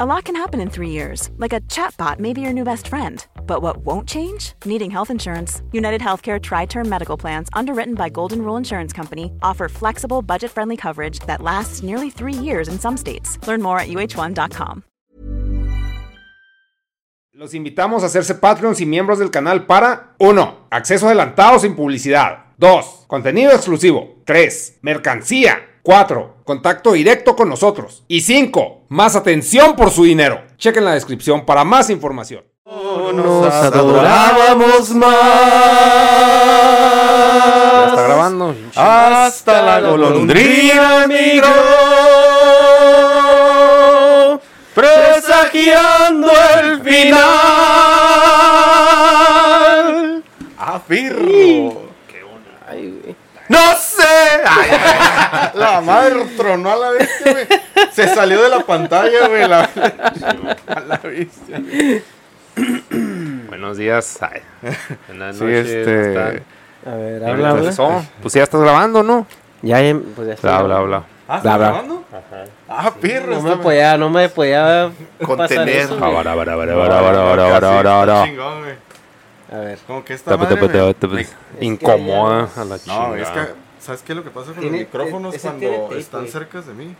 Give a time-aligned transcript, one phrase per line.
[0.00, 2.88] A lot can happen in three years, like a chatbot may be your new best
[2.88, 3.24] friend.
[3.46, 4.52] But what won't change?
[4.64, 5.62] Needing health insurance.
[5.70, 10.50] United Healthcare Tri Term Medical Plans, underwritten by Golden Rule Insurance Company, offer flexible, budget
[10.50, 13.38] friendly coverage that lasts nearly three years in some states.
[13.46, 14.82] Learn more at uh1.com.
[17.34, 20.66] Los invitamos a hacerse Patreons y miembros del canal para 1.
[20.70, 22.46] Acceso adelantado sin publicidad.
[22.58, 23.04] 2.
[23.06, 24.16] Contenido exclusivo.
[24.24, 24.80] 3.
[24.82, 25.73] Mercancía.
[25.84, 26.36] 4.
[26.44, 28.02] Contacto directo con nosotros.
[28.08, 28.86] Y 5.
[28.88, 30.40] Más atención por su dinero.
[30.56, 32.42] Chequen la descripción para más información.
[32.64, 35.14] Nos adorábamos más.
[37.74, 38.54] Ya está grabando.
[38.74, 41.52] Hasta la golondrina migró.
[44.74, 46.30] Presagiando
[46.62, 47.34] el final.
[50.88, 51.83] Güey.
[53.54, 54.42] ¡No sé!
[54.46, 57.46] Ay, la madre tronó a la bestia, güey.
[57.92, 59.48] Se salió de la pantalla, güey.
[59.48, 59.60] La,
[60.66, 61.60] a la bestia.
[63.48, 64.18] Buenos días.
[64.22, 64.40] Ay,
[65.08, 65.66] buenas Sí, noches.
[65.68, 66.44] este- ¿cómo están?
[66.86, 67.62] A ver, ¿Ya habla, habla.
[67.62, 68.04] empezó?
[68.20, 69.26] Pues ya estás grabando, ¿no?
[69.62, 70.62] Ya, ya, pues ya está.
[70.62, 70.96] Bla, bla, bla.
[71.26, 71.66] Ah, Bla, ¿está bla.
[71.68, 72.04] grabando?
[72.68, 73.34] Ah, pirro.
[73.36, 75.68] No me podía, no me podía pasar Contener.
[75.70, 75.96] eso,
[79.54, 79.78] A ver.
[79.86, 81.36] Como que esta Tapa, madre tapa, me- tapa, me- tapa.
[81.60, 83.18] Incomoda a la No, chingada.
[83.20, 85.88] es que, ¿sabes qué es lo que pasa con los Tiene- micrófonos ese tiene cuando
[85.88, 86.32] tape, están güey.
[86.32, 86.96] cerca de mí?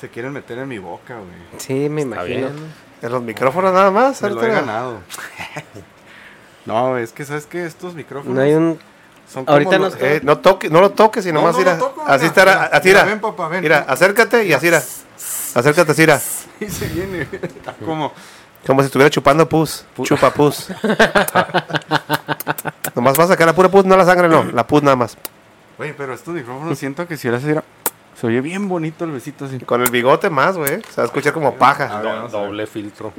[0.00, 1.30] Se quieren meter en mi boca, güey.
[1.58, 2.48] Sí, me Está imagino.
[2.48, 2.72] bien.
[3.02, 4.20] En los micrófonos nada más.
[4.20, 4.60] Me lo he ahorita.
[4.60, 5.00] ganado.
[6.66, 8.78] No, es que sabes que estos micrófonos No hay un.
[9.32, 11.58] son como ahorita los- nos- Eh, no, toque, no lo toques, sino No, más no
[11.60, 11.74] mira.
[11.76, 13.12] lo toco, así mira, estará, mira, así mira, mira.
[13.14, 13.60] ven, papá, ven.
[13.62, 14.78] Mira, acércate y así mira.
[15.54, 16.20] Acércate así mira.
[16.60, 17.22] Y se viene.
[17.32, 18.12] Está como.
[18.66, 19.84] Como si estuviera chupando pus.
[20.02, 20.68] Chupa pus.
[22.94, 24.42] Nomás vas a sacar la pura pus, no la sangre, no.
[24.44, 25.16] La pus nada más.
[25.78, 27.64] Oye, pero estos micrófonos siento que si ahora se diera.
[28.18, 29.58] Se oye bien bonito el besito así.
[29.60, 30.82] Con el bigote más, güey.
[30.88, 31.84] Se va a escuchar como paja.
[31.98, 32.46] A ver, vamos a ver.
[32.46, 33.12] Doble filtro.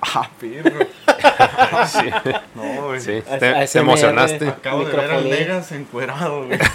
[0.00, 0.86] Ah, perro.
[2.54, 3.00] No, güey.
[3.00, 3.80] Sí, te, te ASMR.
[3.80, 4.48] emocionaste.
[4.48, 5.38] Acabo de ver al Microfonía.
[5.40, 6.58] Negas encuerado, güey.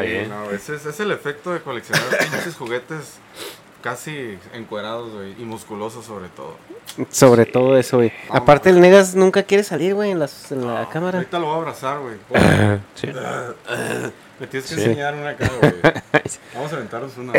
[0.00, 0.28] Bien.
[0.28, 3.18] No, ese es, es el efecto de coleccionar pinches juguetes
[3.82, 5.32] casi encuerados, güey.
[5.40, 6.56] Y musculosos sobre todo.
[7.10, 8.12] Sobre todo eso, güey.
[8.30, 11.18] Aparte, el Negas nunca quiere salir, güey, en, las- en la cámara.
[11.18, 12.16] Ahorita lo voy a abrazar, güey.
[12.94, 13.08] Sí.
[14.40, 14.80] Me tienes que Sí.
[14.82, 15.74] enseñar una cara, güey.
[16.54, 17.32] Vamos a aventarnos una.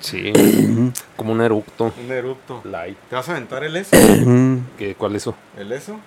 [0.00, 0.32] Sí.
[1.16, 1.92] Como un eructo.
[2.04, 2.60] Un erupto.
[2.64, 2.96] Light.
[3.10, 3.96] ¿Te vas a aventar el eso?
[4.78, 5.34] ¿Qué, ¿Cuál es eso?
[5.56, 5.98] ¿El eso?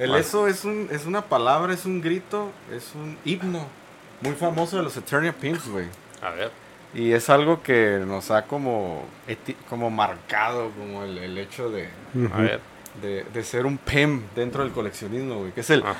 [0.00, 3.66] El eso es, un, es una palabra, es un grito, es un himno
[4.22, 5.86] muy famoso de los Eternia Pimps, güey.
[6.22, 6.50] A ver.
[6.92, 11.88] Y es algo que nos ha como, eti- como marcado como el, el hecho de,
[12.32, 12.60] A ver.
[13.00, 15.52] de, de ser un pimp dentro del coleccionismo, güey.
[15.52, 15.84] Que es el...
[15.86, 15.94] Ah.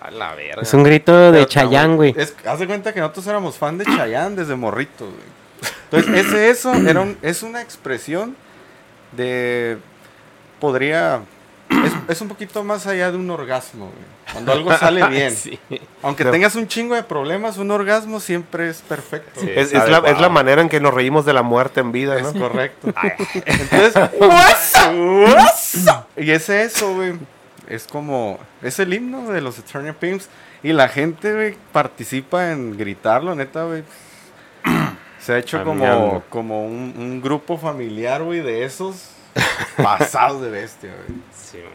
[0.00, 0.62] A la verga.
[0.62, 2.14] Es un grito de Pero, Chayán, güey.
[2.16, 5.70] Es, haz de cuenta que nosotros éramos fan de Chayanne desde morritos, güey.
[5.90, 8.34] Entonces, ese eso era un- es una expresión
[9.12, 9.76] de...
[10.58, 11.20] Podría...
[11.70, 14.04] Es, es un poquito más allá de un orgasmo, güey.
[14.32, 15.34] Cuando algo sale bien.
[15.34, 15.58] Sí.
[16.02, 19.40] Aunque tengas un chingo de problemas, un orgasmo siempre es perfecto.
[19.40, 19.48] Sí.
[19.54, 22.18] Es, es la, es la manera en que nos reímos de la muerte en vida,
[22.18, 22.40] Es ¿no?
[22.40, 22.88] correcto.
[23.46, 23.94] Entonces,
[26.16, 27.14] y ese eso, güey,
[27.68, 30.28] es como, es el himno de los Eternia Pimps.
[30.62, 33.82] Y la gente, güey, participa en gritarlo, neta, güey.
[35.18, 39.10] Se ha hecho como, como un, un grupo familiar, güey, de esos
[39.82, 41.18] pasados de bestia, güey.
[41.34, 41.72] Sí, man.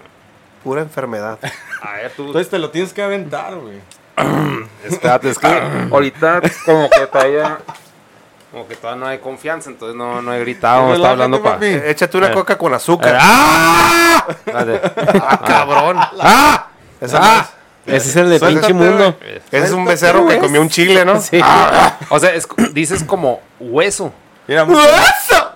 [0.63, 1.38] Pura enfermedad.
[1.81, 2.25] A ver, tú.
[2.28, 3.80] Entonces te lo tienes que aventar, güey.
[4.84, 5.48] Espérate, es que
[5.92, 7.57] ahorita como que todavía.
[8.52, 11.66] Como que todavía no hay confianza, entonces no, no he gritado, no está hablando para.
[11.66, 12.34] Eh, Échate una Eh.
[12.34, 13.18] coca con azúcar.
[13.19, 14.25] ¡Ah!
[14.30, 14.80] Espérate.
[15.22, 15.98] ¡Ah, cabrón!
[16.22, 16.68] ¡Ah!
[17.02, 17.50] Esa ¡Ah!
[17.86, 19.18] Ese es el de Suéltate, pinche mundo.
[19.52, 21.19] Ese es un becerro que comió un chile, ¿no?
[21.22, 21.40] Sí.
[22.10, 24.13] O sea, es- dices como hueso.
[24.48, 24.84] Mira, muchos,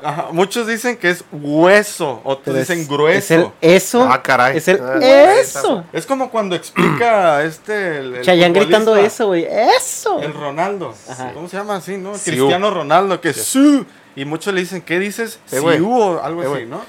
[0.03, 3.17] Ajá, muchos dicen que es hueso, otros Pero es- dicen grueso.
[3.19, 4.07] Es el eso.
[4.09, 4.57] Ah, caray.
[4.57, 4.99] Es el Ah,
[5.39, 5.83] eso.
[5.93, 7.97] Es como cuando explica este.
[7.99, 9.45] El, el Chayán gritando eso, güey.
[9.77, 10.21] Eso.
[10.21, 10.93] El Ronaldo.
[11.09, 11.31] Ajá.
[11.33, 12.13] ¿Cómo se llama así, no?
[12.13, 13.85] Cristiano Ronaldo, que es su.
[14.15, 15.39] Y muchos le dicen, ¿qué dices?
[15.51, 15.77] Eh, güey.
[15.77, 16.65] Siu o algo Eh, así.
[16.65, 16.81] ¿no?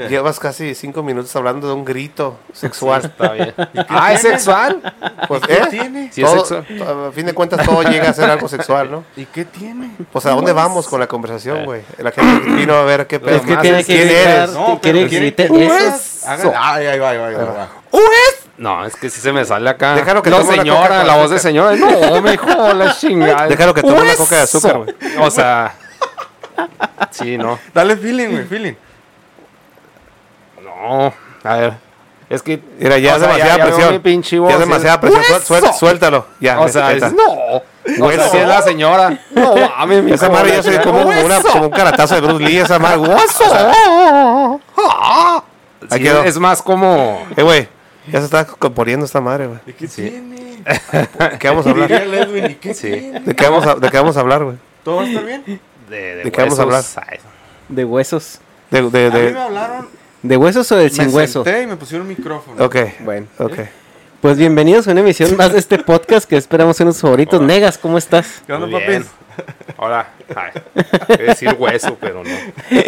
[0.08, 3.04] Llevas casi cinco minutos hablando de un grito sexual.
[3.04, 3.54] Está bien.
[3.88, 4.80] Ah, ¿es sexual?
[5.28, 5.66] Pues, ¿Qué ¿eh?
[5.70, 6.10] tiene?
[6.12, 6.78] Sí, es Todo- sexual.
[6.78, 9.04] to- a fin de cuentas todo llega a ser algo sexual, ¿no?
[9.16, 9.90] ¿Y qué tiene?
[10.12, 11.82] Pues a dónde vamos con la conversación, güey.
[11.98, 13.36] La gente vino a ver qué pedo.
[13.36, 13.62] Es que más.
[13.62, 14.28] tiene que ¿Quién gritar.
[14.28, 14.50] eres?
[14.52, 16.26] No, quiere pero que quiere grite que eso.
[16.28, 17.68] hagan- Ay, va, ahí va.
[18.56, 19.94] No, es que si se me sale acá.
[19.94, 21.78] Déjalo que no, tome una señora, coca con la voz de azúcar.
[21.78, 22.10] señora.
[22.10, 23.48] No, mejor la chingada.
[23.48, 24.94] Déjalo que tome una coca de azúcar, güey.
[25.20, 25.74] O sea.
[27.10, 27.58] Sí, no.
[27.72, 28.74] Dale feeling, güey, feeling.
[30.80, 31.12] No.
[31.44, 31.72] A ver.
[32.28, 32.60] Es que.
[32.78, 34.00] Mira, ya es demasiada ya presión.
[34.02, 35.72] pinche Ya es demasiada es- presión.
[35.74, 36.26] Suéltalo.
[36.40, 37.10] Ya, O sea, es, está.
[37.10, 37.56] no.
[38.06, 39.18] O sea, si es la señora.
[39.32, 42.44] No, mames, mi Esa madre ya se ve como, una- como un caratazo de Bruce
[42.44, 42.58] Lee.
[42.58, 42.98] Esa madre.
[43.00, 43.44] ¡Hueso!
[45.90, 47.26] Ahí Sí, es más como.
[47.36, 47.68] Eh, güey.
[48.06, 49.58] Ya se está componiendo esta madre, güey.
[49.66, 50.62] ¿Y qué tiene?
[51.30, 51.90] ¿De qué vamos a hablar?
[52.50, 52.88] ¿y qué Sí.
[52.90, 53.20] tiene?
[53.20, 54.56] ¿De qué vamos a, de qué vamos a hablar, güey?
[54.84, 55.60] ¿Todo estar bien?
[55.88, 57.02] De, ¿De qué vamos a.
[57.08, 57.18] Ay,
[57.68, 58.40] De huesos.
[58.70, 59.88] De, de, A mí de- me hablaron,
[60.22, 61.44] ¿De huesos o del me sin hueso?
[61.44, 62.62] senté y me pusieron un micrófono.
[62.64, 62.76] Ok.
[63.00, 63.26] Bueno.
[63.38, 63.58] Ok.
[64.20, 67.40] Pues bienvenidos a una emisión más de este podcast que esperamos en los favoritos.
[67.40, 68.42] Negas, ¿cómo estás?
[68.46, 69.04] ¿Qué onda, Muy bien.
[69.04, 69.20] papis?
[69.78, 70.10] Hola.
[70.36, 70.52] Ay,
[71.16, 72.30] decir hueso, pero no.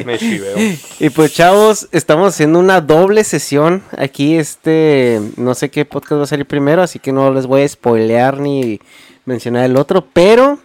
[0.04, 0.58] Me chiveo.
[1.00, 6.24] Y pues chavos, estamos haciendo una doble sesión aquí, este, no sé qué podcast va
[6.24, 8.80] a salir primero, así que no les voy a spoilear ni
[9.24, 10.58] mencionar el otro, pero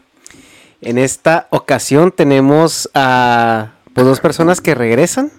[0.81, 5.31] en esta ocasión tenemos a pues, dos personas que regresan.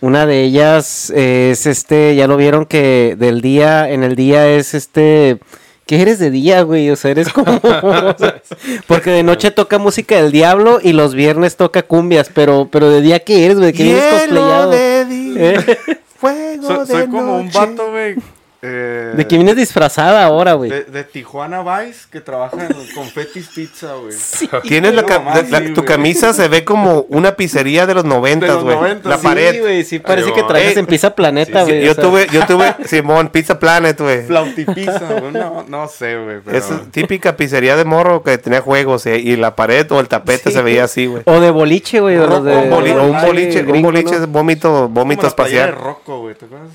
[0.00, 4.74] Una de ellas es este, ya lo vieron que del día, en el día es
[4.74, 5.38] este,
[5.86, 6.88] ¿qué eres de día, güey?
[6.90, 7.60] O sea, eres como,
[8.86, 13.00] porque de noche toca música del diablo y los viernes toca cumbias, pero, pero de
[13.00, 13.72] día ¿qué eres, güey?
[13.72, 14.70] ¿Qué vienes cosplayado?
[14.70, 15.76] de día, ¿Eh?
[16.16, 18.16] fuego Soy, de soy como un vato, güey.
[18.60, 20.68] Eh, ¿De qué vienes disfrazada ahora, güey?
[20.70, 24.14] de, de Tijuana Vice que trabaja en Confetti's Pizza, güey.
[24.64, 28.56] Tienes la, ca- la- sí, tu camisa se ve como una pizzería de los noventas,
[28.64, 28.76] güey.
[29.04, 29.60] La sí, pared.
[29.60, 31.84] güey, sí parece Ay, que trabajas Ey, en Pizza Planeta, Sí, güey.
[31.84, 32.02] yo o sea.
[32.04, 34.24] tuve, yo tuve, Simón, Pizza Planet, güey.
[34.26, 35.32] Flautipizza, güey.
[35.32, 36.38] No, no sé, güey.
[36.56, 40.50] Es típica pizzería de morro que tenía juegos eh, y la pared o el tapete
[40.50, 40.52] Sí.
[40.56, 41.22] se veía así, güey.
[41.26, 42.16] O de boliche, güey.
[42.16, 45.70] de los de- Un, boli- de un boliche, un boliche vómito, vómito la playera de
[45.70, 45.84] espacial.
[45.84, 46.34] Rocco, güey.
[46.34, 46.70] ¿Te acuerdas?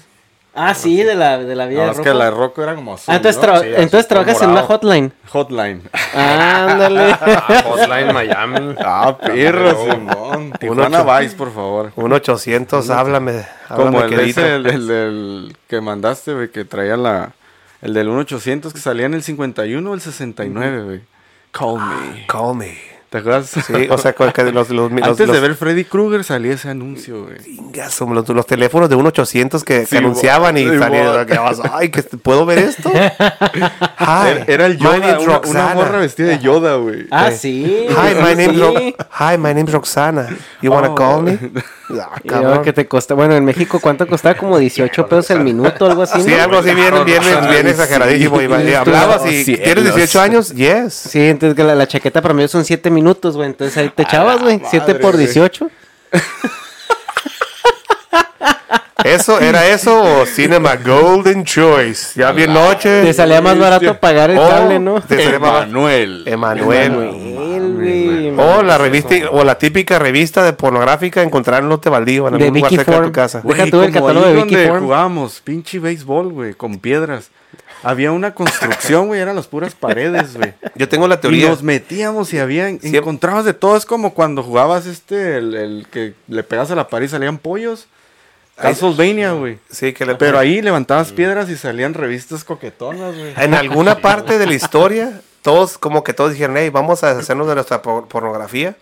[0.55, 2.75] Ah, sí, de la, de la vida No, de es que la de Rocco era
[2.75, 3.47] como azul, Ah, entonces, ¿no?
[3.47, 5.13] tra- Sí, azul entonces trabajas en una hotline.
[5.29, 5.81] Hotline.
[6.13, 7.15] Ándale.
[7.19, 8.75] Ah, Hotline Miami.
[8.79, 10.53] Ah, perro, Simón.
[10.59, 11.91] Tijuana Vice, por favor.
[11.95, 13.43] Un 800, háblame.
[13.67, 14.41] Como háblame, el, queridito.
[14.41, 17.31] ese, el, el del que mandaste, güey, que traía la...
[17.81, 21.01] El del 1800 que salía en el 51 o el 69, güey.
[21.51, 22.25] Call me.
[22.27, 22.77] Call me.
[23.13, 23.45] ¿Te acuerdas?
[23.51, 26.53] Sí, o sea, con que los, los, los, Antes los- de ver Freddy Krueger salía
[26.53, 27.37] ese anuncio, güey.
[27.43, 31.23] Chingazo, los, los teléfonos de un 800 que, que Sí, anunciaban y sí, salían.
[31.27, 32.89] que vas, Ay, que ¿puedo ver esto?
[32.91, 35.73] Hi, Era, era el my Yoda, una, una Roxana.
[35.75, 37.05] morra vestida de Yoda, güey.
[37.11, 37.85] Ah, sí.
[37.87, 38.59] Hi, my name's sí.
[38.59, 38.73] Ro-
[39.19, 40.29] Hi, my name's Roxana.
[40.63, 40.95] You wanna Oh.
[40.95, 41.37] call me?
[41.95, 42.63] Ah, cabrón.
[42.63, 44.35] que te costa, bueno, en México, ¿cuánto costaba?
[44.35, 46.41] Como 18 pesos el minuto, algo así, Sí, ¿no?
[46.41, 47.21] algo así bien, bien,
[47.51, 48.41] bien exageradísimo.
[48.41, 49.43] Y, y hablabas y.
[49.43, 50.53] ¿tienes 18 años?
[50.53, 50.93] Yes.
[50.93, 53.02] Sí, entonces que la, la chaqueta promedio son 7 minutos,
[53.35, 53.47] güey.
[53.47, 54.61] Entonces ahí te echabas, güey.
[54.69, 55.25] 7 madre, por güey.
[55.25, 55.69] 18.
[59.03, 62.17] ¿Eso era eso o Cinema Golden Choice?
[62.19, 63.03] Ya bien noche.
[63.03, 65.01] Te salía más barato pagar el cable, ¿no?
[65.01, 66.23] te Emanuel.
[66.25, 67.33] Emanuel.
[68.37, 72.53] O la revista, o la típica revista de pornográfica encontrar en lote baldío en algún
[72.53, 73.41] lugar cerca de tu casa.
[73.43, 74.83] Deja tú el catálogo de Vicky donde Form.
[74.83, 77.29] jugábamos, pinche béisbol, güey, con piedras.
[77.83, 80.53] Había una construcción, güey, eran las puras paredes, güey.
[80.75, 81.49] Yo tengo la Y teoría.
[81.49, 83.75] nos metíamos y había, Siempre- encontrabas de todo.
[83.77, 87.37] Es como cuando jugabas este, el, el que le pegas a la pared y salían
[87.37, 87.87] pollos.
[88.55, 89.57] Castlevania, güey.
[89.69, 93.33] Sí, que le- Pero ahí levantabas piedras y salían revistas coquetonas, güey.
[93.37, 97.47] en alguna parte de la historia, todos, como que todos dijeron, hey, vamos a deshacernos
[97.47, 98.75] de nuestra por- pornografía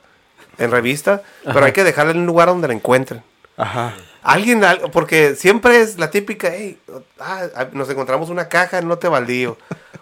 [0.58, 3.24] en revista, pero hay que dejarla en un lugar donde la encuentren.
[3.58, 3.94] Ajá.
[4.24, 6.78] Alguien, al- porque siempre es la típica, hey,
[7.20, 9.58] ah, ah, nos encontramos una caja en lote baldío,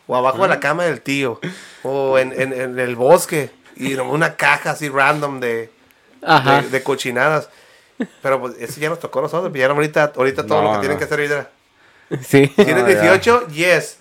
[0.07, 1.39] o abajo de la cama del tío,
[1.83, 5.69] o en, en- en el bosque, y una caja así random de,
[6.21, 7.49] de, de cochinadas.
[8.21, 10.79] Pero pues eso ya nos tocó a nosotros, ya ahorita, ahorita todo No, lo que
[10.79, 11.49] tienen que hacer ahorita.
[12.27, 12.47] Sí.
[12.47, 13.01] ¿Tienes ya.
[13.13, 13.47] 18?
[13.49, 13.98] Yes.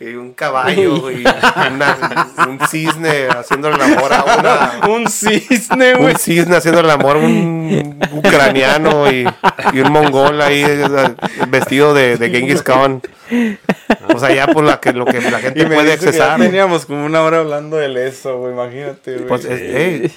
[0.00, 4.88] Y un caballo y una- un cisne haciendo el amor a una...
[4.88, 6.12] Un cisne, güey.
[6.14, 9.26] Un cisne haciendo el amor a un ucraniano y,
[9.72, 10.86] y un mongol ahí eh,
[11.48, 13.02] vestido de, de Genghis Khan.
[14.14, 16.38] O sea, ya por la que, lo que la gente Y me puede accesar.
[16.40, 18.52] teníamos como una hora hablando del eso, güey.
[18.52, 19.26] Imagínate, güey.
[19.26, 20.12] Pues, es- ey,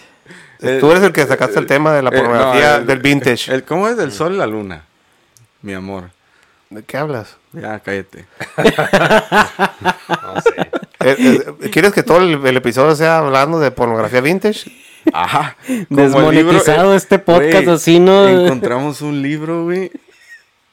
[0.64, 3.00] Eh, tú eres el que sacaste el tema de la eh, no, pornografía el- del
[3.00, 3.52] vintage.
[3.52, 3.98] El, ¿Cómo es?
[3.98, 4.84] Del sol y la luna.
[5.64, 6.12] Mi amor.
[6.72, 7.36] ¿De qué hablas?
[7.54, 8.26] Ya, cállate.
[10.10, 10.52] No sé.
[11.04, 11.16] Eh,
[11.64, 14.72] eh, ¿Quieres que todo el, el episodio sea hablando de pornografía vintage?
[15.14, 15.58] Ajá.
[15.90, 18.28] Desmonetizado este podcast, así, ¿no?
[18.28, 19.92] Encontramos un libro, güey.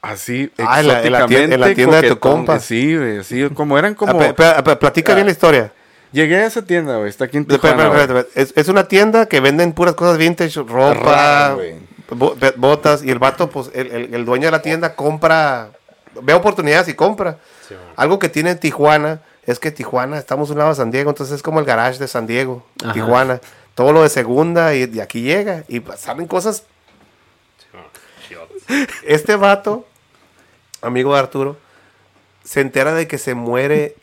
[0.03, 2.61] Así, Ah, en la- en la tienda- en la tienda de tu compa.
[2.61, 3.19] Sí, güey.
[3.19, 4.13] Así como eran como...
[4.13, 5.73] Ah, pe- pe- pe- platica bien la historia.
[6.13, 7.09] Llegué a esa tienda, güey.
[7.09, 8.21] Está aquí en Tijuana, espera, güey.
[8.21, 11.57] espera, Es, es una tienda que venden puras cosas vintage, ropa,
[12.57, 15.71] botas, y el vato, pues, el, el- el dueño de la tienda compra,
[16.23, 17.39] ve oportunidades y compra.
[17.67, 17.75] Sí.
[17.97, 21.11] Algo que tiene en Tijuana es que Tijuana, estamos a un lado de San Diego,
[21.11, 22.93] entonces es como el garage de San Diego, Ajá.
[22.93, 23.41] Tijuana.
[23.75, 25.65] Todo lo de segunda y, y aquí llega.
[25.69, 26.65] Y salen cosas.
[28.29, 28.35] Sí.
[29.05, 29.87] Este vato,
[30.83, 31.57] amigo de Arturo,
[32.45, 33.97] se entera de que se muere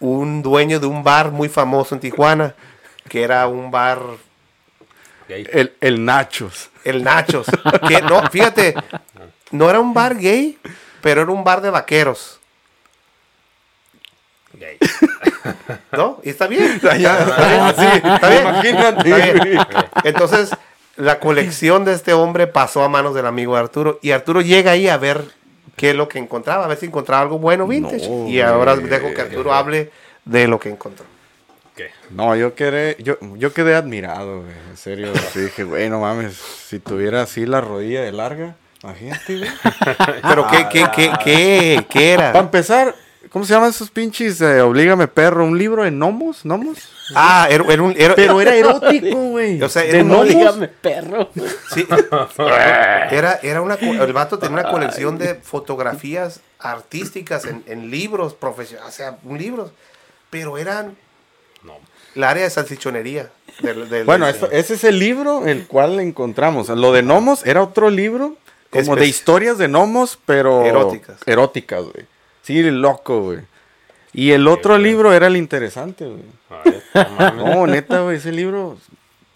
[0.00, 2.54] un dueño de un bar muy famoso en Tijuana,
[3.08, 4.00] que era un bar
[5.28, 5.46] Gay.
[5.52, 6.70] El, el Nachos.
[6.84, 7.46] El Nachos.
[7.86, 8.74] Que no, fíjate,
[9.52, 10.58] no era un bar gay,
[11.02, 12.40] pero era un bar de vaqueros.
[14.54, 14.78] Gay.
[15.92, 16.20] ¿No?
[16.22, 16.80] Y está bien.
[16.98, 18.42] Ya, Está bien, está bien.
[18.42, 19.58] Imagínate, Está bien.
[20.04, 20.50] Entonces,
[20.96, 23.98] la colección de este hombre pasó a manos del amigo de Arturo.
[24.02, 25.24] Y Arturo llega ahí a ver
[25.76, 28.08] qué es lo que encontraba, a ver si encontraba algo bueno vintage.
[28.08, 28.88] No, y ahora güey.
[28.88, 29.90] dejo que Arturo hable
[30.24, 31.06] de lo que encontró.
[31.74, 31.90] ¿Qué?
[32.10, 34.52] No, yo quedé, yo, yo quedé admirado, güey.
[34.70, 39.38] En serio, así dije, güey, no mames, si tuviera así la rodilla de larga, imagínate,
[39.38, 39.50] güey.
[40.22, 42.38] Pero, ¿qué, qué, qué, qué, qué Para era?
[42.40, 42.94] empezar,
[43.30, 44.40] ¿cómo se llaman esos pinches?
[44.40, 46.78] eh, Oblígame perro, un libro de gnomos, gnomos.
[47.14, 47.94] Ah, era, era un...
[47.96, 49.60] Era, Pero era erótico, güey.
[49.62, 51.28] O sea, era de un perro.
[51.74, 51.86] Sí.
[53.10, 58.92] Era, era una, el vato tenía una colección de fotografías artísticas en, en libros profesionales,
[58.92, 59.72] o sea, libros,
[60.30, 60.96] pero eran
[61.64, 61.74] No.
[62.14, 63.30] el área de salchichonería.
[63.60, 66.68] del- del- Bueno, del- ese es el libro el cual encontramos.
[66.68, 68.36] Lo de gnomos era otro libro,
[68.72, 71.20] como de historias de gnomos, pero Eróticas.
[71.26, 72.06] Eróticas, güey.
[72.42, 73.40] Sí, loco, güey.
[74.12, 76.22] Y el otro libro era el interesante, güey.
[76.50, 78.76] A ver, no neta, güey, ese libro,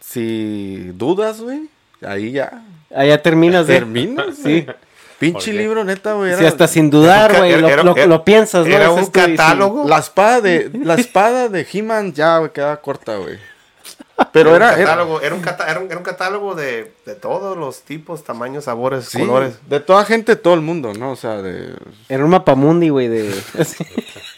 [0.00, 1.68] si dudas, güey,
[2.02, 2.62] ahí ya
[2.94, 3.74] Allá terminas de.
[3.74, 4.66] terminas, sí.
[5.18, 6.34] Pinche libro, neta, güey.
[6.34, 7.58] Sí, era hasta sin dudar, güey.
[8.06, 8.74] Lo, piensas, ¿no?
[8.74, 9.10] era un sí.
[9.10, 9.88] catálogo.
[9.88, 13.38] La espada de, la espada de He-Man ya, güey, quedaba corta, güey.
[14.32, 17.14] Pero un era, era- catálogo, era, un cata- era un, era un catálogo de, de
[17.14, 19.58] todos los tipos, tamaños, sabores, sí, colores.
[19.68, 21.10] de toda gente, todo el mundo, ¿no?
[21.10, 21.74] O sea, de...
[22.08, 23.34] Era un mapamundi, güey, de...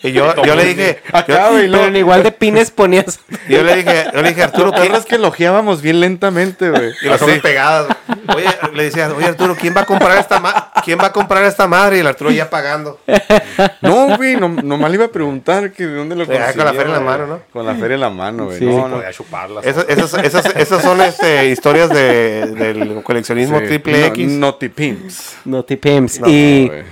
[0.02, 3.18] Y yo, yo le dije, Acá, güey, Pero en igual de pines ponías...
[3.48, 6.92] yo le dije, yo le dije, Arturo, ¿quién, es que elogiábamos bien lentamente, güey.
[7.02, 7.96] Y las cosas pegadas.
[8.34, 11.44] Oye, le decía, oye Arturo, ¿quién va a comprar esta ma ¿Quién va a comprar
[11.44, 11.96] esta madre?
[11.96, 13.00] Y el Arturo ya pagando.
[13.80, 16.72] No, güey, no, nomás le iba a preguntar que de dónde lo Ya, con la
[16.72, 17.40] feria en la mano, ¿no?
[17.52, 18.58] Con la feria en la mano, güey.
[18.58, 18.64] Sí.
[18.66, 18.96] No, Sí, no.
[18.96, 19.66] podía chuparlas.
[19.68, 23.66] Esas, esas, esas, esas son este, historias de, del coleccionismo Sí.
[23.66, 24.32] triple No- X.
[24.32, 26.20] No te pims.
[26.20, 26.82] No, y güey.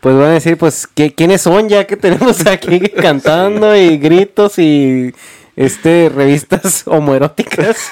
[0.00, 4.58] pues van a decir, pues, ¿qué- ¿quiénes son ya que tenemos aquí cantando y gritos
[4.58, 5.12] y
[5.56, 7.90] este revistas homoeróticas?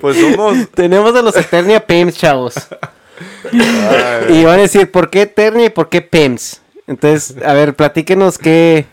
[0.00, 0.68] Pues somos...
[0.74, 2.54] tenemos a los Eternia Pims, chavos.
[4.28, 6.60] y van a decir, ¿por qué Eternia y por qué Pims?
[6.86, 8.86] Entonces, a ver, platíquenos qué,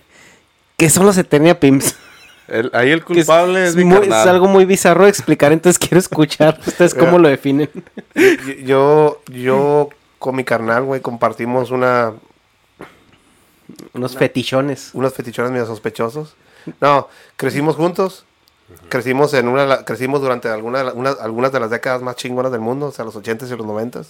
[0.78, 1.96] qué son los Eternia Pims.
[2.48, 4.22] El- ahí el Que es, culpable es, es mi muy- carnal.
[4.22, 7.70] es algo muy bizarro de explicar, entonces quiero escuchar ustedes cómo lo definen.
[8.64, 9.90] Yo, yo
[10.20, 12.14] con mi carnal, güey, compartimos una,
[13.94, 14.92] Unos fetichones.
[14.94, 16.36] unos fetichones medio sospechosos.
[16.82, 18.26] No, crecimos juntos.
[18.90, 22.52] Crecimos en una, crecimos durante alguna, de la- una- algunas de las décadas más chingonas
[22.52, 24.08] del mundo, o sea, los 80s y los 90s.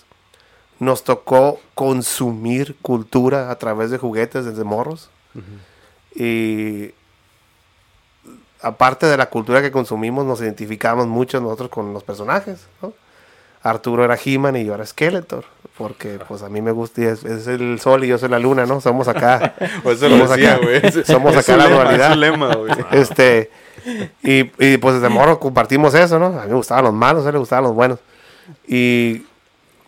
[0.80, 5.10] Nos tocó consumir cultura a través de juguetes desde morros.
[6.16, 6.92] Y
[8.62, 12.94] aparte de la cultura que consumimos, nos identificamos mucho nosotros con los personajes, ¿no?
[13.64, 15.44] Arturo era He-Man y yo era Skeletor,
[15.78, 18.40] porque pues a mí me gusta, y es, es el sol y yo soy la
[18.40, 18.80] luna, ¿no?
[18.82, 19.56] Somos acá.
[19.84, 22.12] Pues eso lo somos decía, acá, somos es acá la lema, dualidad.
[22.12, 22.72] es lema, güey.
[22.92, 23.52] Este,
[24.24, 26.28] y, y, pues desde morro compartimos eso, ¿no?
[26.28, 28.00] A mí me gustaban los malos, a él le gustaban los buenos.
[28.68, 29.26] Y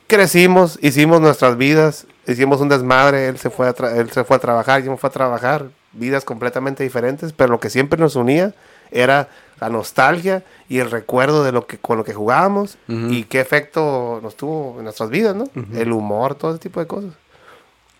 [0.07, 4.35] crecimos, hicimos nuestras vidas, hicimos un desmadre, él se fue a, tra- él se fue
[4.35, 8.15] a trabajar, yo me fui a trabajar, vidas completamente diferentes, pero lo que siempre nos
[8.15, 8.53] unía
[8.91, 9.29] era
[9.59, 14.19] la nostalgia y el recuerdo de lo que con lo que jugábamos y qué efecto
[14.23, 15.45] nos tuvo en nuestras vidas, ¿no?
[15.73, 17.13] El humor, todo ese tipo de cosas.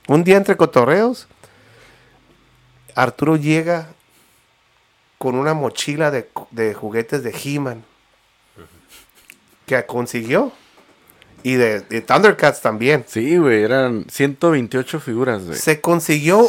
[0.08, 1.28] Un día entre cotorreos,
[2.96, 3.90] Arturo llega
[5.18, 7.84] con una mochila de, de juguetes de He-Man
[9.66, 10.52] que consiguió.
[11.44, 13.06] Y de, de Thundercats también.
[13.08, 15.58] Sí, güey, eran 128 figuras, güey.
[15.58, 16.48] Se consiguió,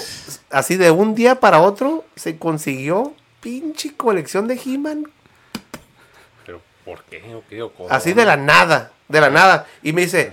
[0.50, 5.10] así de un día para otro, se consiguió pinche colección de He-Man.
[6.44, 7.22] Pero, ¿por qué?
[7.34, 7.62] ¿O qué?
[7.62, 7.90] ¿O cómo?
[7.90, 9.66] Así de la nada, de la nada.
[9.82, 10.32] Y me dice,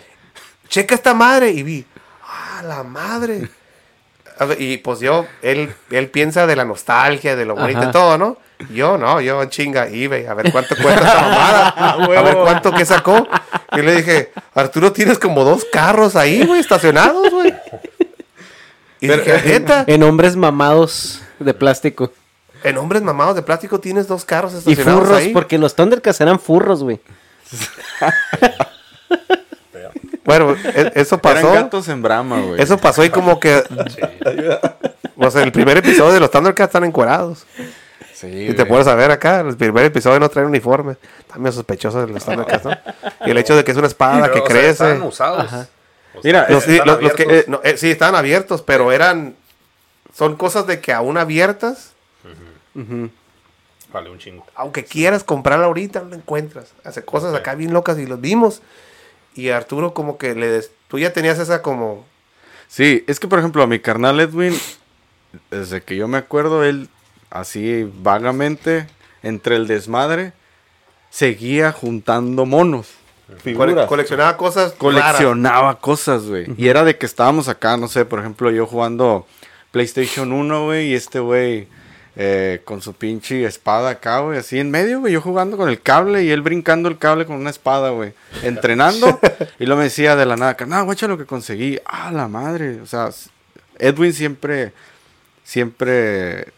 [0.68, 1.52] checa esta madre.
[1.52, 1.86] Y vi,
[2.24, 3.50] ah, la madre.
[4.40, 7.92] A ver, y pues yo, él, él piensa de la nostalgia, de lo bonito y
[7.92, 8.38] todo, ¿no?
[8.74, 11.68] Yo no, yo chinga eBay, a ver cuánto cuesta esta mamada,
[12.18, 13.28] a ver cuánto que sacó.
[13.74, 17.54] Y le dije, Arturo, tienes como dos carros ahí, güey, estacionados, güey.
[19.00, 22.12] Y dije, neta, En hombres mamados de plástico.
[22.64, 25.30] en hombres mamados de plástico tienes dos carros Y estacionados furros, ahí.
[25.34, 27.00] porque los Thundercats eran furros, güey.
[30.26, 31.40] Bueno, e- eso pasó.
[31.52, 32.62] Eran gatos en brama, güey.
[32.62, 33.64] Eso pasó y como que.
[35.20, 37.46] O sea, el primer episodio de los Thundercats están encuerados.
[38.20, 40.96] Sí, Y te puedes saber acá, el primer episodio no trae uniforme.
[41.32, 42.72] También sospechoso de los Thundercats, ¿no?
[43.28, 44.92] Y el hecho de que es una espada Pero, que o sea, crece.
[45.02, 45.68] O sea,
[46.24, 49.36] Mira, Los- sí, están los- los que- eh, no, eh, sí, estaban abiertos, pero eran.
[50.16, 51.92] Son cosas de que aún abiertas,
[53.94, 54.46] Vale, un chingo.
[54.56, 56.74] aunque quieras comprarla ahorita, no la encuentras.
[56.84, 58.62] Hace cosas acá bien locas y los vimos.
[59.36, 60.48] Y Arturo, como que le.
[60.48, 62.06] des- Tú ya tenías esa como.
[62.68, 64.58] Sí, es que por ejemplo a mi carnal Edwin,
[65.52, 66.90] desde que yo me acuerdo, él
[67.29, 68.88] así vagamente,
[69.24, 70.34] entre el desmadre,
[71.10, 72.88] seguía juntando monos.
[73.43, 73.88] Figuras.
[73.88, 74.72] coleccionaba cosas.
[74.72, 74.77] raras.
[74.77, 76.46] coleccionaba cosas, güey.
[76.57, 79.27] Y era de que estábamos acá, no sé, por ejemplo, yo jugando
[79.72, 81.67] PlayStation 1, güey, y este güey
[82.15, 85.81] eh, con su pinche espada acá, güey, así en medio, güey, yo jugando con el
[85.81, 89.19] cable y él brincando el cable con una espada, güey, entrenando.
[89.60, 91.79] y luego me decía de la nada, no, guacha lo que conseguí.
[91.86, 92.79] Ah, la madre.
[92.81, 93.10] O sea,
[93.77, 94.72] Edwin siempre,
[95.43, 96.53] siempre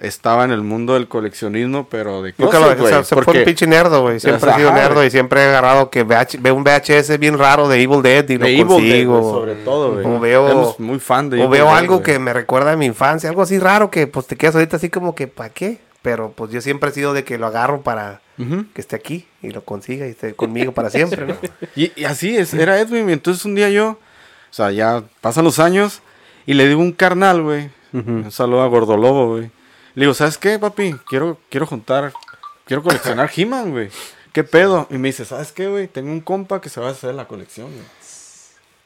[0.00, 3.14] estaba en el mundo del coleccionismo, pero de Nunca cosas, lo o sea, güey, se
[3.14, 4.20] fue porque- un pinche nerdo, güey.
[4.20, 7.66] Siempre he sido nerdo y siempre he agarrado que VH ve un VHS bien raro
[7.68, 9.20] de Evil Dead y lo Evil Dead, consigo.
[9.20, 10.06] güey, sobre todo, güey.
[10.06, 12.86] O veo, muy fan de o Evil veo Dead, algo que me recuerda a mi
[12.86, 15.78] infancia, algo así raro que pues te quedas ahorita así como que ¿para qué?
[16.02, 19.50] Pero pues yo siempre he sido de que lo agarro para que esté aquí y
[19.50, 21.34] lo consiga y esté conmigo para siempre, ¿no?
[21.74, 23.08] Y, y así es, era Edwin.
[23.08, 23.98] Y entonces un día yo, o
[24.50, 26.02] sea, ya pasan los años
[26.44, 27.70] y le digo un carnal, güey.
[27.94, 29.50] Un saludo a Gordolobo, güey.
[29.96, 30.94] Le digo, ¿sabes qué, papi?
[31.08, 32.12] Quiero, quiero juntar,
[32.66, 33.88] quiero coleccionar He-Man, güey.
[34.32, 34.86] ¿Qué pedo?
[34.90, 35.88] Y me dice, ¿sabes qué, güey?
[35.88, 37.84] Tengo un compa que se va a hacer la colección, güey.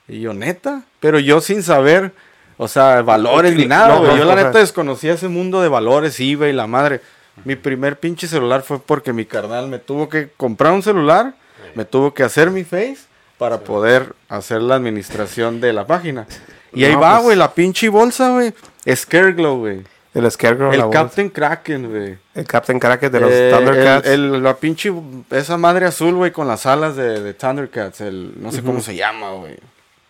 [0.08, 0.84] Y yo, neta.
[1.00, 2.12] Pero yo sin saber,
[2.56, 4.12] o sea, valores ni nada, güey.
[4.12, 7.00] no, yo la neta desconocía ese mundo de valores, eBay, la madre.
[7.44, 11.34] Mi primer pinche celular fue porque mi carnal me tuvo que comprar un celular,
[11.74, 12.98] me tuvo que hacer mi face
[13.38, 16.26] para poder hacer la administración de la página.
[16.72, 18.54] Y ahí va, pues- güey, la pinche bolsa, güey.
[18.88, 19.82] Scareglow, güey.
[20.12, 20.92] El Scarecrow, El voz.
[20.92, 22.18] Captain Kraken, güey.
[22.34, 24.08] el Captain Cracker de los Eh, Thundercats.
[24.08, 24.92] el- el- la pinche,
[25.30, 28.00] esa madre azul, güey, con las alas de, de Thundercats.
[28.00, 29.56] El, no sé cómo se llama, güey.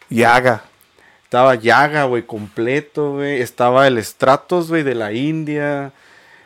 [0.09, 0.63] Yaga.
[1.25, 3.41] Estaba Yaga, güey, completo, güey.
[3.43, 5.93] Estaba el Stratos, güey, de la India.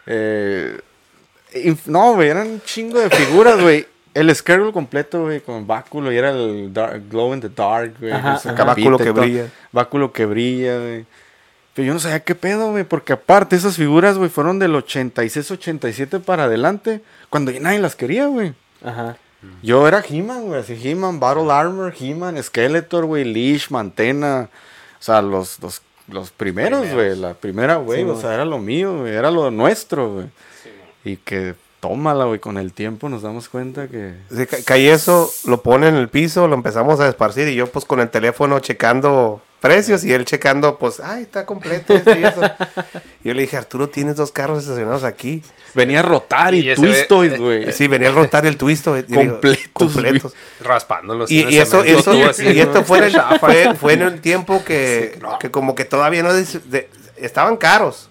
[0.06, 0.78] Eh,
[1.54, 3.86] inf- no, güey, eran un chingo de figuras, güey.
[4.14, 6.12] El Scarecrow completo, güey, con báculo.
[6.12, 8.12] Y era el dark- Glow in the Dark, güey.
[8.12, 9.46] Báculo que brilla.
[9.72, 11.06] Báculo que brilla, güey.
[11.74, 12.84] Pero yo no sabía qué pedo, güey.
[12.84, 17.02] Porque aparte, esas figuras, güey, fueron del 86, 87 para adelante.
[17.30, 18.54] Cuando ya nadie las quería, güey.
[18.82, 19.16] Ajá.
[19.62, 24.48] Yo era He-Man, güey, así He-Man, Battle Armor, He-Man, Skeletor, güey, Leash, Mantena.
[24.98, 29.00] O sea, los, los, los primeros, güey, la primera, güey, o sea, era lo mío,
[29.00, 30.26] güey, era lo nuestro, güey.
[31.04, 34.14] y que tómala, güey, con el tiempo nos damos cuenta que...
[34.34, 37.66] Sí, ca- caí eso, lo pone en el piso, lo empezamos a esparcir y yo
[37.66, 42.22] pues con el teléfono checando precios y él checando pues, ay, está completo esto y
[42.22, 42.42] eso.
[43.24, 45.42] Yo le dije, Arturo, tienes dos carros estacionados aquí.
[45.74, 47.72] Venía a rotar y, Y Twistoid, güey.
[47.72, 48.94] Sí, venía a rotar el twisto.
[49.12, 50.34] Completos, completos.
[50.60, 51.30] Raspándolos.
[51.30, 55.18] Y, eso, eso, así, y esto fue en, el, fue, fue en un tiempo que,
[55.40, 58.10] que como que todavía no de- estaban caros,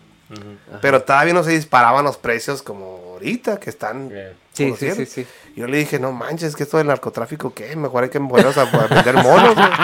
[0.82, 4.12] pero todavía no se disparaban los precios como ahorita que están.
[4.54, 5.26] Sí, sí, sí.
[5.56, 7.76] Yo le dije, no manches, que esto del narcotráfico, ¿qué?
[7.76, 9.56] Mejor hay que ponernos a, a vender monos.
[9.56, 9.68] güey.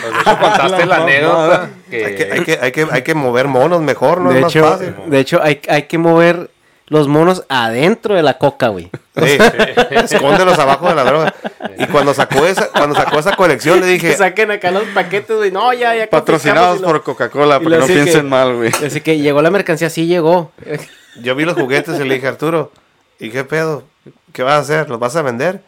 [0.00, 1.70] Pues, de hecho, contaste la anécdota.
[1.90, 4.30] Que, Hay que, hay, que, hay, que, hay que mover monos mejor, ¿no?
[4.30, 4.94] De es más hecho, fácil.
[5.06, 6.50] de hecho hay, hay que mover
[6.86, 8.90] los monos adentro de la coca, güey.
[9.16, 9.38] Sí,
[9.90, 11.34] escóndelos abajo de la droga.
[11.78, 15.36] Y cuando sacó esa, cuando sacó esa colección, le Que dije, saquen acá los paquetes,
[15.36, 15.50] güey.
[15.50, 16.08] No, ya, ya.
[16.08, 18.70] Patrocinados por Coca-Cola, y para lo que no piensen que- mal, güey.
[18.86, 20.52] Así que llegó la mercancía, sí llegó.
[21.22, 22.72] yo vi los juguetes y le dije, Arturo,
[23.18, 23.84] ¿y qué pedo?
[24.32, 24.88] ¿Qué vas a hacer?
[24.90, 25.62] ¿Los vas a vender?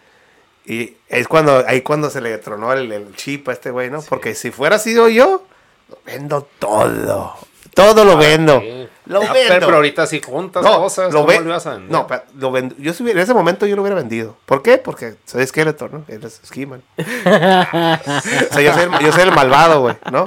[0.67, 4.03] Y es cuando, ahí cuando se le tronó el, el chip a este güey, ¿no?
[4.03, 5.45] Porque si fuera sido yo,
[5.89, 7.35] lo vendo todo.
[7.75, 8.61] Todo lo vendo.
[8.61, 8.89] sí.
[9.07, 9.67] Lo Ah, vendo.
[9.67, 11.79] pero, ahorita si juntas no, cosas, lo ¿cómo ve- lo a?
[11.89, 14.37] No, pero lo vend- yo si hubiera- en ese momento yo lo hubiera vendido.
[14.47, 14.79] ¿Por qué?
[14.79, 16.05] Porque soy Skeletor, ¿no?
[16.07, 16.81] Eres Skiman.
[16.97, 20.27] o sea, yo soy, el, yo soy el malvado, güey, ¿no?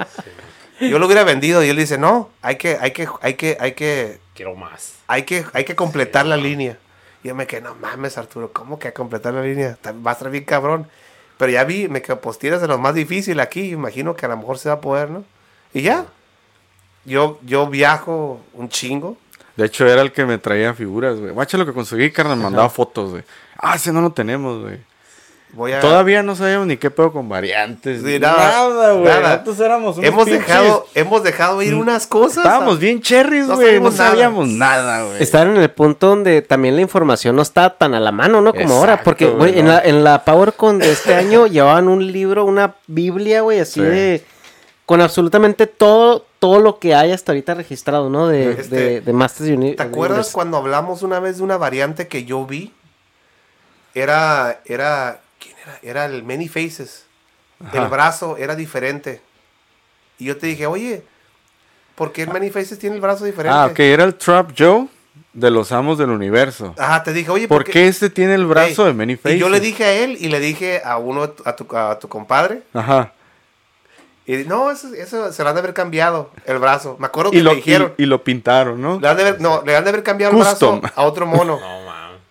[0.80, 3.72] Yo lo hubiera vendido y él dice, no, hay que, hay que, hay que, hay
[3.72, 4.96] que, Quiero más.
[5.06, 6.78] hay que, hay que completar la línea.
[7.22, 9.78] Y yo me quedé, no mames, Arturo, ¿cómo que a completar la línea?
[10.06, 10.88] Va a estar bien cabrón.
[11.38, 14.28] Pero ya vi, me quedo, pues tienes de lo más difícil aquí, imagino que a
[14.28, 15.24] lo mejor se va a poder, ¿no?
[15.72, 16.06] Y ya.
[17.04, 19.18] Yo, yo viajo un chingo.
[19.56, 21.32] De hecho, era el que me traía figuras, güey.
[21.32, 23.24] Guacha lo que conseguí, carnal, me mandaba fotos, güey.
[23.58, 24.78] Ah, ese no lo tenemos, güey.
[25.54, 25.80] Voy a...
[25.80, 28.02] Todavía no sabíamos ni qué pedo con variantes.
[28.04, 28.36] Sí, nada,
[28.68, 29.04] nada, güey.
[29.04, 29.30] nada.
[29.30, 32.38] Nosotros éramos unos hemos pinches- dejado, hemos dejado ir unas cosas.
[32.38, 33.78] Estábamos bien cherries, No güey.
[33.80, 34.10] No, sabíamos nada.
[34.10, 35.22] sabíamos nada, güey.
[35.22, 38.52] Estar en el punto donde también la información no está tan a la mano, ¿no?
[38.52, 39.02] Como ahora.
[39.02, 43.42] Porque, güey, en, la, en la PowerCon de este año llevaban un libro, una Biblia,
[43.42, 43.86] güey, así Sí.
[43.86, 44.24] de.
[44.86, 48.28] Con absolutamente todo, todo lo que hay hasta ahorita registrado, ¿no?
[48.28, 52.06] De, Este, de, de Masters Uni- ¿Te acuerdas cuando hablamos una vez de una variante
[52.06, 52.70] que yo vi?
[53.94, 55.78] Era, era, ¿quién era?
[55.82, 57.06] Era el Many Faces.
[57.72, 59.20] El brazo era diferente.
[60.18, 61.02] Y yo te dije, oye,
[61.94, 63.56] ¿por qué el Many Faces tiene el brazo diferente?
[63.56, 63.78] Ah, ok.
[63.80, 64.88] Era el Trap Joe
[65.32, 66.74] de los amos del universo.
[66.78, 69.36] Ajá, te dije, oye, ¿Por qué este tiene el brazo de Many Faces?
[69.36, 72.08] Y yo le dije a él y le dije a uno, a tu, a tu
[72.08, 72.62] compadre.
[72.72, 73.12] Ajá.
[74.26, 76.96] Y no, eso, eso se lo han de haber cambiado, el brazo.
[76.98, 77.92] Me acuerdo que Y lo, dijeron.
[77.98, 78.98] y, y lo pintaron, ¿no?
[78.98, 81.60] Le han de haber, no, le han de haber cambiado el brazo a otro mono.
[81.83, 81.83] No.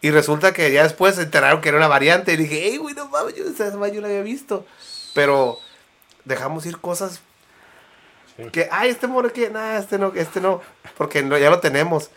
[0.04, 2.34] Y resulta que ya después se enteraron que era una variante.
[2.34, 4.66] Y dije, hey, güey, no mames, yo esa yo la había visto.
[5.16, 5.58] Pero
[6.26, 7.22] dejamos ir cosas
[8.52, 10.62] que, ay, este mono que, nada, este no, este no.
[10.98, 12.10] Porque no, ya lo tenemos.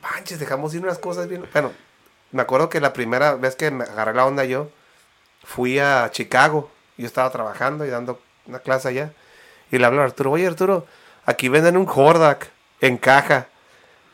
[0.00, 1.46] Manches, dejamos ir unas cosas bien.
[1.52, 1.70] Bueno,
[2.32, 4.70] me acuerdo que la primera vez que me agarré la onda yo,
[5.44, 6.70] fui a Chicago.
[6.96, 9.12] Yo estaba trabajando y dando una clase allá.
[9.70, 10.86] Y le hablo a Arturo, oye Arturo,
[11.26, 12.48] aquí venden un Hordak
[12.80, 13.48] en caja.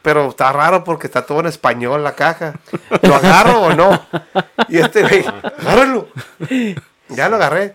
[0.07, 2.55] Pero está raro porque está todo en español la caja.
[3.03, 4.07] ¿Lo agarro o no?
[4.69, 5.25] Y este güey,
[5.59, 6.07] agárralo.
[7.09, 7.75] Ya lo agarré.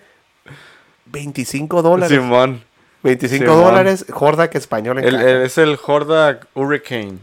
[1.08, 2.18] 25 dólares.
[2.18, 2.64] Simón.
[3.04, 3.64] 25 Simón.
[3.66, 5.30] dólares, Hordak español en El- caja.
[5.30, 7.18] el- es el Hordak Hurricane.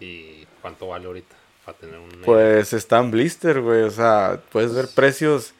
[0.00, 1.36] ¿Y cuánto vale ahorita?
[1.66, 2.08] Para tener un.
[2.24, 3.82] Pues está en blister, güey.
[3.82, 5.52] O sea, puedes ver precios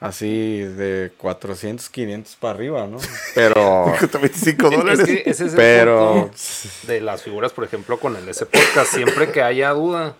[0.00, 2.98] así de 400, 500 para arriba, ¿no?
[3.34, 3.92] Pero.
[3.98, 5.06] Cuesta 25 Es dólares.
[5.06, 6.36] que ese es el Pero- punto
[6.86, 8.92] de las figuras, por ejemplo, con el S Podcast.
[8.94, 10.14] Siempre que haya duda,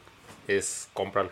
[0.48, 1.30] es cómpralo.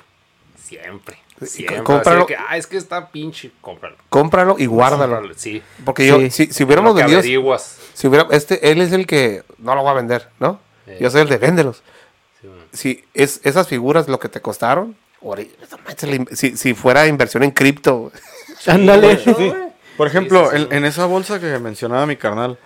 [0.63, 1.19] Siempre.
[1.43, 1.83] Siempre.
[1.83, 2.25] cómpralo.
[2.27, 3.97] Que, ah, es que está pinche, cómpralo.
[4.09, 5.15] Cómpralo y guárdalo.
[5.17, 5.61] Cómpralo, Sí.
[5.85, 6.31] Porque yo, Sí.
[6.31, 7.79] si, si hubiéramos vendido, averiguas.
[7.95, 10.61] si hubiera, este, él es el que no lo va a vender, ¿no?
[10.87, 10.99] Eh.
[11.01, 11.83] Yo soy el de véndelos.
[12.41, 12.49] Sí.
[12.73, 14.97] Si es, esas figuras lo que te costaron,
[16.33, 18.13] si, si fuera inversión en cripto,
[18.67, 19.19] Ándale.
[19.97, 20.67] Por ejemplo, sí, sí.
[20.71, 22.59] En, en esa bolsa que mencionaba mi carnal,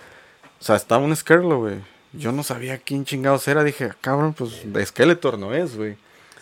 [0.60, 1.76] o sea, estaba un Skerlo, güey.
[2.12, 3.62] Yo no sabía quién chingados era.
[3.64, 5.96] Dije, cabrón, pues de Skeletor no es, güey.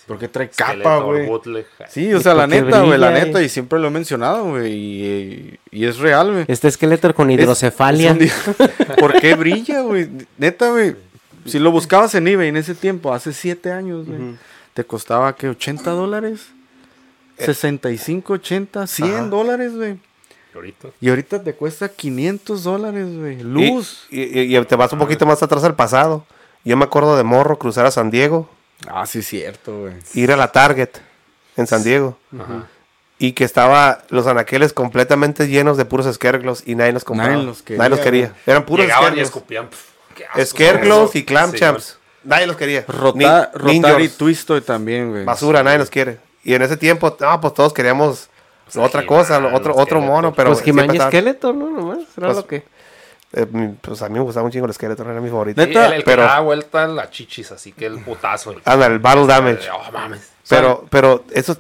[0.07, 1.65] Porque trae capa, Skeletor, güey.
[1.89, 5.61] Sí, o sea, la neta, güey, la neta, y siempre lo he mencionado, güey, y,
[5.71, 6.45] y es real, güey.
[6.47, 8.17] Este Skeletor con hidrocefalia.
[8.21, 10.09] es un ¿Por qué brilla, güey?
[10.37, 10.95] Neta, güey.
[11.47, 14.37] Si lo buscabas en eBay en ese tiempo, hace siete años, güey,
[14.75, 15.51] te costaba, ¿qué?
[15.51, 16.49] ¿80 dólares?
[17.39, 19.23] 65, 80, 100 Ajá.
[19.25, 19.93] dólares, güey.
[20.53, 20.89] Y ahorita.
[21.01, 23.41] Y ahorita te cuesta 500 dólares, güey.
[23.43, 24.07] Luz.
[24.11, 26.25] Y, y- y te vas un poquito más atrás al pasado.
[26.65, 28.49] Yo me acuerdo de Morro cruzar a San Diego,
[28.89, 29.95] Ah, sí, cierto, güey.
[30.15, 30.91] ir a la Target
[31.57, 32.17] en San Diego.
[32.39, 32.67] Ajá.
[33.19, 37.33] Y que estaba los anaqueles completamente llenos de puros esquerglos y nadie los compraba.
[37.33, 38.27] Nadie los quería, Nadie los quería.
[38.29, 38.41] güey.
[38.47, 39.29] Eran puros Llegaban y esquerglos.
[39.29, 39.69] escupían.
[40.17, 41.99] qué asco, Esquerglos y clam Sí, champs.
[42.25, 42.85] Nadie los quería.
[42.89, 43.25] Rota, Ni-
[43.59, 44.17] rotar y ninjas.
[44.19, 45.25] twistoy también, güey.
[45.25, 46.19] Basura, nadie los quiere.
[46.45, 48.29] Y en ese tiempo, no, pues todos queríamos
[48.77, 50.01] otra He-Man, cosa, otro, otro Skeletor.
[50.03, 51.71] mono, pero pues estaba- Skeletor, ¿no?
[51.71, 52.65] Nomás, era Pues, lo que...
[53.33, 55.63] eh, pues a mí me gustaba un chingo el Skeletor, era mi favorito.
[55.65, 58.53] Sí, el, el que pero- da vuelta a la chichis, así que el putazo.
[58.53, 59.69] El, Anda, el Battle Damage.
[59.71, 60.31] Oh, mames.
[60.49, 61.59] Pero, pero esos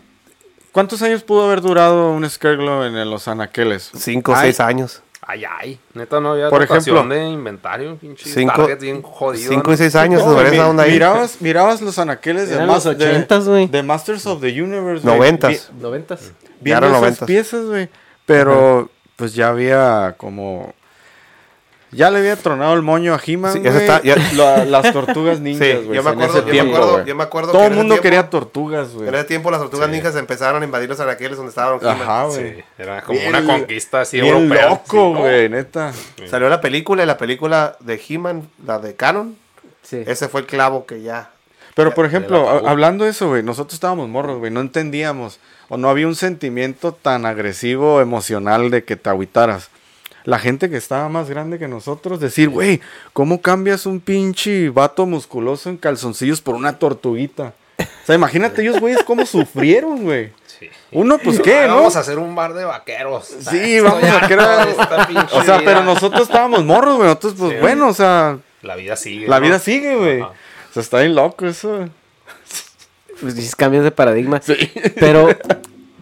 [0.73, 3.93] ¿Cuántos años pudo haber durado un Skerglo en los anaqueles?
[3.97, 5.03] cinco o seis años.
[5.27, 5.81] Ay, ay.
[5.95, 7.97] Neta, no había Por ejemplo, de inventario.
[7.97, 9.49] Pinche cinco- Target bien jodido.
[9.51, 9.75] cinco ¿no?
[9.75, 10.93] y seis años mi- esa onda ahí.
[10.93, 12.91] mirabas, mirabas los anaqueles de, los de-
[13.27, 13.67] 80s, güey.
[13.69, 15.03] de Masters of the Universe.
[15.03, 15.17] güey.
[15.17, 15.71] Noventas.
[15.75, 16.21] Vi- ¿Noventas?
[16.21, 17.27] Ya Viendo eran esas noventas.
[17.27, 17.89] piezas, güey.
[18.27, 20.75] Pero, pues ya había como...
[21.97, 23.83] Ya le había tronado el moño a He-Man, Sí, eso güey.
[23.85, 25.97] está- ya- La- las tortugas ninjas, Sí, güey.
[25.97, 27.95] yo me en acuerdo- ese yo me tiempo, acuerdo- yo me acuerdo Todo el mundo
[27.95, 29.09] tiempo- quería tortugas, güey.
[29.09, 32.01] En ese tiempo las tortugas ninjas empezaron a invadir los anaqueles donde estaban He-Man.
[32.03, 32.55] Ajá, güey.
[32.57, 34.69] Sí, era como Bien- una conquista así Bien europea.
[34.69, 35.21] loco, Sí, ¿no?
[35.21, 35.93] güey, neta.
[36.29, 39.37] Salió la película y la película de He-Man, la de Canon,
[39.83, 40.03] Sí.
[40.07, 41.31] ese fue el clavo que ya...
[41.75, 45.89] Pero, por ejemplo, hablando de eso, güey, nosotros estábamos morros, güey, no entendíamos, o no
[45.91, 49.71] había un sentimiento tan agresivo, emocional de que te agüitaras.
[50.25, 52.81] La gente que estaba más grande que nosotros, decir, güey,
[53.13, 57.53] ¿cómo cambias un pinche vato musculoso en calzoncillos por una tortuguita?
[57.79, 60.33] O sea, imagínate ellos, güeyes, cómo sufrieron, güey.
[60.93, 61.77] Uno, pues, ¿qué, no?
[61.77, 63.27] Vamos a hacer un bar de vaqueros.
[63.27, 64.69] Sí, vamos a crear...
[65.33, 67.09] O sea, pero nosotros estábamos morros, güey.
[67.09, 67.59] Nosotros, pues, Sí.
[67.61, 69.27] bueno, o sea, La vida sigue.
[69.29, 69.47] la ¿no?
[69.47, 70.23] vida sigue, güey.
[70.23, 70.33] O
[70.73, 71.89] sea, está bien loco eso.
[73.21, 74.41] Pues dices cambios de paradigma.
[74.99, 75.29] Pero,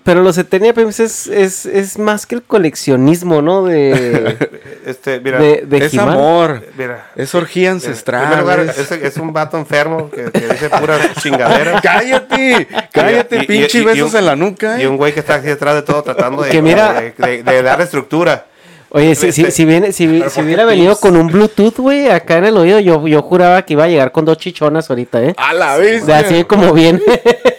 [0.04, 3.64] pero los Eternia Pimps es, es, es más que el coleccionismo, ¿no?
[3.64, 4.36] De,
[4.86, 6.08] Este, mira, de, de es He-Man.
[6.08, 6.64] amor.
[6.76, 7.10] mira.
[7.14, 8.40] Es orgía ancestral.
[8.40, 11.80] lugar, es- un vato enfermo que, que dice puras chingaderas.
[11.82, 14.78] Cállate, cállate, Y- pinche y- y besos un- en la nuca.
[14.80, 14.88] Y eh.
[14.88, 17.62] un güey que está aquí detrás de todo tratando de, Que mira- de, de- de
[17.62, 18.46] dar estructura.
[18.94, 21.76] Oye, si, si, si, viene, si, Pero si ¿por qué hubiera venido con un Bluetooth,
[21.78, 24.90] güey, acá en el oído, yo, yo juraba que iba a llegar con dos chichonas
[24.90, 25.34] ahorita, ¿eh?
[25.38, 26.04] A la vez.
[26.04, 27.00] De así como bien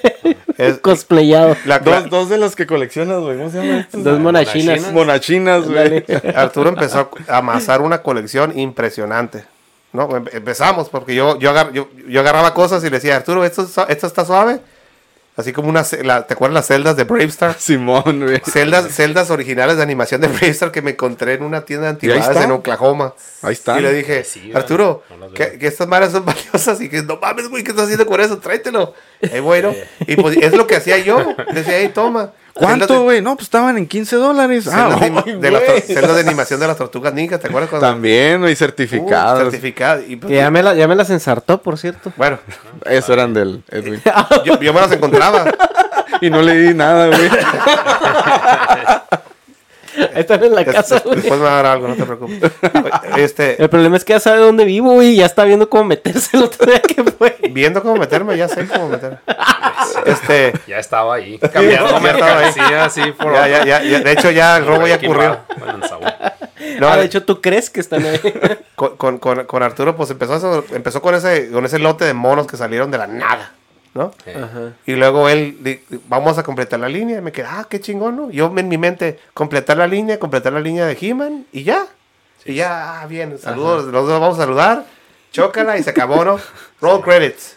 [0.58, 1.56] Es, cosplayado.
[1.66, 3.38] la- Dos, dos de los que coleccionas, güey.
[3.38, 3.98] ¿Cómo se llama esto?
[3.98, 4.92] Dos monachinas.
[4.92, 6.04] Monachinas, güey.
[6.36, 9.46] Arturo empezó a amasar una colección impresionante.
[9.94, 10.16] ¿no?
[10.16, 13.63] Em- Empezamos porque yo, yo, agar- yo, yo agarraba cosas y le decía, Arturo, ¿esto,
[13.88, 14.60] esto está suave?
[15.36, 17.56] Así como una, la- ¿te acuerdas las celdas de Bravestar?
[17.60, 18.39] Simón, güey.
[18.46, 21.93] Celdas, celdas originales de animación de Bravestar que me encontré en una tienda de ahí
[21.96, 22.43] antigüedades está.
[22.43, 23.15] en Oklahoma.
[23.41, 23.80] Ahí está.
[23.80, 27.50] Y le dije, Sí, Arturo, no que, estas madres son valiosas y que no mames,
[27.50, 28.38] güey, ¿qué estás haciendo con eso?
[28.38, 28.93] Tráetelo.
[29.22, 31.36] Eh, bueno, y pues es lo que hacía yo.
[31.54, 32.32] Decía, hey, toma.
[32.54, 33.22] ¿Cuánto, de- güey?
[33.22, 34.68] No, pues estaban en 15 dólares.
[34.72, 37.70] Ah, de, de las tor- celdas de animación de las tortugas ninja, ¿te acuerdas?
[37.70, 39.39] cuando- También, güey, Uh, certificados.
[39.42, 40.02] certificado.
[40.08, 42.13] Y, pues, Que ya me, la- ya me las ensartó, por cierto.
[42.16, 42.38] Bueno,
[42.86, 44.02] Eso eran del Edwin.
[44.46, 45.46] yo, yo me las encontraba.
[46.22, 47.30] y no le di nada, güey.
[50.15, 51.17] Están en la casa, güey.
[51.17, 52.51] Después me va a dar algo, no te preocupes.
[53.17, 55.84] Este, El problema es que ya sabe dónde vivo, güey, y ya está viendo cómo
[55.86, 57.36] meterse el otro día que fue.
[57.51, 59.17] viendo cómo meterme, ya sé cómo meterme.
[60.06, 61.38] Este, Ya estaba ahí.
[61.39, 62.03] Cambiando ya estaba ahí.
[62.03, 65.39] mercancía así por ya, ya, ya, ya- de hecho ya el robo ya ocurrió.
[65.88, 66.13] Sabor.
[66.79, 68.19] No, ah, de hecho, ¿tú crees que están ahí?
[68.75, 72.13] con, con, con, con Arturo, pues empezó, eso- empezó con ese, con ese lote de
[72.13, 73.51] monos que salieron de la nada,
[73.93, 74.12] ¿no?
[74.86, 77.19] Y luego él, di- vamos a completar la línea.
[77.19, 78.32] Y me quedé, ah, qué chingón, ¿no?
[78.32, 81.86] Yo en mi mente, completar la línea, completar la línea de He-Man y ya.
[82.45, 84.86] y ya, ah, bien, saludos, los dos vamos a saludar.
[85.32, 86.39] Chócala y se acabó, ¿no?
[86.82, 87.56] Roll credits.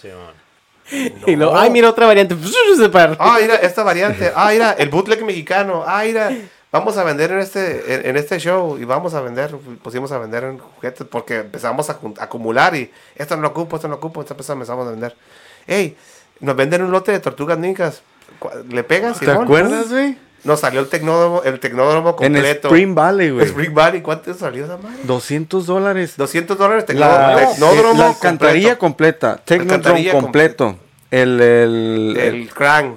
[0.00, 0.34] Sí, man.
[1.26, 2.36] Y luego, ay, mira otra variante.
[3.18, 4.32] Ah, mira, esta variante.
[4.34, 5.84] Ah, mira, el bootleg mexicano.
[5.86, 6.30] Ah, mira,
[6.72, 9.50] vamos a vender en este, en, en este show y vamos a vender,
[9.82, 13.88] pusimos a vender en juguetes porque empezamos a, acumular y esto no lo ocupo, esto
[13.88, 15.16] no lo ocupo, entonces empezamos a vender.
[15.66, 15.96] Ey,
[16.40, 18.02] nos venden un lote de tortugas ninjas.
[18.68, 19.18] ¿Le pegas?
[19.20, 20.18] ¿Te acuerdas, güey?
[20.44, 22.68] Nos salió el tecnódromo, el tecnódromo En completo.
[22.68, 23.46] Spring Valley, güey.
[23.46, 24.98] Spring Valley, ¿cuánto salió esa madre?
[25.02, 26.14] 200 dólares.
[26.16, 29.28] 200 dólares La, tecnódromo, eh, tecnódromo la alcantarilla completo.
[29.42, 29.62] completa.
[29.62, 30.76] Alcantarilla completo.
[31.10, 32.50] El, el, El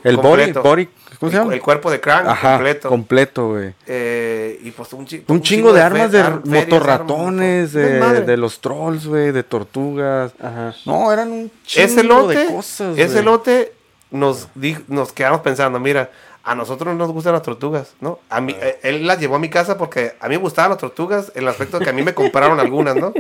[0.04, 0.64] el body, completo.
[0.64, 1.54] body, ¿cómo se El- llama?
[1.54, 2.90] El cuerpo de Ajá, completo.
[2.90, 3.74] completo, güey.
[3.88, 9.06] Eh, y pues un, chi- Un chingo de armas de ar- motorratones, de, los trolls,
[9.08, 10.32] güey, de tortugas.
[10.42, 10.74] Ajá.
[10.86, 13.26] No, eran un chingo ese lote, de cosas, ese güey.
[13.26, 13.74] lote
[14.12, 16.10] nos, di- nos quedamos pensando, mira,
[16.44, 18.20] a nosotros no nos gustan las tortugas, ¿no?
[18.30, 20.80] A mí, eh, él las llevó a mi casa porque a mí me gustaban las
[20.80, 23.14] tortugas, en el aspecto de que a mí me compraron algunas, ¿no?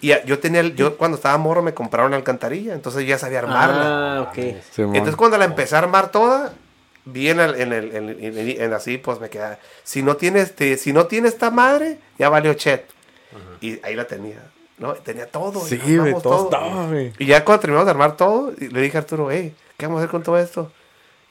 [0.00, 3.18] Y a- yo tenía, el- yo cuando estaba morro me compraron la alcantarilla, entonces ya
[3.18, 4.18] sabía armarla.
[4.18, 4.38] Ah, ok.
[4.78, 6.52] Entonces cuando la empecé a armar toda,
[7.04, 10.92] vi en, el- en, en, en- así, pues me queda, si no tiene este, si
[10.92, 12.86] no tiene esta madre, ya valió chet.
[13.60, 14.42] Y ahí la tenía,
[14.78, 14.92] ¿no?
[14.94, 15.64] Tenía todo.
[15.66, 17.12] y Sí, güey, armamos todo estaba, güey.
[17.18, 19.98] Y ya cuando terminamos de armar todo, y le dije a Arturo, hey, ¿qué vamos
[19.98, 20.70] a hacer con todo esto?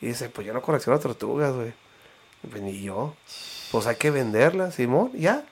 [0.01, 1.73] Y dice, pues yo no colecciono tortugas, güey.
[2.43, 3.13] Y Pues ni yo.
[3.71, 5.43] Pues hay que venderlas, Simón, ya.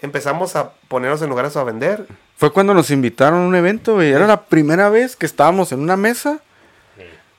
[0.00, 2.06] Empezamos a ponernos en lugares a vender.
[2.36, 4.12] Fue cuando nos invitaron a un evento, güey.
[4.12, 6.40] Era la primera vez que estábamos en una mesa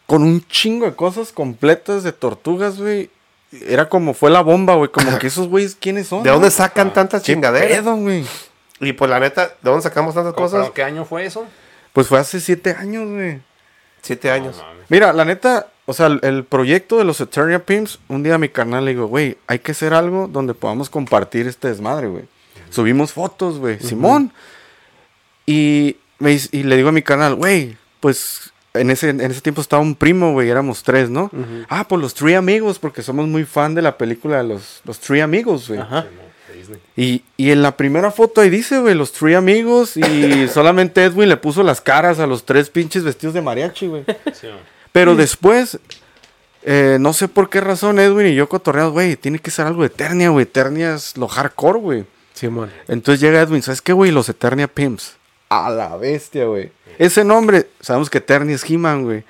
[0.10, 3.10] con un chingo de cosas completas de tortugas, güey.
[3.52, 4.90] Era como fue la bomba, güey.
[4.92, 6.24] Como que esos güeyes, ¿quiénes son?
[6.24, 7.78] ¿De dónde sacan tantas ¿Qué chingaderas?
[7.80, 8.26] pedo, güey?
[8.82, 10.72] Y pues la neta, ¿de dónde sacamos tantas ¿Cómo- cosas?
[10.72, 11.46] ¿Qué año fue eso?
[11.94, 13.40] Pues fue hace siete años, güey.
[14.02, 14.64] Siete años.
[14.88, 18.38] Mira, la neta, o sea, el, el proyecto de los Eternia Pimps, un día a
[18.40, 22.24] mi carnal le digo, güey, hay que hacer algo donde podamos compartir este desmadre, güey.
[22.72, 24.32] Subimos fotos, güey, Simón.
[25.46, 29.62] Y, me y le digo a mi canal, güey, pues en ese, en ese tiempo
[29.62, 31.32] estaba un primo, güey, éramos tres, ¿no?
[31.68, 35.00] Ah, pues los Three Amigos, porque somos muy fan de la película de los, los
[35.00, 35.80] Three Amigos, güey.
[35.80, 36.06] Ajá.
[36.96, 41.30] Y, y en la primera foto ahí dice, güey, los Three Amigos y solamente Edwin
[41.30, 44.04] le puso las caras a los tres pinches vestidos de mariachi, güey.
[44.34, 44.58] Sí, man.
[44.92, 45.80] Pero después,
[46.64, 49.82] eh, no sé por qué razón, Edwin y yo cotorreamos, güey, tiene que ser algo
[49.82, 50.44] de Eternia, güey.
[50.44, 52.06] Eternia es lo hardcore, güey.
[52.34, 52.72] Simón.
[52.88, 54.12] Entonces llega Edwin, ¿sabes qué, güey?
[54.12, 55.18] Los Eternia Pimps.
[55.50, 56.72] A la bestia, güey.
[57.00, 59.24] Ese nombre, sabemos que Eternia es He-Man, güey.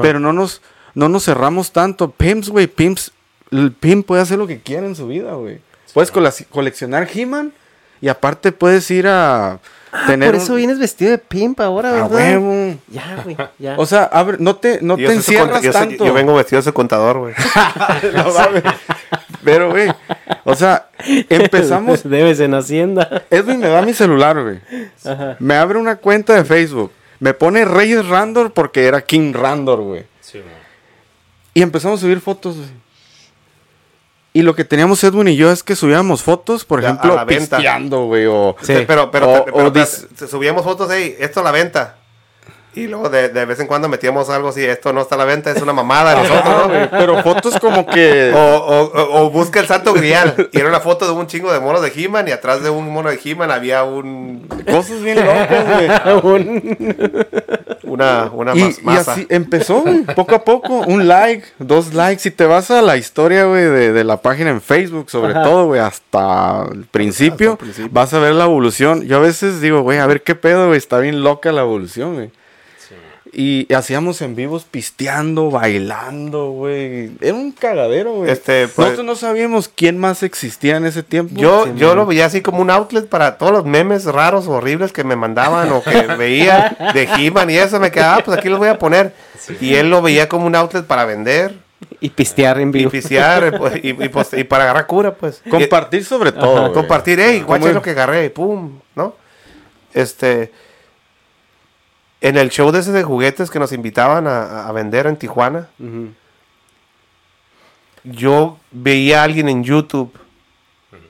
[0.00, 0.62] Pero no nos,
[0.94, 2.10] no nos cerramos tanto.
[2.10, 3.12] Pimps, güey, Pimps.
[3.50, 5.60] El Pimp puede hacer lo que quiera en su vida, güey.
[5.94, 7.52] Puedes cole- coleccionar He-Man
[8.00, 9.58] y aparte puedes ir a
[10.06, 12.10] tener Ah, Por eso un- vienes vestido de pimp ahora, a ¿verdad?
[12.10, 12.78] huevo.
[12.88, 13.74] Ya, güey, ya.
[13.78, 16.04] O sea, abre- no te, no Yo te encierras soy- tanto.
[16.04, 17.34] yo vengo vestido de contador, güey.
[18.14, 18.62] No mames.
[19.42, 19.88] Pero, güey,
[20.44, 20.88] o sea,
[21.30, 22.02] empezamos.
[22.08, 23.24] Debes en Hacienda.
[23.30, 24.60] Edwin me da mi celular, güey.
[25.38, 26.92] Me abre una cuenta de Facebook.
[27.20, 30.06] Me pone Reyes Randor porque era King Randor, güey.
[30.20, 30.40] Sí.
[31.54, 32.68] Y empezamos a subir fotos, güey.
[34.34, 37.16] Y lo que teníamos Edwin y yo es que subíamos fotos, por Ya, ejemplo, a
[37.16, 37.56] la venta.
[37.56, 38.54] pisteando, güey, o...
[38.62, 41.97] Sí, pero, pero, O- pero, o dis- subíamos fotos, hey, esto a la venta.
[42.74, 45.24] Y luego de, de vez en cuando metíamos algo así, esto no está a la
[45.24, 46.90] venta, es una mamada de nosotros, ¿no?
[46.98, 48.32] Pero fotos como que...
[48.32, 50.48] O, o, o- o busca el santo grial.
[50.52, 52.88] Y era una foto de un chingo de monos de He-Man y atrás de un
[52.92, 56.48] mono de He-Man había un, Cosas bien locas, güey.
[57.82, 59.12] una, una Y, mas- y masa.
[59.12, 62.20] así empezó, güey, poco a poco, un like, dos likes.
[62.22, 65.66] Si te vas a la historia, güey, de, de la página en Facebook, sobre todo,
[65.66, 67.90] güey, hasta el principio, Hasta el principio.
[67.92, 69.02] vas a ver la evolución.
[69.04, 72.14] Yo a veces digo, güey, a ver qué pedo, güey, está bien loca la evolución,
[72.14, 72.30] güey.
[73.32, 77.10] Y hacíamos en vivos pisteando, bailando, güey.
[77.20, 78.30] Era un cagadero, güey.
[78.30, 81.34] Este, pues- Nosotros no sabíamos quién más existía en ese tiempo.
[81.38, 84.92] Yo, Sí, yo lo veía así como un outlet para todos los memes raros, horribles
[84.92, 87.78] que me mandaban o que veía de He-Man y eso.
[87.78, 89.12] Me quedaba, "Ah, pues aquí los voy a poner.
[89.60, 91.54] Y él lo veía como un outlet para vender
[92.00, 92.90] Y pistear en y vivo.
[92.90, 95.42] pistear eh, pues, y, y, pues, y para agarrar cura, pues.
[95.50, 96.64] Compartir sobre todo.
[96.66, 99.14] Ajá, compartir, hey, guacha lo que agarré, pum, ¿no?
[99.94, 100.50] Este.
[102.20, 105.68] En el show de ese de juguetes que nos invitaban a, a vender en Tijuana,
[108.04, 110.12] yo veía a alguien en YouTube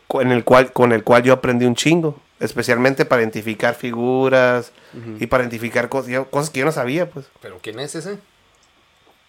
[0.06, 4.72] con el cual, con el cual yo aprendí un chingo, especialmente para identificar figuras
[5.18, 7.26] y para identificar cosas, yo- cosas que yo no sabía, pues.
[7.40, 8.18] ¿Pero quién es ese?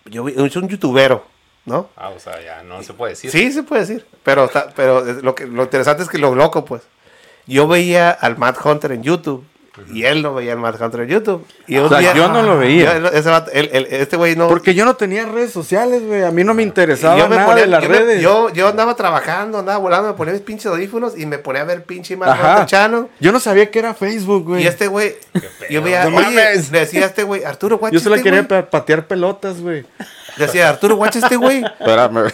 [0.05, 1.25] Yo vi- es un youtubero,
[1.65, 1.89] ¿no?
[1.97, 3.29] Ah, o sea, ya no se puede decir.
[3.29, 4.05] Sí, se puede decir.
[4.23, 6.81] Pero, está- pero lo, que, lo interesante es que lo loco, pues.
[7.45, 9.43] Yo veía al Matt Hunter en YouTube.
[9.93, 11.45] Y él no veía al Matt Hunter en YouTube.
[11.67, 12.99] Y O sea, día- yo no lo veía.
[12.99, 13.31] Yo- ese
[14.01, 14.47] este güey no.
[14.47, 16.23] Porque yo no tenía redes sociales, güey.
[16.23, 18.21] A mí no me interesaba yo me nada ponía- de las yo me- redes.
[18.21, 21.65] yo, yo andaba trabajando, andaba volando, me ponía mis pinches audífonos y me ponía a
[21.65, 22.37] ver pinche Matt.
[22.41, 23.05] Hunter channel.
[23.19, 24.63] Yo no sabía que era Facebook, güey.
[24.63, 25.15] Y este güey,
[25.69, 26.71] yo veía, No oye, mames.
[26.71, 29.85] le decía a este güey, Arturo, guacha Yo solo este quería pa- patear pelotas, güey.
[30.37, 31.63] Decía, Arturo, guacha este güey.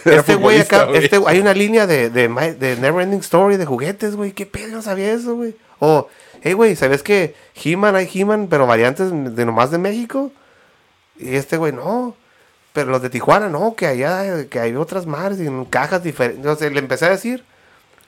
[0.04, 2.28] Este güey acá, este, hay una línea de, de,
[2.58, 4.32] de Neverending Story de juguetes, güey.
[4.32, 4.68] ¿Qué pedo?
[4.76, 5.56] No sabía eso, güey.
[5.80, 6.08] O,
[6.46, 10.30] hey, güey, ¿sabes que He-Man hay He-Man, pero variantes de nomás de México?
[11.18, 12.14] Y este güey, no.
[12.72, 16.38] Pero los de Tijuana, no, que allá, que hay otras madres y en cajas diferentes.
[16.38, 17.42] Entonces le empecé a decir.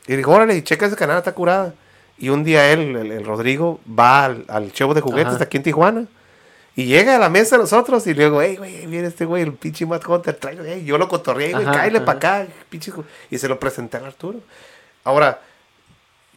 [0.07, 1.75] Y dijo, órale, checa ese canal, está curada.
[2.17, 5.45] Y un día él, el, el Rodrigo, va al, al show de juguetes Ajá.
[5.45, 6.07] aquí en Tijuana.
[6.77, 9.43] Y llega a la mesa de nosotros y le digo, hey, güey, viene este güey,
[9.43, 12.05] el pinche Matt Hunter, tráelo, hey, yo lo cotorreé, güey, ajá.
[12.05, 12.93] para acá, pinche.
[12.93, 13.05] ju-".
[13.31, 14.39] Y se lo presenté a Arturo.
[15.03, 15.41] Ahora,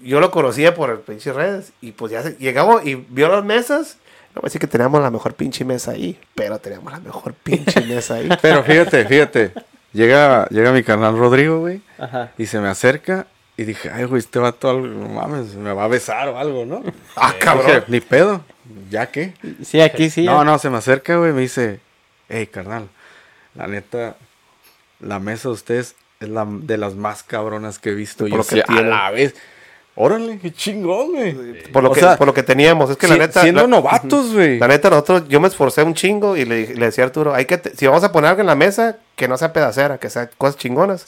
[0.03, 3.43] yo lo conocía por el pinche redes y pues ya se- llegamos y vio las
[3.43, 3.97] mesas.
[4.33, 7.33] No voy a decir que teníamos la mejor pinche mesa ahí, pero teníamos la mejor
[7.33, 8.29] pinche mesa ahí.
[8.41, 9.51] Pero fíjate, fíjate.
[9.93, 11.81] Llega, llega mi canal Rodrigo, güey.
[11.99, 12.31] Ajá.
[12.37, 13.27] Y se me acerca.
[13.57, 16.65] Y dije, ay, güey, este vato, algo, no mames, me va a besar o algo,
[16.65, 16.81] ¿no?
[17.17, 17.83] ah, Dije, cabrón.
[17.89, 18.41] ni pedo.
[18.89, 19.33] ¿Ya qué?
[19.63, 20.23] Sí, aquí sí.
[20.23, 21.79] No, no, se me acerca, güey, me dice,
[22.29, 22.87] hey, carnal,
[23.53, 24.15] la neta,
[25.01, 28.23] la mesa de ustedes es la de las más cabronas que he visto.
[28.23, 29.35] Por yo lo que sí, a la vez.
[29.95, 31.63] Órale, qué chingón, güey.
[31.71, 32.89] Por lo, O que, sea, por lo que teníamos.
[32.89, 33.41] Es que si- la neta.
[33.41, 34.57] siendo la- novatos, güey.
[34.57, 37.45] La neta, nosotros, yo me esforcé un chingo y le, le decía a Arturo, hay
[37.45, 40.09] que, te- si vamos a poner algo en la mesa, que no sea pedacera, que
[40.09, 41.05] sea cosas chingonas.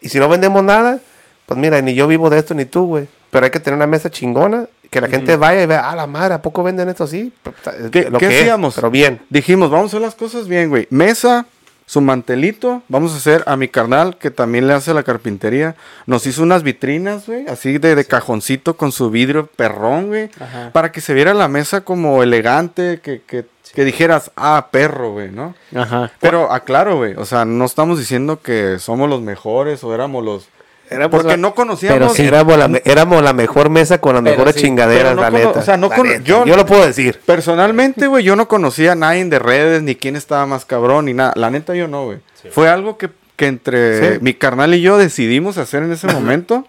[0.00, 0.98] y si no vendemos nada,
[1.46, 3.06] pues mira, ni yo vivo de esto ni tú, güey.
[3.30, 6.06] Pero hay que tener una mesa chingona, que la gente vaya y vea, ah, la
[6.06, 7.32] madre, ¿a poco venden esto así?
[7.42, 7.54] Pues,
[7.90, 8.74] ¿Qué, Lo qué que es, hacíamos?
[8.74, 9.20] pero bien.
[9.30, 10.86] Dijimos, vamos a hacer las cosas bien, güey.
[10.90, 11.46] Mesa,
[11.86, 12.82] su mantelito.
[12.88, 15.76] Vamos a hacer a mi carnal, que también le hace la carpintería.
[16.06, 20.28] Nos hizo unas vitrinas, güey, así de, de cajoncito con su vidrio perrón, güey.
[20.72, 25.30] Para que se viera la mesa como elegante, que, que, que dijeras, ah, perro, güey,
[25.30, 25.54] ¿no?
[25.74, 26.10] Ajá.
[26.20, 30.48] Pero aclaro, güey, o sea, no estamos diciendo que somos los mejores o éramos los...
[30.88, 31.98] Éramos Porque la- no conocíamos...
[31.98, 32.22] Pero sí.
[32.26, 35.58] Éramos, la, éramos la mejor mesa con las mejores sí, chingaderas, no la neta.
[35.58, 36.22] o sea, no La cono- neta.
[36.24, 37.18] yo- yo lo puedo decir.
[37.26, 41.14] Personalmente, güey, yo no conocía a nadie de redes, ni quién estaba más cabrón, ni
[41.14, 41.32] nada.
[41.34, 42.18] La neta, yo no, güey.
[42.52, 44.18] Fue algo que, que entre Sí.
[44.22, 46.66] mi carnal y yo decidimos hacer en ese momento.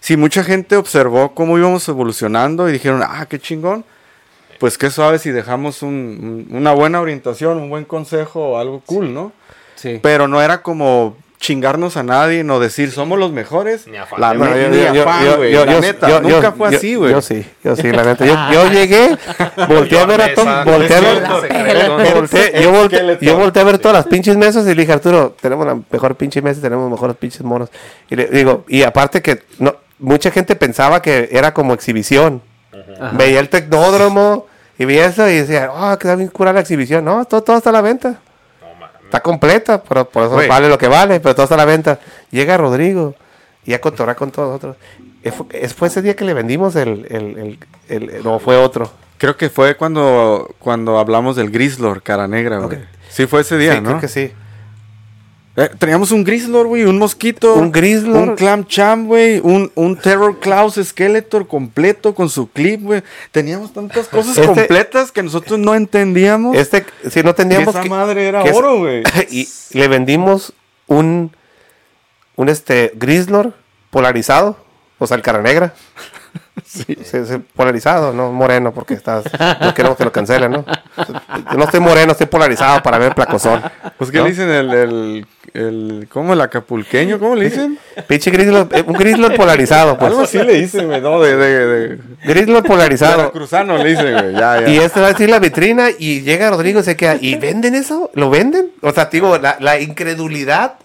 [0.00, 3.84] Si mucha gente observó cómo íbamos evolucionando y dijeron, ah, qué chingón,
[4.60, 8.80] pues qué suave si dejamos un- un- una buena orientación, un buen consejo o algo
[8.86, 9.32] cool, ¿no?
[9.74, 9.98] Sí.
[10.00, 13.88] Pero no era como chingarnos a nadie, no decir somos los mejores.
[13.88, 14.20] Ni afán.
[14.20, 15.52] La, No, yo- ni yo- afán, yo- güey.
[15.52, 17.10] yo- La neta, nunca yo- fue yo- así, güey.
[17.10, 18.24] Yo sí, yo sí, la neta.
[18.24, 19.18] Yo, yo llegué,
[19.68, 21.22] volteé a ver a todos, volteé a ver,
[23.20, 26.14] yo, volteé, a ver todas las pinches mesas y le dije, Arturo, tenemos la mejor
[26.16, 27.68] pinche mesa tenemos mejores pinches monos.
[28.08, 32.40] Y le digo, y aparte que no, mucha gente pensaba que era como exhibición.
[33.12, 34.46] Veía el tecnódromo
[34.78, 37.04] y veía eso y decía, oh, que bien cura la exhibición.
[37.04, 38.20] No, todo, todo está a la venta.
[39.12, 41.98] Está completa, pero por eso vale lo que vale, pero todo está a la venta.
[42.30, 43.14] Llega Rodrigo
[43.66, 44.76] y a cotorrar con todos nosotros.
[45.22, 47.58] Eh, fue- es- ¿Fue ese día que le vendimos el, el,
[47.90, 48.90] el, el- no, fue otro.
[49.18, 52.78] Creo que fue cuando, cuando hablamos del Grislor, cara negra, güey.
[53.10, 53.88] Sí, fue ese día, sí, ¿no?
[53.90, 54.32] creo que sí.
[55.54, 57.54] Eh, teníamos un Grislor, güey, un mosquito.
[57.54, 58.30] Un Grislor.
[58.30, 59.38] Un Clam Cham, güey.
[59.42, 63.02] Un, un Terror Klaus Skeletor completo con su clip, güey.
[63.32, 66.56] Teníamos tantas cosas Este- completas que nosotros no entendíamos.
[66.56, 69.02] Este, si no teníamos esa madre era oro, güey.
[69.30, 70.54] y le vendimos
[70.86, 71.36] un,
[72.36, 73.52] un este, Grislor
[73.90, 74.56] polarizado,
[74.98, 75.74] o sea, el cara negra.
[76.72, 76.96] Sí.
[77.54, 79.24] polarizado, no moreno, porque estás,
[79.60, 80.64] no queremos que lo cancelen, ¿no?
[81.50, 83.60] Yo no estoy moreno, estoy polarizado para ver placozón.
[83.98, 84.24] Pues, ¿qué ¿no?
[84.24, 84.48] le dicen?
[84.48, 86.32] El, el, el- ¿Cómo?
[86.32, 87.18] ¿El acapulqueño?
[87.18, 87.78] ¿Cómo le dicen?
[88.08, 90.10] Pinche Grislor, eh, un Grislor polarizado, pues.
[90.12, 91.20] Algo así le dicen, güey, ¿no?
[91.20, 93.30] De, de, de, Grislor polarizado.
[93.32, 94.32] cruzano le dicen, güey.
[94.32, 94.68] Ya, ya.
[94.68, 97.16] Y este va a decir la vitrina y llega Rodrigo y se queda.
[97.20, 98.10] ¿Y venden eso?
[98.14, 98.70] ¿Lo venden?
[98.80, 100.76] O sea, digo, la, la incredulidad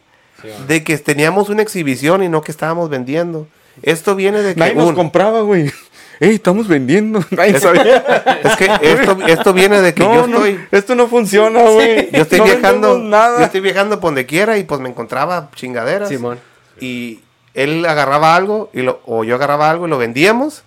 [0.68, 3.48] de que teníamos una exhibición y no que estábamos vendiendo.
[3.82, 4.60] Esto viene de que.
[4.60, 5.72] Nadie nos un- compraba, güey.
[6.20, 7.24] Ey, estamos vendiendo.
[7.30, 7.98] Nadie Es- sabía.
[8.44, 10.66] es que esto, esto viene de que no, yo no, estoy.
[10.72, 12.10] esto no funciona, güey.
[12.12, 12.98] Yo estoy No viajando.
[12.98, 13.40] nada.
[13.40, 16.10] Yo estoy viajando por donde quiera y pues me encontraba chingaderas.
[16.10, 16.40] Simón.
[16.80, 17.20] Y
[17.54, 20.64] él agarraba algo y lo, o yo agarraba algo y lo vendíamos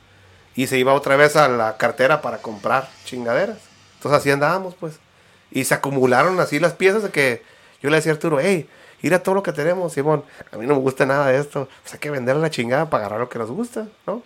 [0.55, 3.59] y se iba otra vez a la cartera para comprar chingaderas.
[3.97, 5.01] Entonces así andábamos, pues.
[5.51, 7.43] Y se acumularon así las piezas de que
[7.83, 8.69] yo le decía a Arturo, hey,
[9.03, 10.25] mira todo lo que tenemos, Simón.
[10.53, 11.69] A mí no me gusta nada de esto.
[11.83, 14.23] Pues hay que vender la chingada para agarrar lo que nos gusta, ¿no?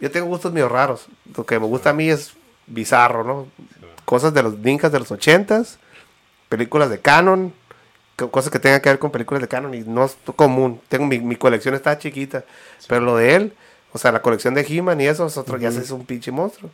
[0.00, 1.06] Yo tengo gustos medio raros.
[1.36, 2.34] Lo que me gusta a mí es
[2.66, 3.46] bizarro, ¿no?
[4.04, 5.78] Cosas de los ninjas de los ochentas,
[6.48, 7.52] películas de canon,
[8.16, 10.80] co- cosas que tengan que ver con películas de canon y no es común.
[10.88, 12.44] Tengo mi, mi colección está chiquita,
[12.86, 13.52] pero lo de él,
[13.92, 16.30] o sea, la colección de He-Man y eso es otro, ya se es un pinche
[16.30, 16.70] monstruo.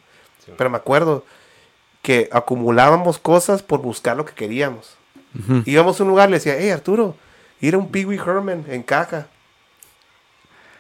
[0.57, 1.25] Pero me acuerdo
[2.03, 4.97] que acumulábamos cosas por buscar lo que queríamos.
[5.65, 7.17] Íbamos a un lugar, le decía, hey Arturo,
[7.67, 9.27] ir a un Pee Wee Herman en caja.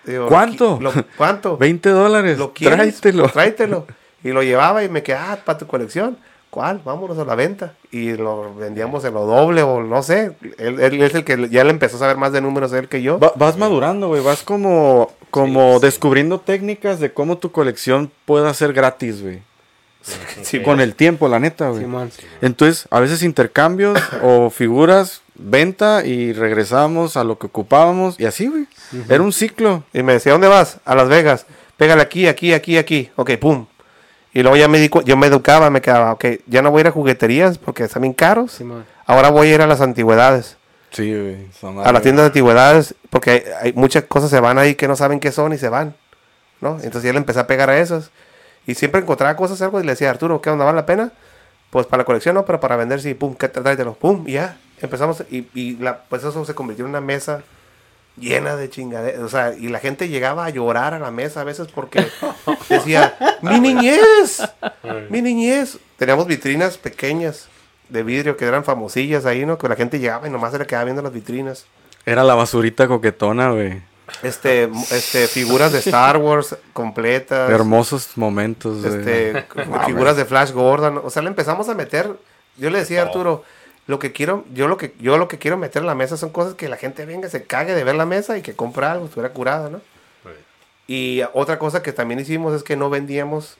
[0.04, 0.78] Digo, ¿Cuánto?
[0.80, 1.56] lo- ¿Cuánto?
[1.56, 2.38] 20 dólares.
[2.38, 2.76] ¿Lo quieres?
[3.00, 3.28] Tráetelo.
[3.28, 3.86] Tráetelo.
[4.24, 6.16] Y lo llevaba y me quedaba, ah, para tu colección.
[6.48, 6.80] ¿Cuál?
[6.82, 7.74] Vámonos a la venta.
[7.90, 10.34] Y lo vendíamos en lo doble o no sé.
[10.56, 13.02] Él, él es el que ya le empezó a saber más de números él que
[13.02, 13.18] yo.
[13.18, 14.22] Va- vas madurando, güey.
[14.22, 19.42] Vas como, como descubriendo técnicas de cómo tu colección pueda ser gratis, güey.
[20.40, 21.84] Sí, Con el tiempo, la neta, güey.
[22.40, 28.18] Entonces, a veces intercambios o figuras, venta y regresamos a lo que ocupábamos.
[28.18, 28.66] Y así, güey.
[29.08, 29.84] Era un ciclo.
[29.92, 30.78] Y me decía, ¿dónde vas?
[30.84, 31.46] A Las Vegas.
[31.76, 33.10] Pégale aquí, aquí, aquí, aquí.
[33.16, 33.66] Ok, pum.
[34.32, 36.82] Y luego ya me di yo me educaba, me quedaba, ok, ya no voy a
[36.82, 38.60] ir a jugueterías porque están bien caros.
[39.06, 40.56] Ahora voy a ir a las antigüedades.
[40.90, 41.48] Sí, güey.
[41.84, 44.96] a las tiendas de antigüedades, porque hay, hay muchas cosas se van ahí que no
[44.96, 45.94] saben qué son y se van,
[46.60, 46.78] ¿no?
[46.82, 48.10] Entonces ya le empecé a pegar a esas.
[48.66, 50.64] Y siempre encontraba cosas, algo, y le decía, Arturo, ¿qué onda?
[50.64, 51.12] ¿Vale la pena?
[51.70, 53.94] Pues para la colección no, pero para vender sí, pum, ¿qué tráetelo?
[53.94, 54.56] Pum, y ya.
[54.80, 57.42] Empezamos, y, y la, pues eso se convirtió en una mesa
[58.16, 59.20] llena de chingaderas.
[59.22, 62.06] O sea, y la gente llegaba a llorar a la mesa a veces porque
[62.68, 64.42] decía, mi niñez,
[65.10, 65.78] mi niñez.
[65.96, 67.48] Teníamos vitrinas pequeñas
[67.88, 69.58] de vidrio que eran famosillas ahí, ¿no?
[69.58, 71.66] Que la gente llegaba y nomás se le quedaba viendo las vitrinas.
[72.06, 73.82] Era la basurita coquetona, güey.
[74.22, 77.50] Este, este, figuras de Star Wars completas.
[77.50, 78.98] Hermosos momentos, güey.
[78.98, 79.46] Este,
[79.86, 81.00] figuras de Flash Gordon.
[81.02, 82.10] O sea, le empezamos a meter.
[82.56, 83.44] Yo le decía a Arturo,
[83.86, 86.30] lo que quiero, yo lo que, yo lo que quiero meter en la mesa son
[86.30, 89.06] cosas que la gente venga, se cague de ver la mesa y que compre algo,
[89.06, 89.80] estuviera curada, ¿no?
[90.86, 93.56] Y otra cosa que también hicimos es que no vendíamos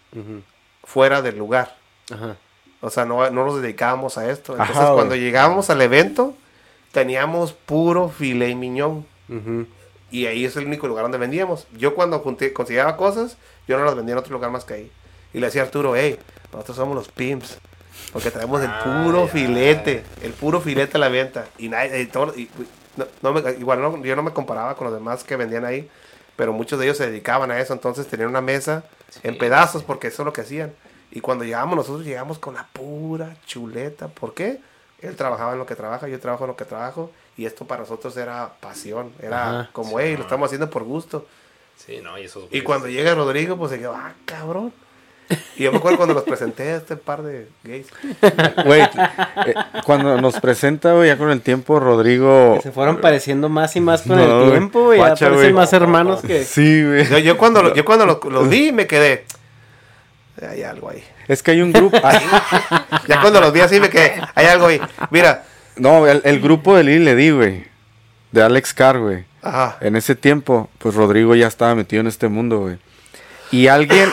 [0.83, 1.77] fuera del lugar.
[2.13, 2.37] Ajá.
[2.81, 4.53] O sea, no, no nos dedicábamos a esto.
[4.53, 6.35] Entonces, Ajá, cuando llegábamos al evento,
[6.93, 9.07] teníamos puro filet miñón.
[10.11, 11.67] Y ahí es el único lugar donde vendíamos.
[11.73, 14.93] Yo cuando junté, conseguía cosas, yo no las vendía en otro lugar más que ahí.
[15.33, 16.19] Y le decía a Arturo, hey,
[16.53, 17.59] nosotros somos los pimps.
[18.13, 21.47] Porque traemos el puro filete, el puro filete a la venta.
[21.59, 22.49] Y nadie, y todo- y-
[22.97, 25.89] no- no me- igual no, yo no me comparaba con los demás que vendían ahí,
[26.37, 27.73] pero muchos de ellos se dedicaban a eso.
[27.73, 28.85] Entonces tenían una mesa
[29.23, 30.73] en pedazos porque eso es lo que hacían.
[31.11, 34.09] Y cuando llegamos, nosotros llegamos con la pura chuleta.
[34.09, 34.61] ¿Por qué?
[35.01, 37.11] Él trabajaba en lo que trabaja, yo trabajo en lo que trabajo.
[37.37, 39.13] Y esto para nosotros era pasión.
[39.21, 39.71] Era Ajá.
[39.73, 41.27] como, hey, lo estamos haciendo por gusto.
[41.77, 44.73] Sí, no, y esos Y cuando llega Rodrigo, pues se quedó, ah, cabrón.
[45.57, 47.87] Y yo me acuerdo cuando los presenté a este par de gays.
[48.65, 49.55] Güey, eh,
[49.85, 52.59] cuando nos presenta, güey, ya con el tiempo, Rodrigo.
[52.63, 54.99] Se fueron pareciendo más y más con No, el tiempo, güey.
[55.01, 56.45] Ya parecen más hermanos que.
[56.45, 57.07] Sí, güey.
[57.09, 59.25] Yo, yo cuando, lo- yo cuando los los vi me quedé.
[60.47, 61.03] Hay algo ahí.
[61.29, 61.97] Es que hay un grupo.
[63.09, 64.21] Ya cuando los vi así me quedé.
[64.35, 64.81] Hay algo ahí.
[65.11, 65.45] Mira.
[65.77, 67.65] no, el, el grupo de Lili le di, güey.
[68.33, 69.25] De Alex Carr, güey.
[69.43, 69.77] Ajá.
[69.81, 72.79] En ese tiempo, pues Rodrigo ya estaba metido en este mundo, güey.
[73.53, 74.11] Y alguien.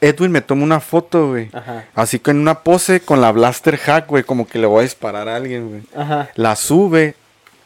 [0.00, 1.48] Edwin me toma una foto, güey.
[1.52, 1.84] Ajá.
[1.94, 4.22] Así que en una pose con la blaster hack, güey.
[4.22, 5.82] Como que le voy a disparar a alguien, güey.
[5.96, 6.30] Ajá.
[6.34, 7.14] La sube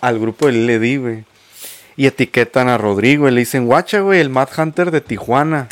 [0.01, 1.24] al grupo de Lili le di, güey.
[1.97, 5.68] Y etiquetan a Rodrigo y le dicen, guacha, güey, el Mad Hunter de Tijuana.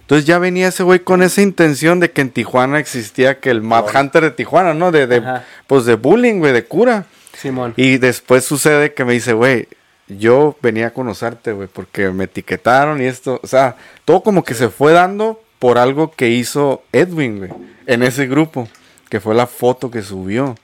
[0.00, 3.62] Entonces ya venía ese güey con esa intención de que en Tijuana existía que el
[3.62, 4.92] Mad Hunter de Tijuana, ¿no?
[4.92, 5.22] De, de
[5.66, 7.06] pues de bullying, güey, de cura.
[7.34, 7.72] Simón.
[7.76, 9.68] Y después sucede que me dice, güey,
[10.08, 14.54] yo venía a conocerte, güey, porque me etiquetaron y esto, o sea, todo como que
[14.54, 17.50] se fue dando por algo que hizo Edwin, güey,
[17.86, 18.66] en ese grupo,
[19.08, 20.56] que fue la foto que subió.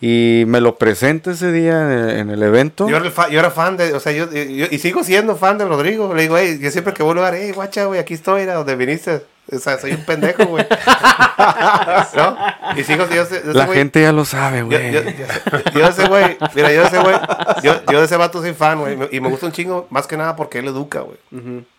[0.00, 2.88] Y me lo presenta ese día en el, en el evento.
[2.88, 6.12] Yo era, fan de, o sea, yo, y sigo siendo fan de Rodrigo.
[6.12, 8.54] Le digo, hey, yo siempre que voy a lugar, hey, guacha, güey, aquí estoy, era
[8.54, 9.22] donde viniste.
[9.52, 10.66] O sea, soy un pendejo, güey.
[12.16, 12.36] ¿No?
[12.76, 14.92] Y sigo, yo, la gente ya lo sabe, güey.
[14.92, 15.10] yo, yo,
[15.72, 17.16] yo de ese güey, mira, yo de ese güey,
[17.62, 18.98] yo, yo de ese vato soy fan, güey.
[19.12, 21.18] Y me gusta un chingo, más que nada porque él educa, güey.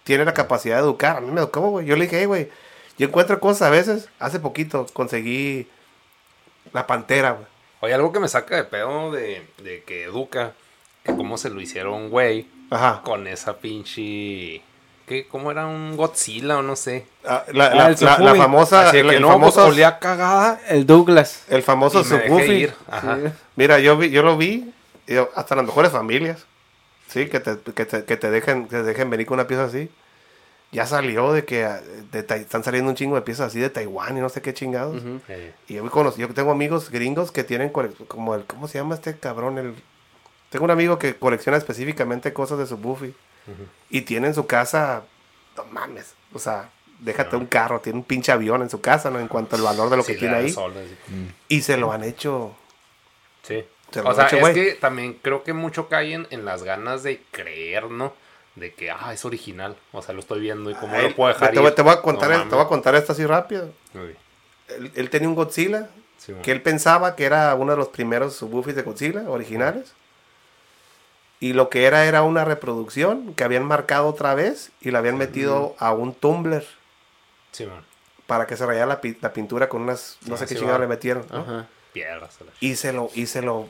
[0.04, 1.18] Tiene la capacidad de educar.
[1.18, 1.86] A mí me educó, güey.
[1.86, 2.50] Yo le dije, hey, güey,
[2.98, 4.10] yo encuentro cosas a veces.
[4.20, 5.68] Hace poquito conseguí
[6.72, 7.46] la pantera, güey.
[7.82, 10.54] Oye, algo que me saca de pedo de, de que educa,
[11.04, 13.02] que cómo se lo hicieron, güey, Ajá.
[13.04, 14.62] con esa pinche...
[15.08, 15.26] ¿Qué?
[15.28, 17.06] ¿Cómo era un Godzilla o no sé?
[17.26, 18.38] Ah, La, Ah, la- el la- la Sufubi.
[18.40, 20.60] famosa, Así que el no, pues, famoso, olía cagada.
[20.68, 21.44] El Douglas.
[21.50, 22.02] el famoso
[22.46, 22.74] ir.
[22.90, 23.18] Ajá.
[23.56, 24.74] Mira, yo vi, yo lo vi,
[25.08, 26.46] yo- hasta las mejores familias,
[27.08, 29.64] sí, que te, que te, que te dejen, que te dejen venir con una pieza
[29.64, 29.90] así.
[30.74, 31.80] Ya salió de que ah,
[32.12, 35.02] de están saliendo un chingo de piezas así de Taiwán y no sé qué chingados.
[35.70, 39.18] Y yo, conocí- yo tengo amigos gringos que tienen como el, ¿cómo se llama este
[39.18, 39.58] cabrón?
[39.58, 39.74] El,
[40.50, 43.16] tengo un amigo que colecciona específicamente cosas de su Buffy.
[43.90, 45.04] Y tiene en su casa,
[45.56, 46.70] no mames, o sea,
[47.00, 49.20] déjate un carro, tiene un pinche avión en su casa, ¿no?
[49.20, 50.52] En cuanto al valor de lo sí, que tiene ahí.
[50.52, 50.96] sol, así.
[51.48, 52.56] Y se lo han hecho
[53.44, 53.64] Sí.
[53.92, 57.04] Se lo O sea, echo, es que también creo que mucho caen en las ganas
[57.04, 58.14] de creer, ¿no?
[58.56, 59.78] De que, ah, es original.
[59.94, 61.76] O sea, lo estoy viendo y cómo Ay, lo puedo dejar te, voy- ir?
[61.76, 63.72] te voy a contar, No te voy a contar esto así rápido.
[63.94, 64.14] Uy,
[64.68, 65.88] Él, él tenía un Godzilla
[66.18, 69.94] sí, que él pensaba que era uno de los primeros subwoofies de Godzilla originales.
[71.40, 75.18] Y lo que era era una reproducción que habían marcado otra vez y la habían
[75.18, 76.66] metido a un tumbler
[77.52, 77.84] sí, man.
[78.26, 80.66] para que se rayara la, pi- la pintura con unas, no Ah, sé qué sí,
[80.66, 81.26] le metieron.
[81.32, 81.38] ¿no?
[81.40, 81.68] Ajá.
[81.94, 82.30] La-
[82.60, 83.70] Y se lo, y se lo,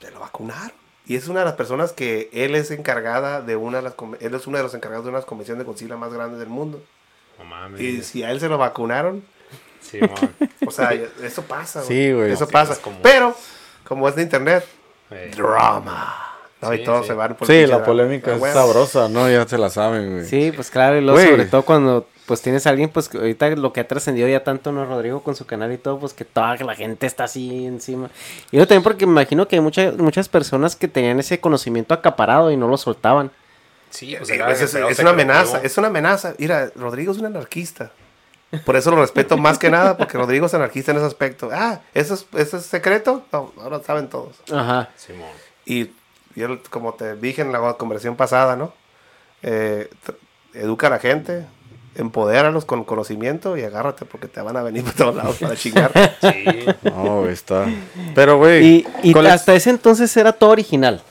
[0.00, 0.72] se lo vacunaron.
[1.06, 4.34] Y es una de las personas que él es encargada de una de las, él
[4.34, 6.80] es uno de los encargados de una convención de Godzilla más grandes del mundo.
[7.38, 7.80] No mames.
[7.80, 9.24] Y si a él se lo vacunaron,
[9.80, 10.34] Sí, man.
[10.66, 11.82] o sea, eso pasa.
[11.82, 12.30] Sí, güey.
[12.30, 12.74] Eso Sí, pasa.
[12.74, 13.36] es como- Pero,
[13.84, 14.64] como es de internet,
[15.10, 16.31] Eh, drama.
[16.62, 16.68] ¿No?
[16.70, 17.08] Sí, y todos sí.
[17.08, 19.28] se van por Sí, la polémica es sabrosa, ¿no?
[19.30, 20.24] Ya se la saben, güey.
[20.26, 21.30] Sí, pues claro, y luego Güey.
[21.30, 24.70] sobre todo cuando pues tienes a alguien, pues ahorita lo que ha trascendido ya tanto,
[24.72, 24.84] ¿no?
[24.86, 28.10] Rodrigo con su canal y todo, pues que toda la gente está así encima.
[28.52, 31.92] Y yo también porque me imagino que hay muchas muchas personas que tenían ese conocimiento
[31.94, 33.30] acaparado y no lo soltaban.
[33.90, 36.34] sí, pues Es, era es- una amenaza, es una amenaza.
[36.38, 37.90] Mira, Rodrigo es un anarquista.
[38.66, 41.48] Por eso lo respeto más que nada, porque Rodrigo es anarquista en ese aspecto.
[41.52, 43.24] Ah, ¿eso es, eso es secreto?
[43.32, 44.36] No, ahora saben todos.
[44.52, 44.90] Ajá.
[44.96, 45.28] Simón.
[45.64, 45.90] Y
[46.36, 48.72] yo, como te dije en la conversación pasada, ¿no?
[49.42, 49.88] Eh,
[50.54, 51.44] educa a la gente,
[51.94, 55.90] empodéralos con conocimiento y agárrate porque te van a venir por todos lados para chingar.
[56.20, 56.44] Sí.
[56.84, 57.66] No, está.
[58.14, 58.64] Pero, güey.
[58.64, 61.02] Y, y hasta ese entonces era todo original,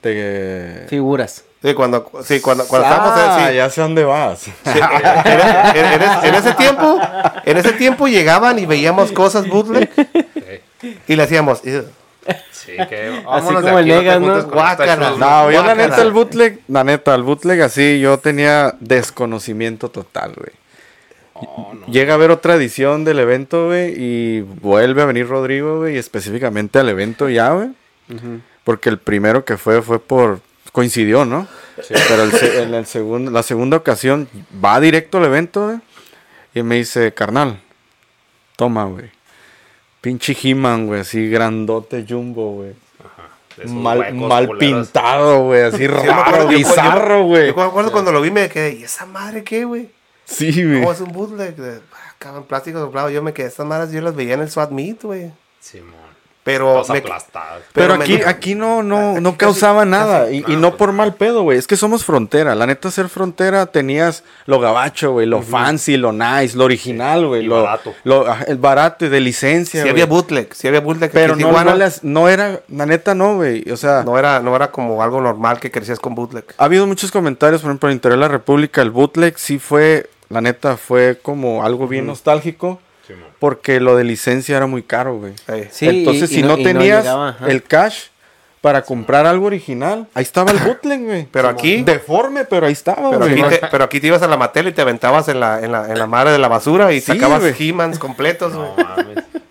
[0.00, 1.44] te- figuras.
[1.62, 4.40] Sí, cuando, sí, cuando, cuando estábamos Ah, en, sí, ya sé dónde vas.
[4.40, 6.98] sí, en, en- en- en- en ese tiempo,
[7.44, 9.88] en ese tiempo llegaban y veíamos cosas bootleg
[10.80, 10.98] Sí.
[11.06, 11.84] y le hacíamos, "Ew".
[12.64, 14.26] Sí, que vámonos como de el Negas, ¿no?
[14.50, 15.10] Guácala.
[15.18, 20.32] No, yo la neta, el bootleg, la neta, el bootleg así, yo tenía desconocimiento total,
[20.36, 20.50] güey.
[21.42, 21.86] No, no.
[21.92, 25.98] Llega a haber otra edición del evento, güey, y vuelve a venir Rodrigo, güey, y
[25.98, 27.70] específicamente al evento ya, güey.
[28.62, 30.40] Porque el primero que fue fue por
[30.70, 31.48] coincidió, ¿no?
[32.08, 34.28] Pero el se- en el segundo, la segunda ocasión
[34.64, 35.78] va directo al evento, güey,
[36.54, 37.58] y me dice, carnal,
[38.56, 39.10] toma, güey.
[40.02, 42.74] Pinche He-Man, güey, así grandote jumbo, güey.
[43.66, 44.88] Mal, mal culeros.
[44.88, 47.46] pintado, güey, así Sí, yo me raro, bizarro, güey.
[47.48, 49.90] Yo me acuerdo cuando lo vi me quedé, ¿y esa madre qué, güey?
[50.24, 50.80] Sí, güey.
[50.80, 51.54] ¿Cómo es un bootleg?
[51.54, 53.10] De, ah, plástico doblado.
[53.10, 55.30] Yo me quedé, estas madres yo las veía en el SWAT Meet, güey.
[55.60, 56.01] Simón.
[56.44, 57.02] Pero, me-.
[57.72, 60.24] Pero, me- aquí, aquí no, no, Aquí no casi- causaba nada.
[60.24, 61.56] casi- y, y no por mal pedo, güey.
[61.56, 62.56] Es que somos frontera.
[62.56, 65.26] La neta, ser frontera tenías lo gabacho, güey.
[65.26, 67.42] Lo fancy, lo nice, lo original, güey.
[67.44, 67.94] Lo, barato.
[68.02, 71.12] lo- ajá, el barato y de licencia, Sí había bootleg, sí había bootleg.
[71.12, 73.70] Pero no, no, las- no era, la neta no, güey.
[73.70, 76.44] O sea, no era, no era como algo normal que crecías con bootleg.
[76.58, 79.60] ha habido muchos comentarios, por ejemplo, en el interior de la República, el bootleg sí
[79.60, 82.80] fue, la neta, fue como algo bien nostálgico.
[83.14, 83.22] Sí.
[83.38, 85.32] Porque lo de licencia era muy caro, güey.
[85.70, 88.04] Sí, Entonces, y- si y no, tenías llegaba, el cash
[88.60, 91.26] para comprar algo original, ahí estaba el bootleg, güey.
[91.32, 93.40] Pero aquí- Deforme, pero ahí estaba, Pero güey.
[93.42, 95.72] aquí, te, pero aquí te ibas a la matela y te aventabas en la, en
[95.72, 97.42] la, en la madre de la basura y Sí, sacabas.
[97.58, 98.68] He-Mans completos, güey.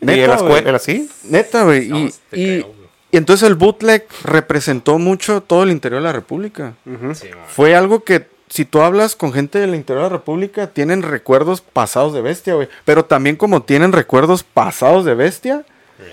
[0.01, 0.55] Y Neta, en la güey.
[0.55, 1.09] escuela, ¿sí?
[1.25, 1.87] Neta, güey.
[1.89, 2.87] No, y, te y- creo, güey.
[3.11, 6.73] y entonces el bootleg representó mucho todo el interior de la República.
[6.85, 7.45] Sí, man.
[7.49, 11.61] Fue algo que, si tú hablas con gente del interior de la República, tienen recuerdos
[11.61, 12.67] pasados de bestia, güey.
[12.85, 15.63] Pero también como tienen recuerdos pasados de bestia,
[15.97, 16.03] Sí.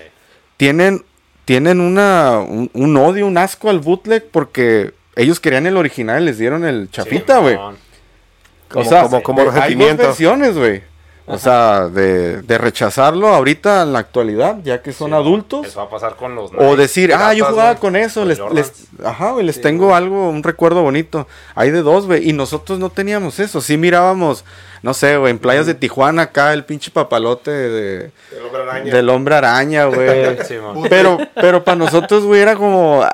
[0.57, 1.03] tienen,
[1.45, 6.25] tienen una, un, un odio, un asco al bootleg porque ellos querían el original y
[6.27, 7.55] les dieron el chapita, Sí, güey.
[7.55, 7.73] o
[8.69, 10.81] Como- sea, como- hay dos versiones, güey.
[11.31, 15.67] O sea, de, de rechazarlo ahorita en la actualidad, ya que son Sí, adultos.
[15.67, 16.51] Eso va a pasar con los.
[16.57, 18.39] O decir, ah, yo jugaba con eso, les-
[19.03, 21.27] ajá, güey, les tengo algo, un recuerdo bonito.
[21.55, 23.61] Hay de dos, güey, y nosotros no teníamos eso.
[23.61, 24.43] Sí mirábamos,
[24.81, 28.11] no sé, güey, en playas de Tijuana acá el pinche papalote de,
[28.91, 30.37] del hombre araña, güey.
[30.47, 30.75] Sí, man.
[30.89, 33.05] pero, pero para nosotros, güey, era como...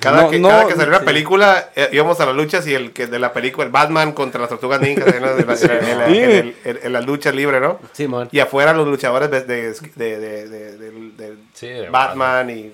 [0.00, 1.04] Cada, no- que, no- cada que salió una sí.
[1.06, 4.40] película, eh, íbamos a las luchas y el que de la película, el Batman contra
[4.40, 7.56] las tortugas ninjas, en, la- en la- en la- en la- Sí.
[7.60, 7.78] ¿no?
[7.92, 8.28] Simón.
[8.32, 12.72] Y afuera los luchadores de, de, de- de- de- del- del Sí, de Batman y...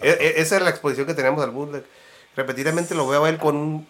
[0.00, 1.84] e- e- esa es la exposición que tenemos al bootleg.
[2.36, 3.86] Repetidamente lo veo a él con un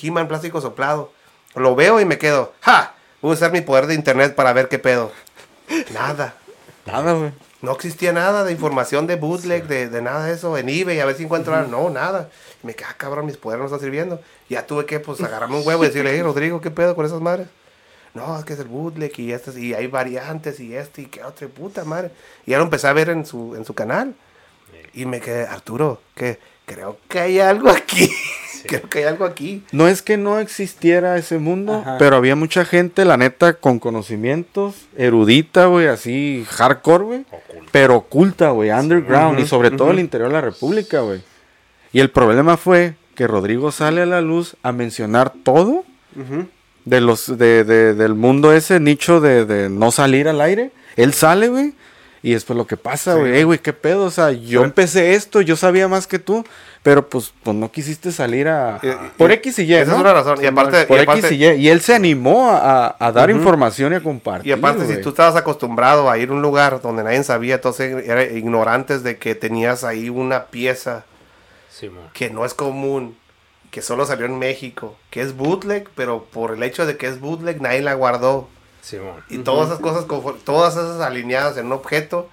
[0.00, 1.12] He-Man plástico soplado.
[1.54, 2.94] Lo veo y me quedo, ¡ja!
[3.20, 5.12] Voy a usar mi poder de internet para ver qué pedo.
[5.92, 6.34] Nada.
[6.86, 7.32] Nada, güey.
[7.60, 11.04] No existía nada de información de bootleg, de, de nada de eso, en eBay, a
[11.04, 11.70] ver si encuentro algo.
[11.70, 12.28] No, nada.
[12.62, 14.20] Y me quedé, ah, cabrón, mis poderes no están sirviendo.
[14.48, 17.20] Ya tuve que, pues, agarrarme un huevo y decirle, hey, Rodrigo, ¿qué pedo con esas
[17.20, 17.46] madres?
[18.14, 21.22] No, es que es el bootleg y este, y hay variantes y este y qué
[21.22, 22.10] otra puta madre.
[22.44, 24.14] Y ya lo empecé a ver en su, en su canal.
[24.92, 28.10] Y me quedé, Arturo, que creo que hay algo aquí.
[28.78, 29.62] Creo que hay algo aquí.
[29.72, 31.96] No es que no existiera ese mundo, Ajá.
[31.98, 37.24] pero había mucha gente, la neta, con conocimientos, erudita, güey, así, hardcore, güey.
[37.70, 41.22] Pero oculta, güey, underground, y sobre todo el interior de la República, güey.
[41.92, 45.84] Y el problema fue que Rodrigo sale a la luz a mencionar todo
[46.84, 50.70] de los, de, de- del mundo ese nicho de, de no salir al aire.
[50.96, 51.74] Él sale, güey.
[52.24, 55.40] Y después lo que pasa, güey, "Ey, güey, qué pedo, o sea, yo empecé esto,
[55.40, 56.44] yo sabía más que tú,
[56.84, 58.78] pero pues, pues no quisiste salir a...
[58.80, 60.00] Eh, por eh, X y Y, esa es ¿no?
[60.00, 61.44] una razón, y aparte- Por y X aparte- y.
[61.44, 65.00] Y, y él se animó a, a dar información y a compartir, Y aparte, si
[65.00, 69.18] tú estabas acostumbrado a ir a un lugar donde nadie sabía, entonces era ignorantes de
[69.18, 71.04] que tenías ahí una pieza
[71.70, 73.16] Sí, que no es común,
[73.72, 77.18] que solo salió en México, que es bootleg, pero por el hecho de que es
[77.18, 78.48] bootleg nadie la guardó.
[78.82, 79.24] Sí, man.
[79.30, 80.06] Y todas esas cosas,
[80.44, 82.28] todas esas alineadas en un objeto,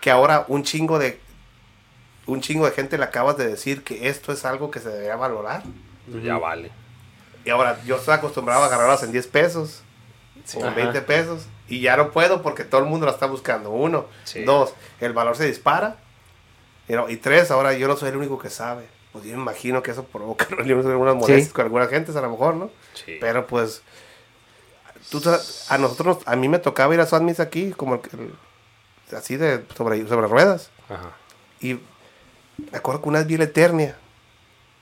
[0.00, 1.18] que ahora un chingo de
[2.26, 5.16] un chingo de gente le acabas de decir que esto es algo que se debería
[5.16, 5.62] valorar.
[6.10, 6.70] Pues ya vale.
[7.44, 9.82] Y ahora yo estoy acostumbrado a agarrarlas en 10 pesos
[10.54, 10.76] o en Ajá.
[10.76, 13.70] 20 pesos y ya no puedo porque todo el mundo la está buscando.
[13.70, 14.44] Uno, Sí.
[14.44, 15.96] dos, el valor se dispara.
[16.88, 18.86] Y, no, y tres, ahora yo no soy el único que sabe.
[19.12, 20.84] Pues yo me imagino que eso provoca algunas
[21.16, 22.70] molestias con algunas gentes a lo mejor, ¿no?
[22.94, 23.16] Sí.
[23.20, 23.82] Pero pues
[25.10, 25.22] tú
[25.68, 29.64] a nosotros, a mí me tocaba ir a Suadmis aquí como el, el- así de
[29.76, 30.70] sobre, sobre ruedas.
[30.88, 31.10] Ajá.
[31.60, 31.74] Y
[32.70, 33.96] me acuerdo que una vez vi la Eternia.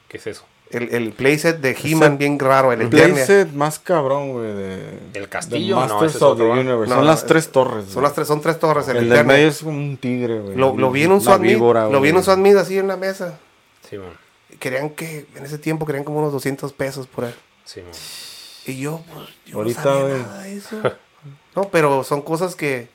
[0.08, 0.44] ¿Qué es eso?
[0.70, 3.14] El, el playset de He-Man bien raro, el Eternia.
[3.14, 4.98] Playset más cabrón, güey, de...
[5.14, 5.80] ¿El castillo?
[5.80, 6.44] de No, Masters ese es of the.
[6.44, 6.88] Universe.
[6.90, 7.86] No, son no, las es- tres torres.
[7.86, 8.86] Son las tres, son tres torres.
[8.88, 9.24] El, El Eternia.
[9.34, 10.56] medio es como un tigre, güey.
[10.56, 12.96] Lo, lo vi en un víbora, lo vi en un swap meet así en la
[12.98, 13.38] mesa.
[13.88, 14.10] Sí, man.
[14.58, 17.34] Querían que, en ese tiempo querían como unos 200 pesos por él.
[17.64, 17.92] Sí, man.
[18.72, 20.22] Y yo, pues, yo Ahorita, no sabía güey.
[20.22, 20.82] nada de eso.
[21.56, 22.88] No, pero son cosas que...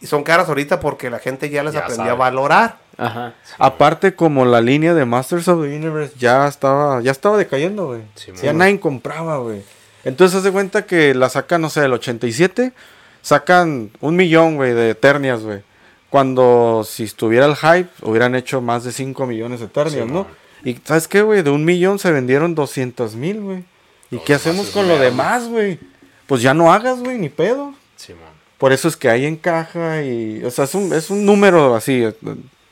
[0.00, 2.10] Y son caras ahorita porque la gente ya les Ya aprendió sabe.
[2.12, 2.78] a valorar.
[2.96, 3.34] Ajá.
[3.58, 8.00] Aparte, como la línea de Masters of the Universe ya estaba, ya estaba decayendo, güey.
[8.14, 9.62] Sí, ya nadie compraba, güey.
[10.04, 12.72] Entonces, haz de cuenta que la sacan, no sé, el 87,
[13.20, 15.62] sacan un millón, güey, de Eternias, güey.
[16.08, 20.24] Cuando si estuviera el hype, hubieran hecho más de 5 millones de Eternias, Sí, ¿no?
[20.24, 20.32] man.
[20.64, 21.42] Y ¿sabes qué, güey?
[21.42, 23.64] De un millón se vendieron 200 mil, güey.
[24.10, 25.78] ¿Y No, qué hacemos con lo demás, güey?
[26.26, 27.74] Pues ya no hagas, güey, ni pedo.
[27.96, 28.30] Sí, man.
[28.58, 31.74] Por eso es que hay en caja y, o sea, es un, es un número
[31.74, 32.04] así,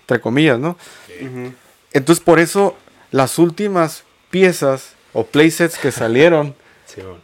[0.02, 0.76] entre comillas, ¿no?
[1.92, 2.76] Entonces, por eso
[3.10, 6.54] las últimas piezas o playsets que salieron,
[6.86, 7.20] Sí, man.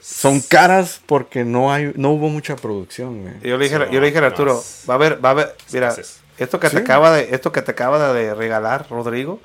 [0.00, 3.34] son caras porque no hay no hubo mucha producción, güey.
[3.42, 5.94] Yo le dije, yo le dije a Arturo, va a haber, va a haber, mira,
[6.38, 6.82] esto que te Sí.
[6.82, 9.40] acaba de, esto que te acaba de regalar, Rodrigo,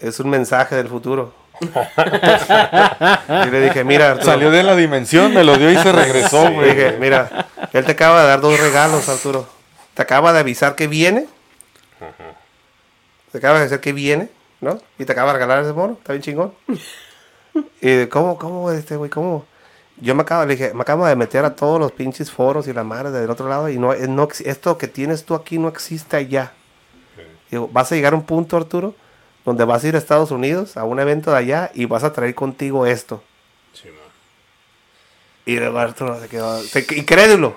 [0.00, 1.32] es un mensaje del futuro.
[3.46, 6.44] Y le dije, mira, Arturo, Salió de la dimensión, me lo dio y se regresó,
[6.48, 6.74] le güey.
[6.74, 9.46] dije, mira, él te acaba de dar dos regalos, Arturo.
[9.94, 11.26] Te acaba de avisar que viene.
[13.32, 14.28] Te acaba de decir que viene,
[14.60, 14.78] ¿no?
[14.98, 16.54] Y te acaba de regalar ese mono, está bien chingón.
[17.80, 19.46] Y cómo, cómo, este güey, cómo.
[19.98, 22.72] Yo me acabo, le dije, me acabo de meter a todos los pinches foros y
[22.74, 25.68] la madre del otro lado y no, eh, no esto que tienes tú aquí no
[25.68, 26.52] existe allá.
[27.50, 28.94] Digo, vas a llegar a un punto, Arturo,
[29.46, 32.12] donde vas a ir a Estados Unidos a un evento de allá y vas a
[32.12, 33.22] traer contigo esto.
[33.72, 33.96] Sí, man.
[35.46, 37.56] Y luego Arturo se quedó se- incrédulo.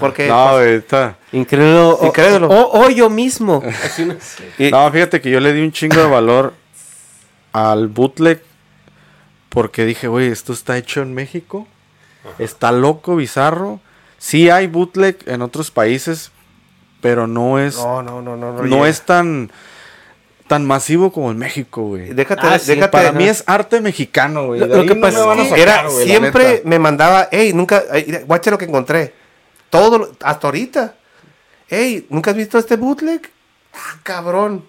[0.00, 1.16] Porque No, está.
[1.30, 1.90] Incrédulo.
[2.00, 2.48] o- Incrédulo.
[2.48, 3.62] O, o yo mismo.
[3.98, 4.16] No-
[4.58, 6.54] y- No, fíjate que yo le di un chingo de valor
[7.52, 8.42] al bootleg
[9.50, 11.68] porque dije, güey, esto está hecho en México.
[12.38, 13.78] Está loco, bizarro.
[14.18, 16.32] Sí hay bootleg en otros países,
[17.02, 18.52] pero no es no, no, no, no.
[18.54, 18.88] no llega.
[18.88, 19.52] es tan
[20.54, 22.14] tan masivo como en México, güey.
[22.14, 22.92] Déjate, Ah, sí, déjate.
[22.92, 24.60] Para mí es arte mexicano, güey.
[24.60, 26.06] Lo- De lo ahí que no pasa me es van a que sacar, Era, güey,
[26.06, 27.82] siempre me mandaba, hey, nunca,
[28.26, 29.14] guacha lo que encontré.
[29.70, 30.94] Todo, lo- hasta ahorita.
[31.68, 33.22] Hey, ¿nunca has visto este bootleg?
[33.74, 34.64] Ah, cabrón.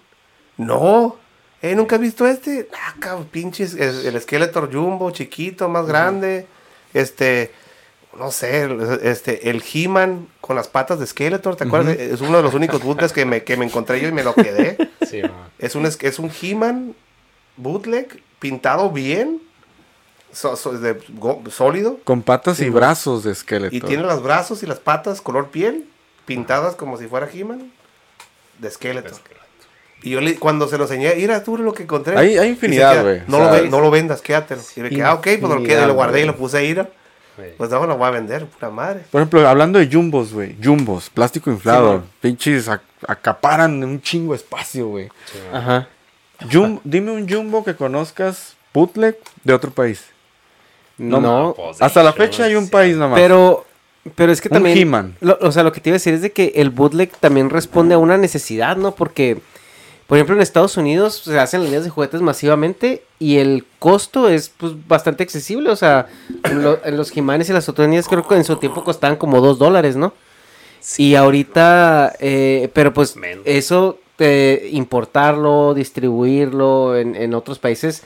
[0.56, 1.16] No.
[1.62, 2.68] Hey, ¿nunca has visto este?
[2.74, 6.46] Ah, cabrón, pinches, el, el Skeletor Jumbo, chiquito, más grande.
[6.94, 7.52] Este,
[8.18, 8.68] no sé,
[9.02, 11.96] este, el He-Man con las patas de Skeletor, ¿te acuerdas?
[11.98, 14.34] Es uno de los únicos bootlegs que me, que me encontré yo y me lo
[14.34, 14.76] quedé.
[15.08, 15.22] sí.
[15.58, 16.94] Es un, es, un He-Man
[17.56, 19.40] bootleg pintado bien,
[20.32, 23.74] so- so- de go- sólido, Con patas y brazos de esqueleto.
[23.74, 25.86] y tiene los brazos y las patas color piel,
[26.26, 27.72] pintadas como si fuera He-Man,
[28.58, 29.14] de esqueleto.
[30.02, 32.16] Y yo le, cuando se lo enseñé, mira tú lo que encontré.
[32.16, 33.22] Hay- hay infinidad, güey.
[33.26, 34.60] No, O lo sea, no lo vendas, quédatelo.
[34.76, 36.74] Y me quedé, ah, ok, pues lo, quedé, lo guardé y lo puse ahí.
[36.74, 36.86] ¿no?
[37.58, 39.00] Pues no, lo voy a vender, pura madre.
[39.10, 40.56] Por ejemplo, hablando de jumbos, güey.
[40.62, 42.02] Jumbos, plástico inflado.
[42.20, 45.08] pinches ac- acaparan un chingo espacio, güey.
[45.52, 45.88] Ajá.
[46.50, 50.04] Jum- dime un jumbo que conozcas bootleg de otro país.
[50.98, 53.18] No, Pues, Hasta la fecha hay un país nomás.
[53.20, 53.66] pero,
[54.14, 54.78] pero es que Un también.
[54.78, 55.16] He-Man.
[55.20, 57.50] lo- o sea, lo que te iba a decir es de que el bootleg también
[57.50, 58.94] responde a una necesidad, ¿no?
[58.94, 59.38] Porque,
[60.06, 64.50] por ejemplo, en Estados Unidos se hacen líneas de juguetes masivamente y el costo es
[64.56, 65.70] pues bastante accesible.
[65.70, 66.06] O sea,
[66.52, 69.40] lo- en los Jimanes y las otras líneas creo que en su tiempo costaban como
[69.40, 70.12] dos dólares, ¿no?
[70.98, 73.42] y ahorita, eh, pero pues Menos.
[73.44, 78.02] eso, eh, importarlo, distribuirlo en, en otros países,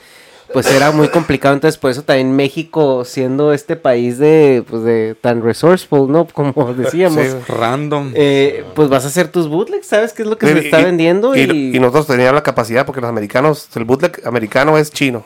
[0.53, 1.53] pues era muy complicado.
[1.55, 6.25] Entonces, por eso también México, siendo este país de, pues, de tan resourceful, ¿no?
[6.27, 7.35] Como decíamos, Sí.
[7.47, 8.11] Random.
[8.15, 10.81] eh, pues vas a hacer tus bootlegs, ¿sabes qué es lo que se Y- está
[10.81, 11.35] y- vendiendo?
[11.35, 15.25] Y, Y, y nosotros teníamos la capacidad porque los americanos, el bootleg americano es chino.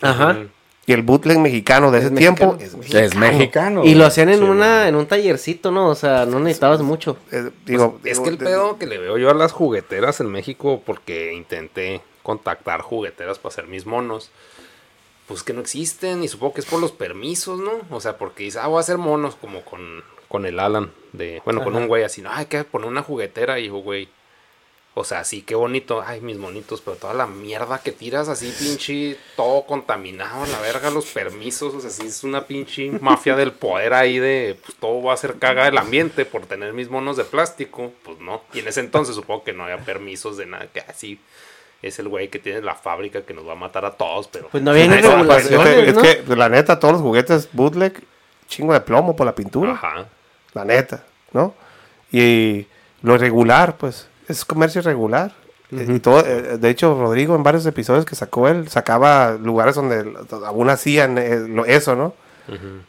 [0.00, 0.38] Ajá.
[0.88, 2.82] Y el bootleg mexicano de Es ese tiempo mexicano.
[2.84, 3.84] es es mexicano.
[3.84, 5.88] Y lo hacían en Sí, una, en un tallercito, ¿no?
[5.88, 7.16] O sea, no necesitabas mucho.
[7.32, 10.20] Eh, digo, Es digo, que el de- pedo que le veo yo a las jugueteras
[10.20, 14.30] en México, porque intenté contactar jugueteras para hacer mis monos,
[15.26, 17.72] pues que no existen, y supongo que es por los permisos, ¿no?
[17.90, 21.42] O sea, porque dice, ah, voy a hacer monos como con, con el Alan, de,
[21.44, 24.08] bueno, con un güey así, no, hay que poner una juguetera, y digo, güey,
[24.98, 28.50] o sea, sí, qué bonito, ay, mis monitos, pero toda la mierda que tiras así,
[28.58, 33.52] pinche, todo contaminado, la verga, los permisos, o sea, sí es una pinche mafia del
[33.52, 37.18] poder ahí de, pues todo va a ser caga el ambiente por tener mis monos
[37.18, 40.66] de plástico, pues no, y en ese entonces supongo que no había permisos de nada,
[40.72, 41.20] que así
[41.88, 44.48] es el güey que tiene la fábrica que nos va a matar a todos, pero...
[44.48, 45.04] Pues no había ni No, es
[45.50, 48.02] regulaciones, que- pues, la neta, todos los juguetes bootleg,
[48.48, 49.72] chingo de plomo por la pintura.
[49.72, 50.06] Ajá.
[50.54, 51.54] La neta, ¿no?
[52.12, 52.66] Y
[53.02, 55.32] lo irregular, pues, es comercio irregular.
[55.70, 60.12] Y todo, eh, de hecho, Rodrigo en varios episodios que sacó él, sacaba lugares donde
[60.46, 62.14] aún hacían eh, eso, ¿no?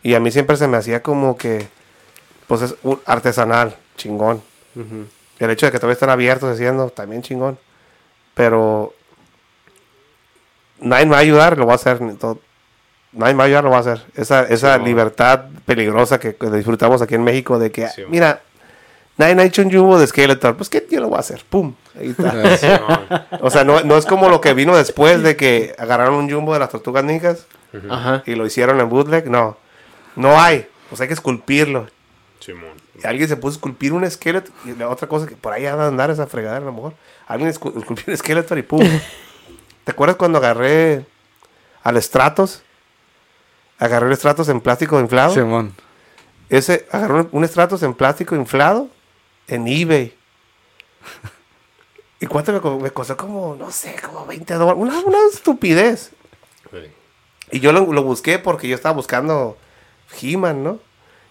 [0.03, 1.67] Y a mí siempre se me hacía como que,
[2.45, 4.43] pues es un- artesanal, chingón.
[5.39, 7.57] Y el hecho de que todavía están abiertos haciendo, también chingón.
[8.37, 8.93] Pero
[10.79, 11.99] nadie me va a ayudar, lo va a hacer.
[12.01, 14.01] Nadie me va a ayudar, lo va a hacer.
[14.15, 18.41] Esa, esa Sí, libertad peligrosa que, que disfrutamos aquí en México de que, Sí, mira,
[19.17, 20.55] nadie me ha hecho un jumbo de Skeletor.
[20.55, 21.43] Pues, ¿qué tío lo va a hacer?
[21.49, 21.73] ¡Pum!
[21.99, 22.57] Ahí está.
[22.57, 23.27] Sí, no.
[23.41, 26.53] o sea, no, no es como lo que vino después de que agarraron un jumbo
[26.53, 27.47] de las tortugas ninjas
[28.25, 29.29] y lo hicieron en bootleg.
[29.29, 29.57] No,
[30.15, 30.67] no hay.
[30.89, 31.87] Pues hay que esculpirlo.
[32.39, 32.71] Simón.
[33.03, 34.51] Y alguien se puso a esculpir un esqueleto.
[34.65, 36.93] Y la otra cosa que por ahí ha de andar esa fregadera a lo mejor.
[37.27, 38.81] Alguien escu- esculpió un esqueleto y pum.
[39.83, 41.05] ¿Te acuerdas cuando agarré
[41.83, 42.63] al Stratos?
[43.79, 45.33] Agarré el Stratos en plástico inflado.
[45.33, 45.73] Simón.
[46.49, 48.89] Ese, agarré un, un Stratos en plástico inflado
[49.47, 50.13] en eBay.
[52.19, 53.15] ¿Y cuánto me, me costó?
[53.15, 54.81] Como, no sé, como 20 dólares.
[54.81, 56.11] Una, una estupidez.
[56.71, 56.77] Sí.
[57.51, 59.55] Y yo lo, lo busqué porque yo estaba buscando
[60.19, 60.79] He-Man, ¿no?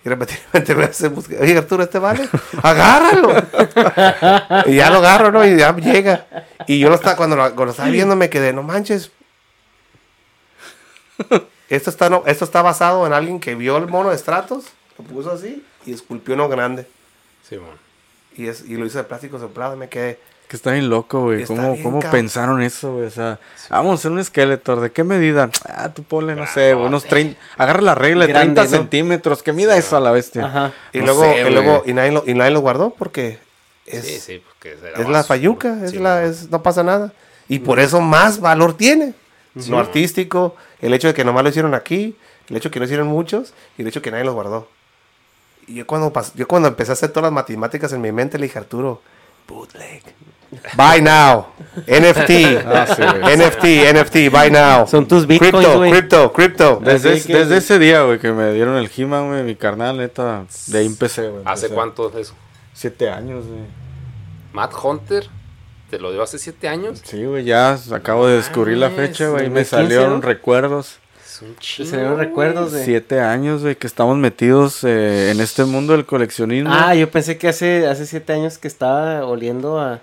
[0.07, 2.28] Y repetidamente me hace buscar, oye Arturo, ¿este vale?
[2.62, 3.28] ¡Agárralo!
[4.66, 5.44] y ya lo agarro, ¿no?
[5.44, 6.46] Y ya llega.
[6.68, 9.11] Y yo lo estaba, cuando lo, cuando lo estaba viendo me quedé, no manches.
[11.68, 15.04] Esto está, no, esto está basado en alguien que vio el mono de estratos, lo
[15.04, 16.86] puso así y esculpió uno grande.
[17.42, 17.76] Sí, mon.
[18.36, 20.20] Y, es, y lo hizo de plástico soplado y me quedé.
[20.49, 21.44] Que está bien loco, güey.
[21.44, 23.07] ¿Cómo, bien, cómo pensaron eso, güey?
[23.07, 24.80] O sea, vamos a hacer un Skeletor.
[24.80, 25.51] ¿De qué medida?
[25.68, 27.36] Ah, tú ponle, no sé, güey, unos 30.
[27.59, 28.68] Agarra la regla de Grande, 30 ¿no?
[28.82, 29.42] centímetros.
[29.42, 30.44] Que mida eso a la bestia.
[30.47, 30.72] Ajá.
[30.92, 33.40] Y No luego, sé, y, luego y, nadie lo, y nadie lo guardó porque
[33.86, 37.12] es, Sí, sí, porque será es la fayuca, es Sí, la, es, no pasa nada.
[37.49, 39.14] Y por eso más valor tiene.
[39.68, 42.14] Lo artístico, el hecho de que nomás lo hicieron aquí,
[42.49, 44.68] el hecho de que lo hicieron muchos y el hecho de que nadie los guardó.
[45.66, 48.38] Y yo cuando, pas- yo cuando empecé a hacer todas las matemáticas en mi mente
[48.38, 49.01] le dije a Arturo,
[49.49, 50.03] bootleg.
[50.76, 51.47] Buy now.
[51.86, 52.30] NFT.
[52.66, 53.03] Ah, sí.
[53.03, 54.86] NFT, NFT, buy now.
[54.86, 55.90] Son tus bitcoins, Crypto, güey.
[55.90, 56.80] crypto, crypto.
[56.82, 60.44] Desde, que- desde ese día, güey, que me dieron el He-Man, güey, mi carnal, neta,
[60.68, 61.42] de ahí empecé, güey.
[61.44, 62.34] ¿Hace cuánto es eso?
[62.72, 63.61] Siete años, güey.
[64.53, 65.26] Matt Hunter,
[65.90, 67.03] ¿te lo dio hace siete años?
[67.05, 69.47] Sí, güey, ya acabo de descubrir la fecha, güey.
[69.47, 70.20] y Me 2015, salieron ¿no?
[70.22, 70.99] recuerdos.
[71.24, 71.55] Es un
[71.86, 72.26] salieron güey.
[72.28, 72.84] recuerdos de...
[72.84, 76.70] Siete años, güey, que estamos metidos eh, en este mundo del coleccionismo.
[76.72, 80.01] Ah, yo pensé que hace, hace siete años que estaba oliendo a...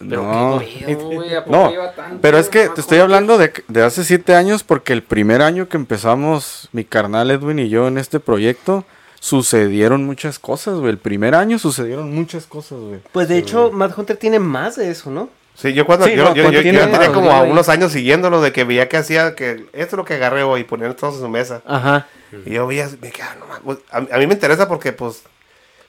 [0.00, 0.58] Pero no.
[0.60, 3.82] qué pedo, güey, ¿a poco No, tanto, pero es que te estoy hablando de, de
[3.84, 7.98] hace siete años porque el primer año que empezamos mi carnal Edwin y yo en
[7.98, 8.84] este proyecto
[9.20, 10.90] sucedieron muchas cosas, güey.
[10.90, 13.00] El primer año sucedieron muchas cosas, güey.
[13.12, 15.28] Pues de hecho, Matt Hunter tiene más de eso, ¿no?
[15.54, 17.68] Sí, yo cuando Sí, yo, no, yo, cuando yo- tiene- yo tenía como a unos
[17.68, 20.64] años siguiéndolo de que veía que hacía que esto es lo que agarré hoy y
[20.64, 21.60] ponían todos en su mesa.
[21.66, 22.06] Ajá.
[22.46, 25.22] Y yo veía, me quedaba, no pues, a, a mí me interesa porque pues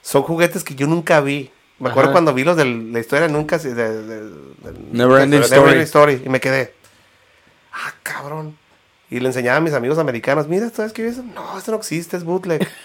[0.02, 1.50] son juguetes que yo nunca vi.
[1.82, 2.12] Me acuerdo Ajá.
[2.12, 4.32] cuando vi los de la historia nunca de, de- de-
[4.92, 5.70] Never Ending de Story.
[5.70, 6.72] Never Story y me quedé,
[7.72, 8.56] ah, cabrón.
[9.10, 11.18] Y le enseñaba a mis amigos americanos, mira, ¿tú sabes qué es?
[11.18, 12.66] No, esto no existe, es bootleg.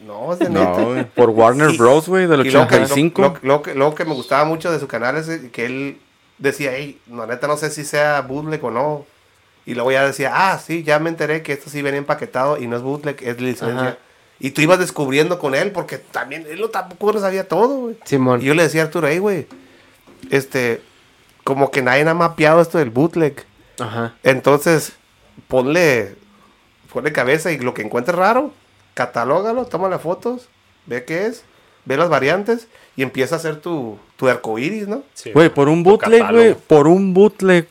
[0.00, 0.76] No, es de neta.
[0.78, 3.22] No, güey, por Warner Y- Bros, güey, del Y luego que, 85.
[3.22, 5.98] lo, lo- lo que, lo que me gustaba mucho de su canal es que él
[6.36, 9.06] decía, hey, la neta no sé si sea bootleg o no.
[9.64, 12.66] Y luego ya decía, ah, sí, ya me enteré que esto sí venía empaquetado y
[12.66, 13.80] no es bootleg, es licencia.
[13.80, 13.98] Ajá.
[14.40, 17.96] Y tú ibas descubriendo con él porque también él no, tampoco lo sabía todo, güey.
[18.04, 18.42] Simón.
[18.42, 19.46] Y yo le decía a Arturo, hey, güey,
[20.30, 20.82] este,
[21.44, 23.44] como que nadie ha mapeado esto del bootleg.
[23.78, 24.14] Ajá.
[24.22, 24.94] Entonces,
[25.48, 26.16] ponle,
[26.92, 28.52] ponle cabeza y lo que encuentres raro,
[28.94, 30.48] catalógalo, tómale fotos,
[30.86, 31.44] ve qué es,
[31.84, 35.04] ve las variantes y empieza a hacer tu, tu arcoíris, ¿no?
[35.14, 37.68] Sí, Güey, por un bootleg, güey, por un bootleg.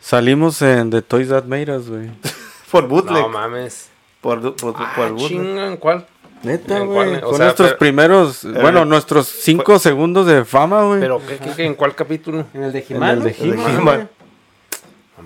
[0.00, 2.10] Salimos en The Toys That Made Us, güey.
[2.72, 3.22] Por bootleg.
[3.22, 3.91] No mames.
[4.22, 6.06] Por, por, por Ah, chingan, ¿cuál?
[6.42, 7.10] Neta, ¿En güey.
[7.10, 7.24] cuál?
[7.24, 11.00] O Son sea, nuestros pero- primeros, bueno, nuestros cinco segundos de fama, güey.
[11.00, 12.46] ¿Pero qué, qué- qué- en cuál capítulo?
[12.54, 14.08] En el de En He-Man, de El de He-Man.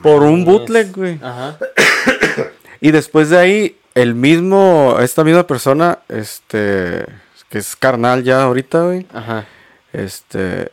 [0.03, 1.19] Por un bootleg, güey.
[1.23, 1.57] Ajá.
[2.81, 7.07] Y después de ahí, el mismo, esta misma persona, este,
[7.49, 9.07] que es carnal ya ahorita, güey.
[9.15, 9.47] Ajá.
[9.95, 10.71] Este,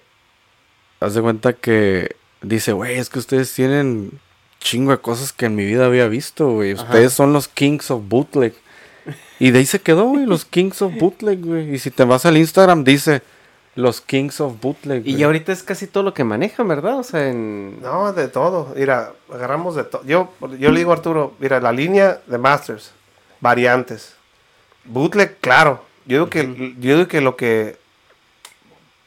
[0.99, 4.19] haz de cuenta que dice, güey, es que ustedes tienen
[4.64, 6.74] chingo de cosas que en mi vida había visto, güey.
[6.74, 8.55] Ustedes son los kings of bootleg.
[9.39, 11.76] Y de ahí se quedó, güey, los kings of bootleg, güey.
[11.76, 13.22] Y si te vas al Instagram, dice
[13.76, 15.05] los kings of bootleg.
[15.05, 15.24] Y güey.
[15.24, 16.97] ahorita es casi todo lo que manejan, ¿verdad?
[16.97, 17.82] O sea, en...
[17.82, 18.74] No, de todo.
[18.76, 20.03] Mira, agarramos de todo.
[20.05, 22.91] Yo, yo le digo a Arturo, mira, la línea de Masters,
[23.41, 24.16] variantes.
[24.86, 25.84] Bootleg, claro.
[26.05, 27.78] Yo digo que, yo digo que lo que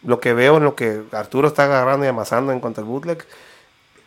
[0.03, 3.27] lo que veo en lo que Arturo está agarrando y amasando en cuanto al bootleg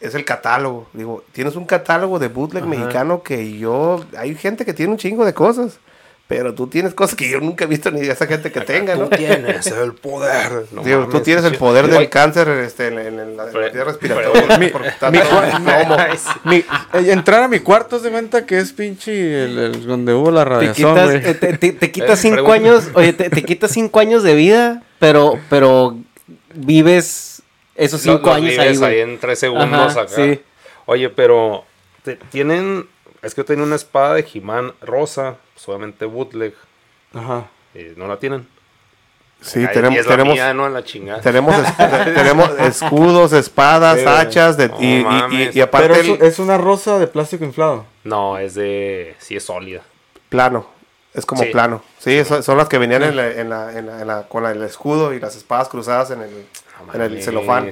[0.01, 0.87] es el catálogo.
[0.93, 4.05] Digo, tienes un catálogo de bootleg mexicano que yo.
[4.17, 5.79] Hay gente que tiene un chingo de cosas.
[6.27, 8.95] Pero tú tienes cosas que yo nunca he visto ni de esa gente que tenga,
[8.95, 9.09] ¿no?
[9.09, 10.65] Tú tienes el poder.
[10.71, 14.71] No Digo, tú tienes el poder del cáncer este, en, en- en la, la respiratoria.
[14.71, 15.21] porque está todo
[15.63, 15.97] plomo.
[16.43, 16.65] Mi- eh,
[17.11, 20.49] entrar a mi cuarto se cuenta que es pinche el, el- donde hubo la Te
[20.51, 21.17] radiación, quitas, güey.
[21.25, 22.53] eh, te, te- te quitas Eh, cinco pregunta.
[22.53, 25.97] años, oye, te, te quitas cinco años de vida, pero, pero
[26.53, 27.38] vives
[27.79, 30.07] esos cinco los años ahí, en tres segundos Ajá, acá.
[30.15, 30.41] sí.
[30.85, 31.65] Oye, pero
[32.03, 32.87] te- tienen.
[33.21, 36.53] Es que yo tenía una espada de He-Man rosa, pues obviamente bootleg.
[37.13, 37.47] Ajá.
[37.75, 38.47] y no la tienen.
[39.41, 40.67] Sí, Ay, tenemos, tenemos, mía, ¿no?
[40.67, 41.21] En la chingada.
[41.21, 41.77] tenemos, es-
[42.13, 45.55] tenemos escudos, espadas, Sí, hachas, de, No y, y- y- mames.
[45.55, 47.85] y aparte Pero es, una rosa de plástico inflado.
[48.03, 49.15] No, es de.
[49.19, 49.81] Sí, es sólida.
[50.29, 50.67] plano.
[51.13, 51.49] Es como Sí.
[51.49, 51.81] plano.
[51.99, 54.43] Sí, son, son las que venían en la, en la- en la- en la- con
[54.43, 56.45] la- el escudo y las espadas cruzadas en el,
[56.87, 57.71] No en el celofán.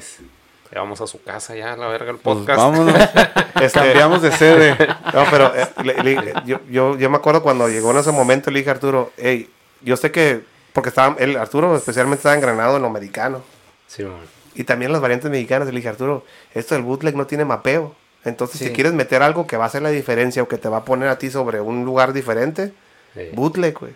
[0.73, 2.59] Ya vamos a su casa, ya, la verga, el Pues podcast.
[2.59, 2.95] vámonos.
[3.61, 4.75] Este, Cambiamos de sede.
[5.13, 8.51] No, pero eh, le- le- yo, yo, yo me acuerdo cuando llegó en ese momento,
[8.51, 9.49] le dije a Arturo, hey,
[9.81, 10.41] yo sé que,
[10.73, 13.41] porque estaba, él, Arturo especialmente estaba engranado en lo americano.
[13.87, 14.13] Sí, man.
[14.53, 15.67] Y también las variantes mexicanas.
[15.69, 17.95] Le dije, Arturo, esto del bootleg no tiene mapeo.
[18.25, 20.77] Entonces, si quieres meter algo que va a hacer la diferencia o que te va
[20.77, 22.73] a poner a ti sobre un lugar diferente,
[23.15, 23.29] Sí.
[23.33, 23.93] bootleg, güey.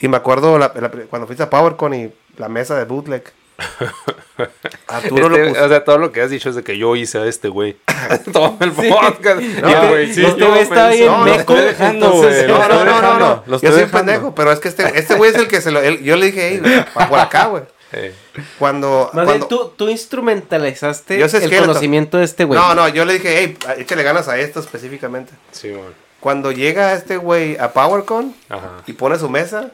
[0.00, 3.24] Y me acuerdo la- la- cuando fuiste a PowerCon y la mesa de bootleg.
[4.88, 5.64] Arturo Este, lo puso.
[5.64, 7.76] O sea, todo lo que has dicho es de que yo hice a este güey.
[8.32, 9.40] todo el podcast.
[9.40, 12.58] No, güey, sí, este yo güey está bien No, no, meco, estoy dejando, entonces- güey.
[12.58, 13.42] No, no, no, no, no.
[13.46, 13.92] Lo Yo soy dejando.
[13.98, 15.80] pendejo, pero es que este, este güey es el que se lo.
[15.80, 17.64] él- yo le dije, hey, güey, por acá, güey.
[17.92, 18.14] Eh,
[18.58, 19.10] Cuando.
[19.12, 22.58] Más cuando- bien, tú, tú instrumentalizaste Yo sé el conocimiento de este güey.
[22.60, 25.32] No, no, yo le dije, hey, échale ganas a esto específicamente.
[25.52, 25.94] sí, man.
[26.20, 28.82] Cuando llega este güey a PowerCon Ajá.
[28.88, 29.70] y pone su mesa,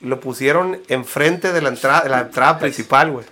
[0.00, 3.24] lo pusieron enfrente de la entrada, de la entrada principal, güey.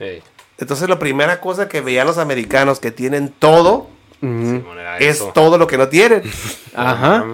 [0.00, 0.22] Ey,
[0.58, 3.88] Entonces, la primera cosa que veían los americanos que tienen todo
[4.98, 6.22] es todo lo que no tienen.
[6.74, 7.24] Ajá.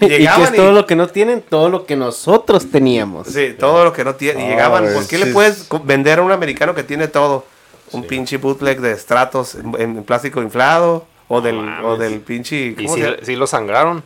[0.00, 3.28] Y que es todo lo que no tienen, todo lo que nosotros teníamos.
[3.28, 4.46] Sí, todo lo que no tienen.
[4.46, 5.24] Y llegaban, ¿por qué sí.
[5.24, 7.44] le puedes vender a un americano que tiene todo?
[7.90, 12.56] Un pinche bootleg de estratos en, en plástico inflado o del, o del pinche...
[12.56, 13.16] Y ¿cómo llama?
[13.22, 14.02] sí lo sangraron.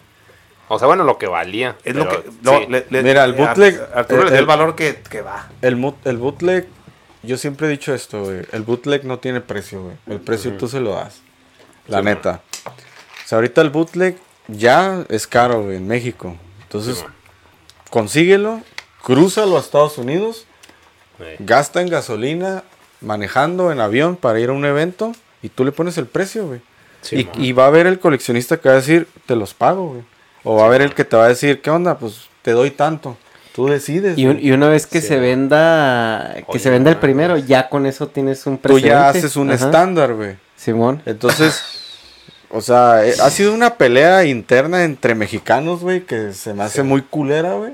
[0.69, 1.77] O sea, bueno, lo que valía.
[1.85, 2.23] Es lo que...
[2.43, 2.67] no, sí.
[2.69, 5.21] le- le- Mira, el a- bootleg, Arturo eh, le dio el el- valor que, que
[5.21, 5.49] va.
[5.63, 6.67] El, el bootleg,
[7.23, 8.43] yo siempre he dicho esto, güey.
[8.53, 9.97] El bootleg no tiene precio, güey.
[10.09, 11.21] El precio tú se lo das.
[11.87, 12.41] La neta.
[12.67, 14.17] O sea, ahorita el bootleg
[14.49, 16.37] ya es caro, güey, en México.
[16.63, 17.05] Entonces,
[17.91, 18.61] consíguelo,
[19.05, 20.47] crúzalo a Estados Unidos,
[21.39, 22.65] gasta en gasolina,
[23.01, 25.13] manejando en avión para ir a un evento
[25.43, 26.61] y tú le pones el precio, güey.
[27.03, 29.89] Sí, y, y va a haber el coleccionista que va a decir, te los pago,
[29.91, 30.03] güey.
[30.49, 31.99] O va a haber el que te va a decir, ¿qué onda?
[31.99, 33.17] Pues te doy tanto.
[33.55, 34.17] Tú decides.
[34.17, 34.47] Y, un- güey.
[34.47, 35.09] y una vez que Sí.
[35.09, 38.89] se venda, que Oye, se venda el primero, ya con eso tienes un Tú precedente.
[38.89, 39.65] ya haces un Ajá.
[39.67, 40.37] estándar, güey.
[40.57, 41.03] Simón.
[41.07, 41.63] Entonces,
[42.51, 46.83] o sea, eh, ha sido una pelea interna entre mexicanos, güey, que se me hace
[46.83, 47.73] muy culera, güey.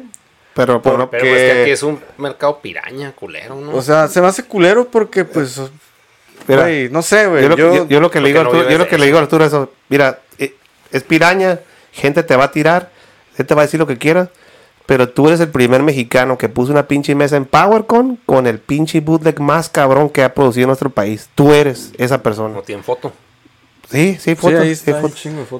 [0.54, 3.74] Pero, Por- Pero pues que- aquí es un mercado piraña, culero, ¿no?
[3.74, 5.60] O sea, se me hace culero porque, pues,
[6.46, 7.42] Mira, no sé, güey.
[7.42, 8.88] yo, lo, Yo, yo- yo lo que le digo a porque no Arturo, yo lo
[8.88, 9.72] que le digo a Arturo es eso.
[9.88, 10.54] Mira, eh,
[10.90, 11.58] es piraña,
[11.92, 12.90] gente te va a tirar,
[13.36, 14.30] gente va a decir lo que quiera,
[14.86, 18.58] pero tú eres el primer mexicano que puso una pinche mesa en PowerCon con el
[18.58, 21.28] pinche bootleg más cabrón que ha producido nuestro país.
[21.34, 22.54] Tú eres esa persona.
[22.54, 23.12] no tienen foto.
[23.88, 25.00] Sí, sí, ahí está,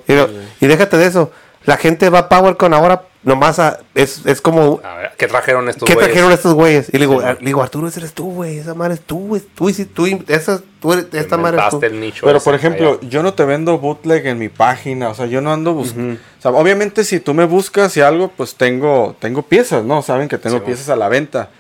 [0.08, 0.38] Y, lo- güey.
[0.60, 1.30] y déjate de eso.
[1.64, 3.78] La gente va a PowerCon ahora nomás a...
[3.94, 4.80] Es, es como...
[4.82, 6.08] A ver, ¿qué trajeron estos ¿Qué güeyes?
[6.10, 6.88] trajeron estos güeyes?
[6.88, 8.58] Y le digo, le digo, Arturo, ese eres tú, güey.
[8.58, 9.40] Esa madre es tú, güey.
[9.54, 11.80] Tú, y si- tú, esa, tú eres, esta madre es tú.
[11.82, 13.08] El nicho Pero por ejemplo, allá.
[13.08, 16.14] yo no te vendo bootleg en mi página, o sea, yo no ando buscando.
[16.14, 20.02] O sea, obviamente si tú me buscas y algo, pues tengo tengo piezas, ¿no?
[20.02, 21.50] Saben que tengo Sí, piezas a la venta.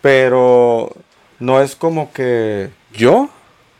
[0.00, 0.90] Pero
[1.38, 3.28] no es como que yo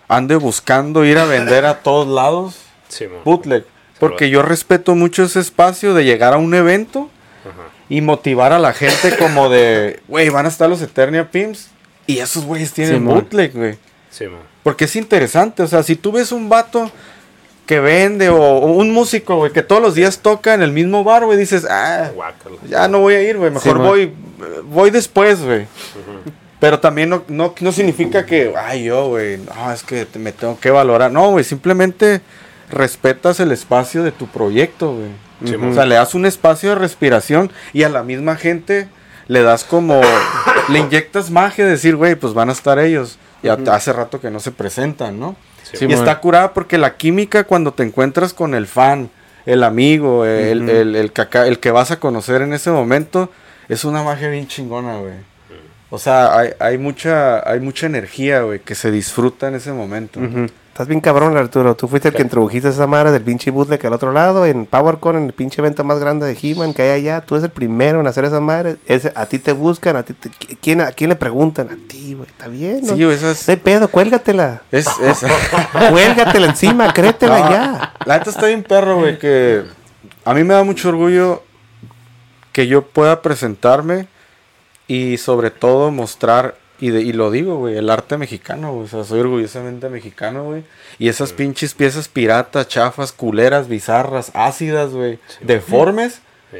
[0.09, 2.57] ande buscando ir a vender a todos lados
[2.89, 3.65] Sí, bootleg,
[4.01, 7.11] porque yo respeto mucho ese espacio de llegar a un evento
[7.89, 11.69] y motivar a la gente como de, güey, van a estar los Eternia Pimps
[12.07, 13.79] y esos güeyes tienen bootleg, güey.
[14.11, 14.25] Sí.
[14.63, 16.91] Porque es interesante, o sea, si tú ves un vato
[17.67, 21.05] que vende o, o un músico, güey, que todos los días toca en el mismo
[21.05, 22.11] bar, güey, dices, ah,
[22.69, 24.13] ya no voy a ir, güey, mejor Sí, voy,
[24.65, 25.67] voy después, güey.
[26.59, 30.59] Pero también no, no, no significa que, ay, yo, güey, no, es que me tengo
[30.59, 31.13] que valorar.
[31.13, 32.21] No, güey, simplemente
[32.71, 35.09] respetas el espacio de tu proyecto, güey.
[35.45, 38.89] Sí, o sea, le das un espacio de respiración y a la misma gente
[39.27, 40.01] le das como,
[40.69, 43.19] le inyectas magia de decir, güey, pues van a estar ellos.
[43.43, 45.35] Y hace rato que no se presentan, ¿no?
[45.63, 49.09] Sí, y está curada porque la química cuando te encuentras con el fan,
[49.47, 53.31] el amigo, el, el, el que acá- el que vas a conocer en ese momento,
[53.69, 55.15] es una magia bien chingona, güey.
[55.89, 60.21] O sea, hay, hay mucha hay mucha energía, güey, que se disfruta en ese momento.
[60.81, 61.77] Estás bien cabrón, Arturo.
[61.77, 65.17] Tú fuiste el que introdujiste esa madre del pinche bootleg al otro lado, en PowerCon,
[65.19, 67.21] en el pinche evento más grande de He-Man que hay allá.
[67.21, 68.77] Tú eres el primero en hacer esa madre.
[68.87, 71.69] Ese- a ti te buscan, a ti te- ¿quién, ¿a quién le preguntan?
[71.69, 72.27] A ti, güey.
[72.31, 72.97] Está bien, ¿no?
[72.97, 74.63] Sí, güey, esas- No hay pedo, cuélgatela.
[74.73, 75.23] Es, es-
[75.91, 77.95] Cuélgatela encima, créetela No, ya.
[78.07, 79.63] La neta está bien perro, güey, que
[80.25, 81.43] a mí me da mucho orgullo
[82.53, 84.09] que yo pueda presentarme
[84.89, 88.89] y sobre todo mostrar, y, de- y lo digo, güey, el arte mexicano, güey, o
[88.89, 90.65] sea, soy orgullosamente mexicano, güey.
[90.99, 96.21] Y esas pinches piezas piratas, chafas, culeras, bizarras, ácidas, güey, deformes.
[96.51, 96.59] Sí.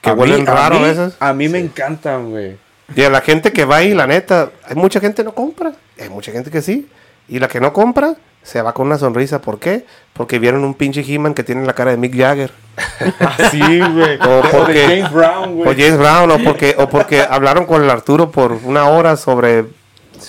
[0.00, 1.16] Que a mí- huelen a raro mí- a veces.
[1.20, 2.56] A mí me encantan, güey.
[2.96, 5.72] Y a la gente que va ahí, la neta, hay mucha gente que no compra.
[5.98, 6.88] Hay mucha gente que sí.
[7.28, 9.40] Y la que no compra, se va con una sonrisa.
[9.40, 9.86] ¿Por qué?
[10.12, 12.52] Porque vieron un pinche He-Man que tiene la cara de Mick Jagger.
[13.20, 14.18] Así, güey.
[14.20, 15.76] O O porque- de James Brown, O güey.
[15.80, 19.66] James Brown, o porque, o porque hablaron con el Arturo por una hora sobre,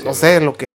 [0.06, 0.66] no sé, lo que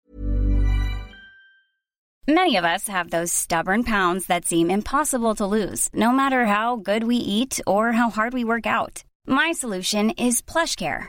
[2.29, 6.75] Many of us have those stubborn pounds that seem impossible to lose, no matter how
[6.77, 9.05] good we eat or how hard we work out.
[9.29, 11.09] My solution is PlushCare.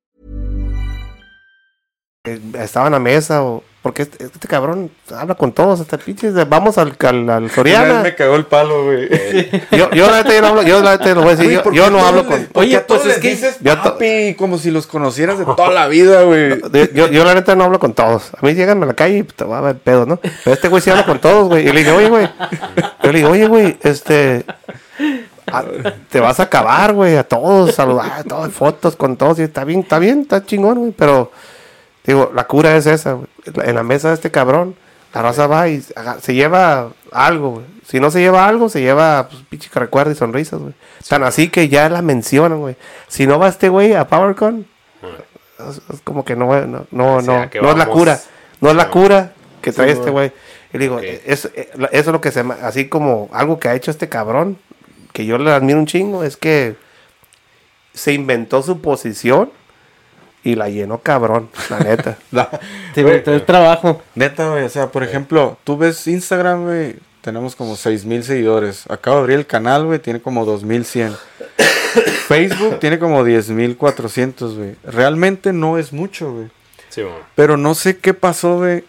[2.23, 3.63] Eh, Estaba en la mesa o...
[3.81, 6.35] Porque este, este cabrón habla con todos, hasta pinches.
[6.35, 8.01] de- Vamos al, al, al Soriana.
[8.03, 9.09] me cagó el palo, güey.
[9.71, 11.63] Yo, yo la neta yo no hablo, yo la neta lo voy a decir, yo,
[11.63, 12.47] ¿por yo qué no hablo le- con...
[12.53, 16.21] Oye, pues todos es que dices papi, como si los conocieras de toda la vida,
[16.21, 16.61] güey.
[16.93, 18.29] yo, yo la neta no hablo con todos.
[18.39, 20.17] A mí llegan a la calle y te va a ver pedo, ¿no?
[20.17, 21.67] Pero este güey sí habla con todos, güey.
[21.67, 22.29] Y le dije, oye, güey.
[23.01, 24.45] Yo le digo, oye, güey, este...
[25.47, 25.63] a-
[26.11, 29.39] te vas a acabar, güey, a todos, saludar, a todos, fotos con todos.
[29.39, 30.91] Y está bien, está bien, está chingón, güey.
[30.91, 31.31] Pero,
[32.05, 33.27] digo, la cura es esa, güey.
[33.63, 34.75] En la mesa de este cabrón,
[35.13, 35.81] la raza va y
[36.21, 37.65] se lleva algo, güey.
[37.85, 40.73] Si no se lleva algo, se lleva, pues, pinche recuerdo y sonrisas, güey.
[41.07, 42.75] Tan así que ya la mencionan, güey.
[43.07, 44.65] Si no va este güey a PowerCon,
[45.69, 48.19] es, es como que no, no, no, O sea, no, es la cura.
[48.61, 50.31] No es la cura que trae Sí, este güey.
[50.73, 53.91] Y digo, es- eh, eso es lo que se así como algo que ha hecho
[53.91, 54.57] este cabrón,
[55.11, 56.75] que yo le admiro un chingo, es que
[57.93, 59.51] se inventó su posición
[60.43, 62.17] y la llenó cabrón, la neta.
[62.93, 64.01] Te inventó el trabajo.
[64.15, 64.63] Neta, güey.
[64.63, 66.95] O sea, por ejemplo, tú ves Instagram, güey.
[67.21, 68.89] Tenemos como 6 mil seguidores.
[68.89, 69.99] Acabo de abrir el canal, güey.
[69.99, 71.15] Tiene como 2100.
[72.27, 74.75] Facebook tiene como 10.400, güey.
[74.83, 76.47] Realmente no es mucho, güey.
[76.89, 77.19] Sí, bueno.
[77.35, 78.83] Pero no sé qué pasó, güey.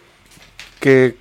[0.79, 1.15] Que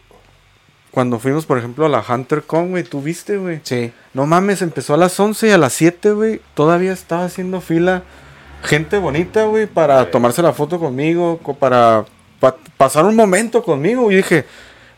[0.91, 3.61] cuando fuimos, por ejemplo, a la HunterCon, güey, ¿tú viste, güey?
[3.65, 3.93] Sí.
[4.15, 6.41] No mames, empezó a las 11 y a las 7, güey.
[6.55, 8.03] Todavía estaba haciendo fila.
[8.63, 12.05] Gente bonita, güey, para tomarse la foto conmigo, co- para
[12.41, 14.11] pa- pasar un momento conmigo.
[14.13, 14.45] Y dije,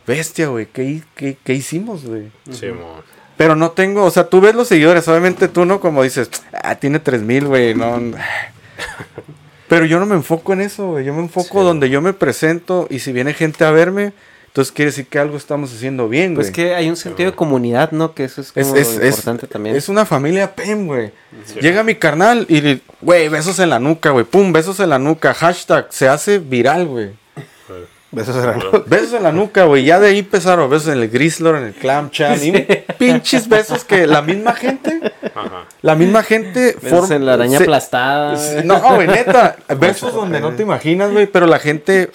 [0.07, 2.31] bestia, güey, ¿qué, qué, qué hicimos, güey?
[2.51, 3.03] Sí, bueno.
[3.37, 6.31] Pero no tengo, o sea, tú ves los seguidores, obviamente tú no, como dices,
[6.63, 8.01] ah, tiene 3000, güey, no.
[9.69, 11.05] Pero yo no me enfoco en eso, güey.
[11.05, 14.13] Yo me enfoco donde yo me presento y si viene gente a verme,
[14.55, 16.45] entonces quiere decir que algo estamos haciendo bien, güey.
[16.47, 18.15] Pues que hay un sentido de comunidad, ¿no?
[18.15, 19.75] Que eso es como Es, es- lo es- importante también.
[19.75, 21.11] es una familia PEM, güey.
[21.61, 24.25] Llega mi carnal y, le- güey, besos en la nuca, güey.
[24.25, 25.35] Pum, besos en la nuca.
[25.35, 27.11] Hashtag, se hace viral, güey.
[28.13, 28.83] Besos en la nuca.
[28.87, 29.85] Besos en la nuca, güey.
[29.85, 32.39] Ya de ahí empezaron besos en el Grislor, en el Clam Chan.
[32.41, 32.53] Y
[32.97, 35.01] pinches besos que la misma gente,
[35.35, 35.65] Ajá.
[35.83, 36.77] la misma gente...
[36.81, 38.39] Besos en la araña se- aplastada.
[38.63, 39.57] No, güey, neta.
[39.81, 41.27] Besos donde no te imaginas, güey.
[41.27, 42.11] Pero la gente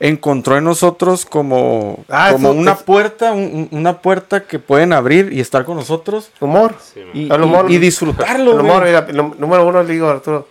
[0.00, 4.92] encontró en nosotros como, Ah, como una es- puerta, un- un- una puerta que pueden
[4.94, 6.74] abrir y estar con nosotros Humor.
[6.82, 9.06] Sí, y, El humor- y- y disfrutarlo, El humor, mira,
[9.38, 10.48] número uno, le digo, Arturo,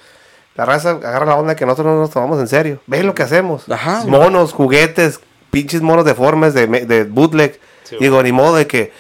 [0.56, 2.80] la raza agarra la onda que nosotros no nos tomamos en serio.
[2.86, 3.68] Ve lo que hacemos.
[3.70, 4.04] Ajá.
[4.06, 5.20] Monos, juguetes,
[5.50, 7.60] pinches monos deformes de, de bootleg.
[7.84, 8.92] Sí, digo, ni modo de que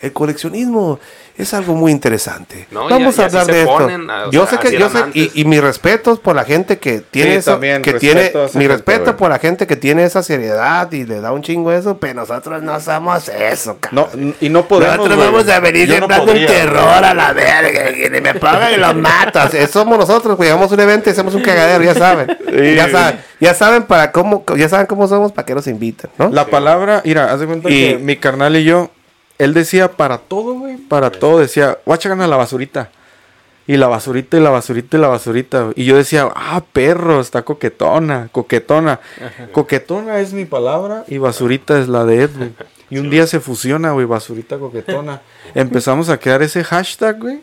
[0.00, 1.00] el coleccionismo
[1.38, 2.66] es algo muy interesante.
[2.70, 4.12] No, Vamos a- y a así hablar de esto.
[4.12, 7.00] a- yo sea, sé que, yo sé, y, y mis respetos por la gente que
[7.00, 10.90] tiene Sí, eso, también, que tiene, mi respeto por la gente que tiene esa seriedad
[10.92, 14.08] y le da un chingo eso, pero nosotros no somos eso, cabrón.
[14.14, 14.96] No, y no podemos.
[14.96, 15.30] Nosotros güey.
[15.30, 17.92] vamos a venir no sembrando un terror a la verga.
[17.92, 19.54] Que me pagan y los matas.
[19.54, 20.48] Eso somos nosotros, güey.
[20.48, 22.36] Llegamos a un evento y hacemos un cagadero, ya saben.
[22.74, 26.30] ya saben, ya saben para cómo, ya saben cómo somos, para qué nos invitan, ¿no?
[26.30, 28.90] La palabra, mira, haz de cuenta Y- que mi carnal y yo,
[29.38, 32.90] él decía para todo, güey, para todo, decía, guacha gana la basurita.
[33.66, 35.70] Y la basurita y la basurita y la basurita.
[35.76, 38.98] Y yo decía, ah, perro, está coquetona, coquetona.
[39.52, 42.52] Coquetona es mi palabra y basurita es la de Ed, güey.
[42.90, 45.20] Y un día se fusiona, güey, basurita coquetona.
[45.54, 47.40] Empezamos a crear ese hashtag, güey.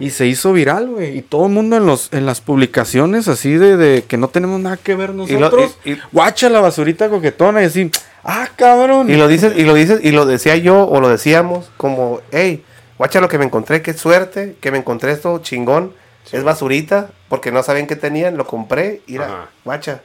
[0.00, 1.16] Y se hizo viral, güey.
[1.18, 4.58] Y todo el mundo en los en las publicaciones así de, de que no tenemos
[4.60, 5.76] nada que ver nosotros.
[5.84, 7.90] y- y- guacha la basurita coquetona y así,
[8.24, 9.08] ah, cabrón.
[9.10, 12.64] Y lo dices, y lo dices, y lo decía yo, o lo decíamos, como, hey,
[12.98, 15.92] guacha lo que me encontré, qué suerte, que me encontré esto chingón.
[16.32, 19.48] Es basurita, porque no sabían qué tenían, lo compré, y era, Ajá.
[19.64, 20.00] guacha,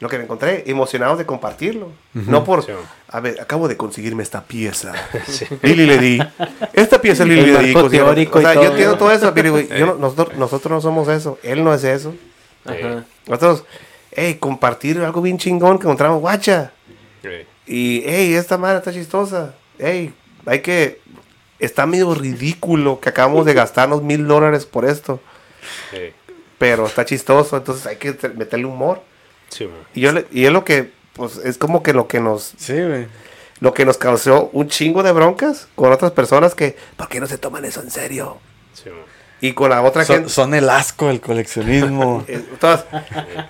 [0.00, 1.90] lo que me encontré, emocionados de compartirlo.
[2.14, 2.72] No por, Sí.
[3.08, 4.92] a ver, acabo de conseguirme esta pieza.
[5.62, 6.18] Lili le di.
[6.72, 7.74] Esta pieza Lili le di.
[7.74, 8.70] O sea, yo todo.
[8.70, 11.38] entiendo todo eso, pero güey, yo no- nosotros, nosotros no somos eso.
[11.42, 12.14] Él no es eso.
[12.64, 13.04] Ajá.
[13.26, 13.64] Nosotros,
[14.12, 16.72] hey, compartir algo bien chingón que encontramos, guacha.
[17.22, 17.28] Sí.
[17.66, 19.54] Y, hey, esta madre está chistosa.
[19.78, 20.14] Hey,
[20.46, 21.00] hay que.
[21.58, 25.20] Está medio ridículo que acabamos de gastarnos mil dólares por esto.
[25.90, 26.12] Sí.
[26.56, 29.02] Pero está chistoso, entonces hay que te- meterle humor.
[29.48, 29.76] Sí, man.
[29.94, 32.74] Y, yo le- y es lo que, pues, es como que lo que nos, Sí,
[32.74, 33.06] güey.
[33.60, 37.26] lo que nos causó un chingo de broncas con otras personas que, ¿por qué no
[37.26, 38.38] se toman eso en serio?
[38.74, 38.98] Sí, man.
[39.40, 42.24] Y con la otra Son, gente, son el asco del coleccionismo.
[42.28, 42.42] eh,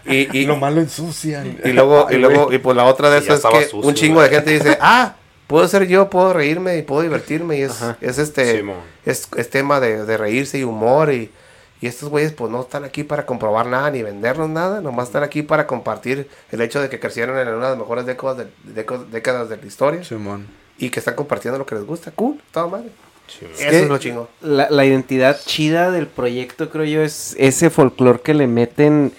[0.05, 1.59] y, y, lo malo ensucian.
[1.65, 2.57] y luego, y luego, güey.
[2.57, 5.15] y pues la otra de eso es que sucio, un chingo de gente dice, ah,
[5.47, 8.63] puedo ser yo, puedo reírme y puedo divertirme y es, es este,
[9.07, 11.31] es, es tema de, de reírse y humor y,
[11.81, 15.23] y estos güeyes pues no están aquí para comprobar nada ni vendernos nada, nomás están
[15.23, 18.47] aquí para compartir el hecho de que crecieron en una de las mejores décadas de,
[18.85, 20.47] déco- décadas de la historia Simón.
[20.79, 22.89] y que están compartiendo lo que les gusta, cool, toda madre.
[23.29, 23.45] Sí.
[23.59, 24.29] Eso es lo chingo.
[24.41, 29.13] La, la identidad chida del proyecto, creo yo, es ese folclore que le meten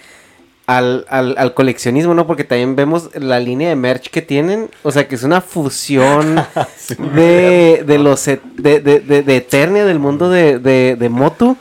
[0.66, 2.26] al, al, al coleccionismo, ¿no?
[2.26, 4.68] Porque también vemos la línea de merch que tienen.
[4.82, 6.44] O sea, que es una fusión
[7.14, 11.56] de, de los de, de, de, de Eternia, del mundo de, de, de Motu,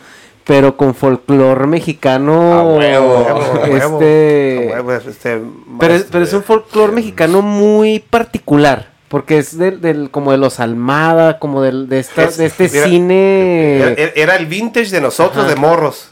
[0.50, 2.54] pero con folclore mexicano.
[2.54, 3.18] A huevo,
[3.64, 5.42] a este, a huevo, este,
[5.80, 8.90] pero, es, pero es un folclore mexicano muy particular.
[9.10, 12.68] Porque es del, del- como de los Almada, como del, de, esta, Es- de este
[12.68, 13.78] mira, cine.
[13.78, 15.54] Era, era el vintage de nosotros, Ajá.
[15.54, 16.10] de morros.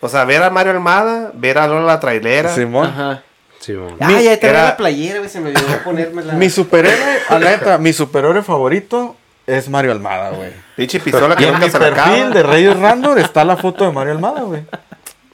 [0.00, 2.54] O sea, ver a Mario Almada, ver a Lola la trailera.
[2.54, 2.88] Simón.
[2.88, 3.22] Ajá.
[3.58, 3.74] Sí.
[4.00, 6.34] Ah, ya traía era- la playera, güey, se me olvidó ponérmela.
[6.34, 9.16] Mi superhéroe, a la neta, mi superhéroe favorito
[9.46, 10.50] es Mario Almada, güey.
[10.76, 13.84] Pinche pistola Y que en nunca mi se perfil de Reyes Randor está la foto
[13.84, 14.62] de Mario Almada, güey.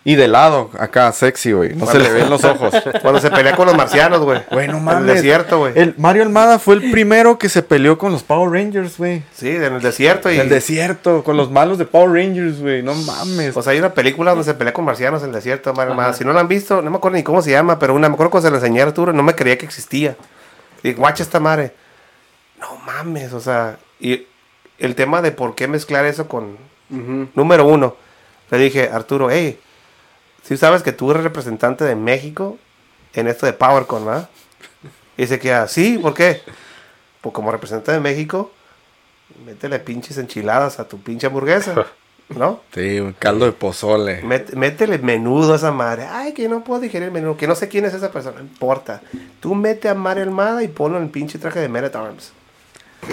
[0.05, 1.75] Y de lado, acá, sexy, güey.
[1.75, 2.73] No se le ven los ojos.
[3.03, 4.41] Cuando se pelea con los marcianos, güey.
[4.51, 5.01] Güey, no En mames.
[5.11, 5.75] el desierto, güey.
[5.77, 9.23] El Mario Almada fue el primero que se peleó con los Power Rangers, güey.
[9.35, 10.31] Sí, en el desierto.
[10.31, 12.83] Y, En el desierto, con los malos de Power Rangers, güey.
[12.83, 13.55] No mames.
[13.55, 16.15] O sea, hay una película donde se pelea con marcianos en el desierto, Mario Almada.
[16.15, 18.15] Si no la han visto, no me acuerdo ni cómo se llama, pero una, me
[18.15, 20.17] acuerdo cuando se la enseñé a Arturo, no me creía que existía.
[20.83, 21.75] Y guacha esta madre.
[22.59, 24.27] No mames, o sea, y
[24.79, 26.57] el tema de por qué mezclar eso con...
[27.35, 27.97] Número uno,
[28.51, 29.59] le dije, Arturo, hey,
[30.43, 32.57] si sabes que tú eres representante de México
[33.13, 34.29] en esto de PowerCon, ¿verdad?
[35.19, 36.41] Y dice que, ah, sí, ¿por qué?
[37.21, 38.53] Pues como representante de México,
[39.45, 41.75] métele pinches enchiladas a tu pinche hamburguesa,
[42.29, 42.61] ¿no?
[42.75, 44.23] Sí, un caldo de pozole.
[44.23, 46.07] Met- métele menudo a esa madre.
[46.07, 47.37] Ay, que no puedo digerir menudo.
[47.37, 48.37] Que no sé quién es esa persona.
[48.37, 49.01] No importa.
[49.41, 52.33] Tú mete a Mario Almada y ponlo en el pinche traje de Meret Arms.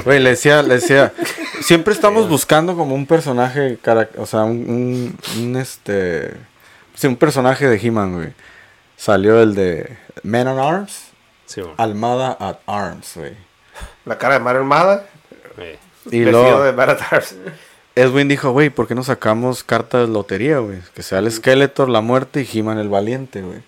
[0.04, 1.14] Güey, le decía, le decía,
[1.62, 6.32] siempre estamos buscando como un personaje, cara- o sea, un, un, un, este,
[6.96, 8.34] sí, un personaje de He-Man, güey.
[8.98, 11.12] Salió el de Men on Arms,
[11.46, 11.62] Sí.
[11.78, 13.34] Almada at Arms, güey.
[14.06, 15.06] La cara de Mario Almada.
[15.60, 15.78] Eh,
[16.12, 17.36] Y luego de Meret Arms.
[17.96, 20.80] Edwin dijo, güey, ¿por qué no sacamos cartas de lotería, güey?
[20.96, 23.60] Que sea el Skeletor, la muerte y He-Man el valiente, güey.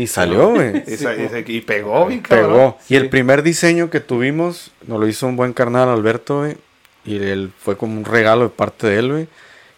[0.00, 0.82] Y salió, güey.
[1.46, 2.48] Y, pegó, bien cabrón.
[2.48, 2.78] Pegó.
[2.88, 6.56] Y el primer diseño que tuvimos nos lo hizo un buen carnal Alberto, güey.
[7.04, 9.28] Y él fue como un regalo de parte de él, güey.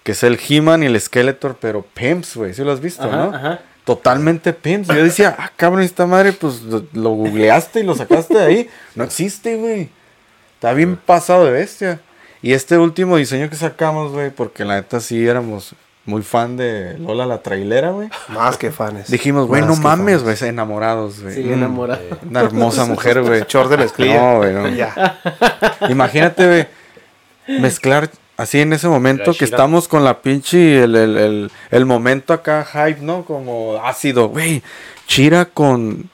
[0.04, 2.54] Que es el He-Man y el Skeletor, pero pimps, güey.
[2.54, 3.34] ¿Sí lo has visto, Ajá, no?
[3.34, 3.60] ajá.
[3.84, 4.86] Totalmente pimps.
[4.86, 8.70] Yo decía, ah, cabrón, esta madre, pues lo, lo googleaste y lo sacaste de ahí.
[8.94, 9.88] No existe, güey.
[10.54, 12.00] Está bien pasado de bestia.
[12.42, 15.74] Y este último diseño que sacamos, güey, porque la neta sí éramos
[16.04, 18.08] muy fan de Lola la trailera, güey.
[18.28, 19.08] Más que fans.
[19.08, 21.34] Dijimos, güey, no mames, güey, enamorados, güey.
[21.34, 22.02] Sí, Mm, enamorado.
[22.28, 23.44] Una hermosa mujer, güey.
[23.48, 24.20] Short de mezclilla.
[24.20, 24.68] No, güey, no.
[24.68, 25.20] Ya.
[25.88, 31.50] Imagínate, güey, mezclar así en ese momento que estamos con la pinche, el, el, el,
[31.70, 33.24] el momento acá hype, ¿no?
[33.24, 34.62] Como ácido, güey.
[35.06, 36.10] Chira con,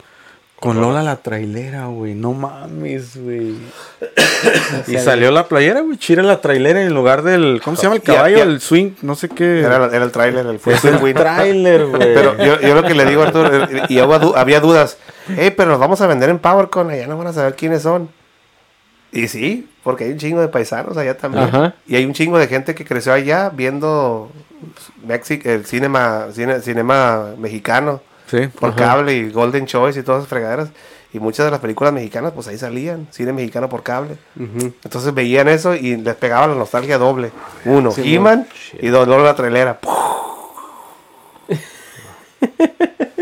[0.61, 2.15] con Lola la trailera, güey.
[2.15, 3.55] No mames, güey.
[4.89, 5.97] y salió la playera, güey.
[5.99, 8.43] Chira la trailera en lugar del, ¿cómo se llama el caballo?
[8.43, 9.61] El swing, no sé qué.
[9.61, 12.15] Era, era el tráiler, el Es el tráiler, güey.
[12.15, 13.51] Pero yo, yo lo que le digo a Arturo,
[13.89, 14.99] y había, du- había dudas.
[15.29, 18.09] Hey, pero los vamos a vender en PowerCon, allá no van a saber quiénes son.
[19.13, 21.45] Y sí, porque hay un chingo de paisanos allá también.
[21.45, 21.75] Ajá.
[21.87, 24.31] Y hay un chingo de gente que creció allá viendo
[25.07, 28.47] Mexi- el cinema, cine, cinema mexicano Sí.
[28.49, 28.79] por ajá.
[28.79, 30.69] cable y Golden Choice y todas esas fregaderas.
[31.13, 34.19] Y muchas de las películas mexicanas, pues ahí salían, cine mexicano por cable.
[34.37, 37.31] Entonces veían eso y les pegaba la nostalgia doble.
[37.65, 38.47] Uno, Sí, He-Man
[38.79, 39.79] y dos, Lola la trailera.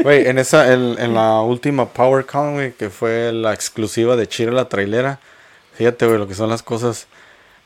[0.03, 4.53] Güey, en esa, en, en la última PowerCon, güey, que fue la exclusiva de Chira
[4.53, 5.19] la trailera.
[5.75, 7.07] Fíjate, güey, lo que son las cosas.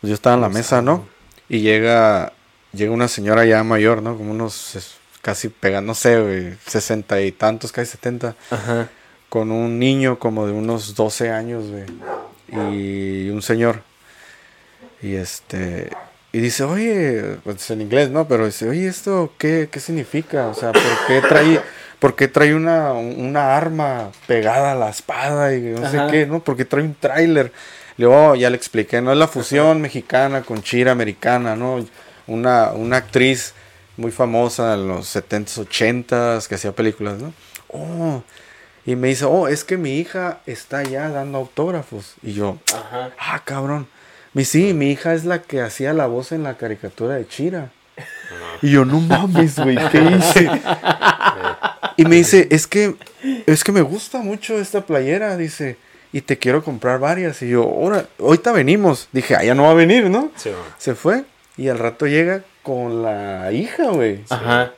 [0.03, 1.07] Yo estaba en la mesa, ¿no?
[1.49, 2.33] Y llega,
[2.73, 4.17] llega una señora ya mayor, ¿no?
[4.17, 8.35] Como unos casi pega, no sé, güey, sesenta y tantos, casi setenta.
[8.51, 8.89] Ajá.
[9.29, 11.85] Con un niño como de unos 12 años, güey.
[12.73, 13.83] Y un señor.
[15.03, 15.91] Y este.
[16.33, 18.27] Y dice, oye, pues en inglés, ¿no?
[18.29, 20.47] Pero dice, oye, ¿esto qué, qué significa?
[20.49, 21.61] O sea, ¿por qué trae,
[21.99, 25.91] por qué trae una, una arma pegada a la espada y no Ajá.
[25.91, 26.41] sé qué, ¿no?
[26.43, 27.53] Porque trae un tráiler.
[27.97, 29.13] Luego ya le expliqué, ¿no?
[29.13, 31.85] Es la fusión mexicana con chira americana, ¿no?
[32.27, 33.55] Una, una actriz
[34.01, 37.33] muy famosa en los 70s, 80s que hacía películas, ¿no?
[37.69, 38.23] oh.
[38.87, 42.15] Y me dice, oh, es que mi hija está allá dando autógrafos.
[42.23, 42.59] Y yo,
[43.19, 43.87] ah, cabrón.
[44.33, 47.71] Mi sí, mi hija es la que hacía la voz en la caricatura de Chira.
[48.63, 50.51] Y yo, no mames, güey, ¿qué hice?
[51.97, 52.97] y me dice, es que,
[53.47, 55.77] es que me gusta mucho esta playera, dice,
[56.13, 57.43] y te quiero comprar varias.
[57.43, 59.09] Y yo, ahora, ahorita venimos.
[59.13, 60.31] Dije, ah, ya no va a venir, ¿no?
[60.37, 60.51] Sí.
[60.79, 61.25] Se fue
[61.57, 64.21] y al rato llega con la hija, güey.
[64.29, 64.73] Ajá.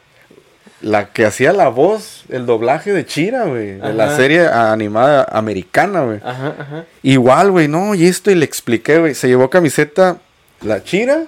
[0.80, 3.74] La que hacía la voz, el doblaje de Chira, güey.
[3.74, 6.18] De la serie animada americana, güey.
[6.24, 6.84] Ajá, ajá.
[7.02, 9.14] Igual, güey, no, y esto, y le expliqué, güey.
[9.14, 10.16] Se llevó camiseta
[10.60, 11.24] la Chira,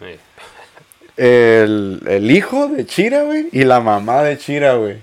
[0.00, 0.18] Sí.
[1.16, 4.98] el, el hijo de Chira, güey, y la mamá de Chira, güey.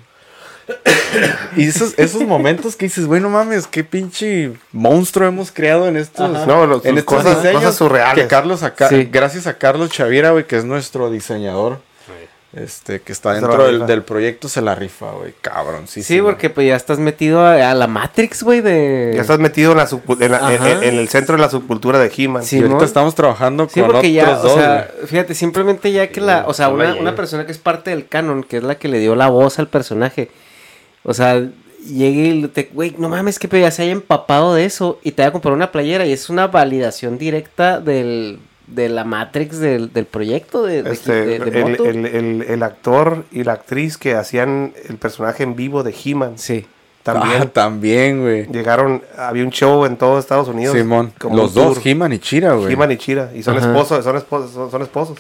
[1.58, 5.98] Y esos, esos momentos que dices, güey, no mames, qué pinche monstruo hemos creado en
[5.98, 6.46] estos, Ajá.
[6.46, 7.62] No, los- en estos cosas- diseños.
[7.62, 8.24] cosas surreales.
[8.24, 9.08] Que Carlos acá, Sí.
[9.12, 11.80] gracias a Carlos Chavira, güey, que es nuestro diseñador.
[12.54, 15.88] Este, que está dentro del, proyecto, se la rifa, güey, cabrón.
[15.88, 19.14] Sí, Sí, porque pues ya estás metido a, a la Matrix, güey, de...
[19.16, 20.72] Ya estás metido en, la subcu- en, la- en- Ajá.
[20.72, 22.44] en- en el centro de la subcultura de He-Man.
[22.44, 22.84] Sí, y ahorita ¿no?
[22.84, 25.08] estamos trabajando Sí, con porque otros ya, dos, o sea, güey.
[25.08, 28.44] fíjate, simplemente ya que la, o sea, una, una persona que es parte del canon,
[28.44, 30.30] que es la que le dio la voz al personaje,
[31.04, 31.48] o sea,
[31.86, 35.22] llegue y te, güey, no mames, que ya se haya empapado de eso y te
[35.24, 39.92] vaya a comprar una playera y es una validación directa del, de la Matrix del,
[39.92, 41.86] del proyecto de, de, Este, de- de el, Moto.
[41.86, 46.38] el- el- el actor y la actriz que hacían el personaje en vivo de He-Man
[46.38, 46.66] Sí.
[47.04, 48.46] también Ah, también, güey.
[48.52, 50.78] llegaron, había un show en todo Estados Unidos.
[50.78, 51.84] Simón, como los dos.
[51.84, 52.72] He-Man y Chira, güey.
[52.74, 53.32] He-Man y Chira.
[53.36, 53.66] Y son Ajá.
[53.68, 55.18] esposos, son esposos, son, son esposos.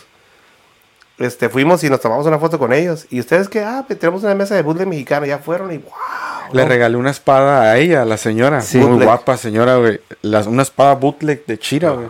[1.21, 3.05] Este, fuimos y nos tomamos una foto con ellos.
[3.09, 5.25] Y ustedes que, ah, pues, tenemos una mesa de bootleg mexicano.
[5.25, 5.91] Ya fueron y wow.
[6.53, 6.67] Le ¿no?
[6.67, 8.61] regalé una espada a ella, a la señora.
[8.61, 8.77] Sí.
[8.77, 9.07] Muy Bootleg.
[9.07, 9.99] guapa señora, güey.
[10.47, 12.07] Una espada bootleg de Chira, güey.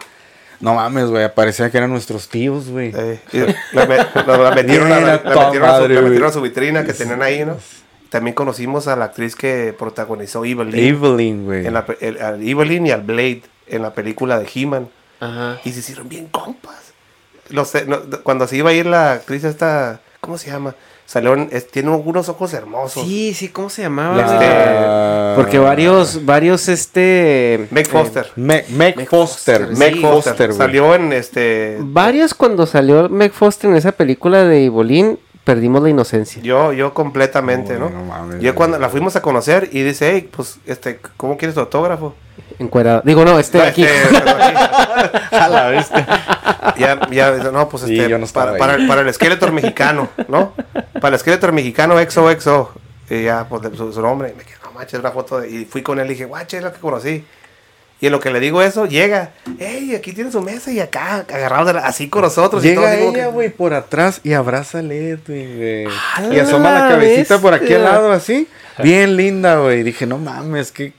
[0.60, 1.28] No mames, güey.
[1.34, 2.92] Parecía que eran nuestros tíos, güey.
[2.96, 3.20] Eh,
[3.74, 5.22] la, me- la- la metieron, a, metieron
[5.54, 6.04] su, madre, la güey.
[6.04, 7.58] metieron a su vitrina que tenían ahí, ¿no?
[8.10, 10.76] También conocimos a la actriz que protagonizó Evelyn.
[10.96, 11.66] Evelyn, güey.
[11.66, 12.18] en la, el-
[12.48, 14.88] Evelyn y al Blade en la película de He-Man.
[15.20, 15.60] Ajá.
[15.64, 16.91] Y se hicieron bien compas.
[17.52, 20.76] Los, eh, no, cuando se iba a ir la actriz esta, ¿cómo se llama?
[21.06, 23.04] Salieron, es- tiene unos ojos hermosos.
[23.06, 24.16] Sí, sí, ¿cómo se llamaba?
[24.16, 25.36] La- güey?
[25.36, 27.68] Porque varios, varios, este...
[27.72, 28.28] Meg Foster.
[28.38, 29.68] Meg Meg Foster.
[29.68, 30.54] Foster, Meg Foster.
[30.54, 31.78] Salió en este.
[31.82, 36.42] Varios cuando salió Meg Foster en esa película de Ibolín, perdimos la inocencia.
[36.42, 37.90] Yo, yo completamente, Uy, ¿no?
[37.90, 41.56] no mames, yo cuando la fuimos a conocer y dice, hey, pues, este, ¿cómo quieres
[41.56, 42.16] tu autógrafo?
[42.60, 43.02] Encuerada.
[43.04, 43.84] Digo, no, este No, aquí.
[43.84, 44.58] este, aquí.
[45.36, 46.06] A la bestia.
[46.78, 50.54] ya, ya, no, pues este, no para, para, el- para el esqueleto mexicano, ¿no?
[50.94, 52.72] Para el esqueleto mexicano XOXO.
[53.10, 54.30] Y ya, pues, de su, su nombre.
[54.34, 55.40] Y me quedé, no manches, una foto.
[55.40, 57.26] de- y fui con él y dije, guache, es la que conocí.
[58.02, 59.30] Y en lo que le digo eso, llega,
[59.60, 62.66] hey, aquí tiene su mesa y acá, agarrado así con nosotros.
[62.66, 65.86] y todo, Llega así como ella, que- güey, por atrás y abraza a Edwin, güey.
[65.86, 68.48] ¡A Y asoma la cabecita por aquí al lado, así.
[68.82, 69.84] Bien linda, güey.
[69.84, 70.94] Dije, no mames, ¿qué?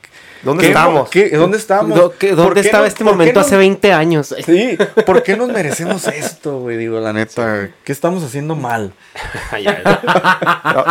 [0.45, 1.09] ¿Dónde qué- estamos?
[1.11, 1.97] qué- ¿Dónde estamos?
[1.97, 4.35] Do- que- ¿Por ¿Dónde estaba no- este momento no- hace 20 años?
[4.45, 4.77] Sí,
[5.07, 6.77] ¿por qué nos merecemos esto, güey?
[6.77, 8.93] Digo, la neta, ¿qué estamos haciendo mal?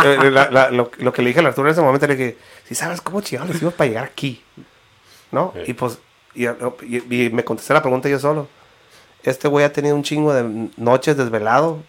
[0.04, 2.36] Eh, la- la- lo, lo que le dije a Arturo en ese momento le dije,
[2.66, 4.42] si sabes cómo chingados le hicimos para llegar aquí,
[5.32, 5.52] ¿no?
[5.56, 5.70] Sí.
[5.70, 5.98] Y pues,
[6.34, 8.46] y, y- y me contesté la pregunta yo solo.
[9.24, 11.82] Este güey ha tenido un chingo de noches desvelado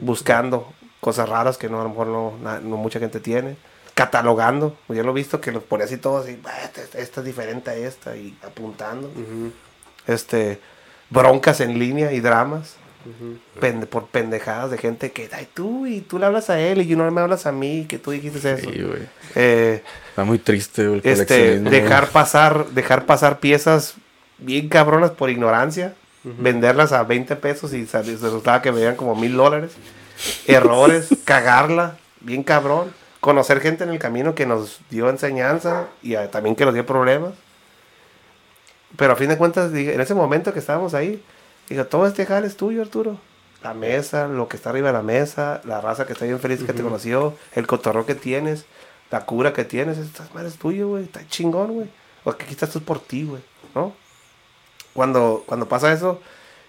[0.00, 3.56] buscando cosas raras que no, a lo mejor no, na- no mucha gente tiene,
[3.94, 4.76] catalogando.
[4.88, 7.70] Yo lo he visto que los pone así todos así, "Ah, esta, esta es diferente
[7.70, 9.10] a esta y apuntando.
[10.06, 10.60] Este,
[11.10, 12.76] broncas en línea y dramas.
[13.60, 16.96] Pende- por pendejadas de gente que, ay, tú, y tú le hablas a él y
[16.96, 18.70] no me hablas a mí, que tú dijiste eso.
[18.70, 18.84] Sí.
[19.34, 23.94] Eh, Está muy triste, el este, dejar pasar, dejar pasar piezas
[24.38, 29.36] bien cabronas por ignorancia, venderlas a 20 pesos y se resultaba que veían como mil
[29.36, 29.72] dólares,
[30.46, 36.30] errores, cagarla, bien cabrón, conocer gente en el camino que nos dio enseñanza y a-
[36.30, 37.32] también que nos dio problemas.
[38.96, 41.22] Pero a fin de cuentas, en ese momento que estábamos ahí,
[41.68, 43.18] digo, todo este jale es tuyo, Arturo.
[43.62, 46.62] La mesa, lo que está arriba de la mesa, la raza que está bien feliz
[46.62, 48.66] que te conoció, el cotorro que tienes,
[49.10, 51.88] la cura que tienes, estas madres es tuyo, güey, está chingón, güey.
[52.24, 53.42] O aquí estás tú por ti, güey,
[53.74, 53.94] ¿no?
[54.92, 56.20] Cuando, cuando pasa eso,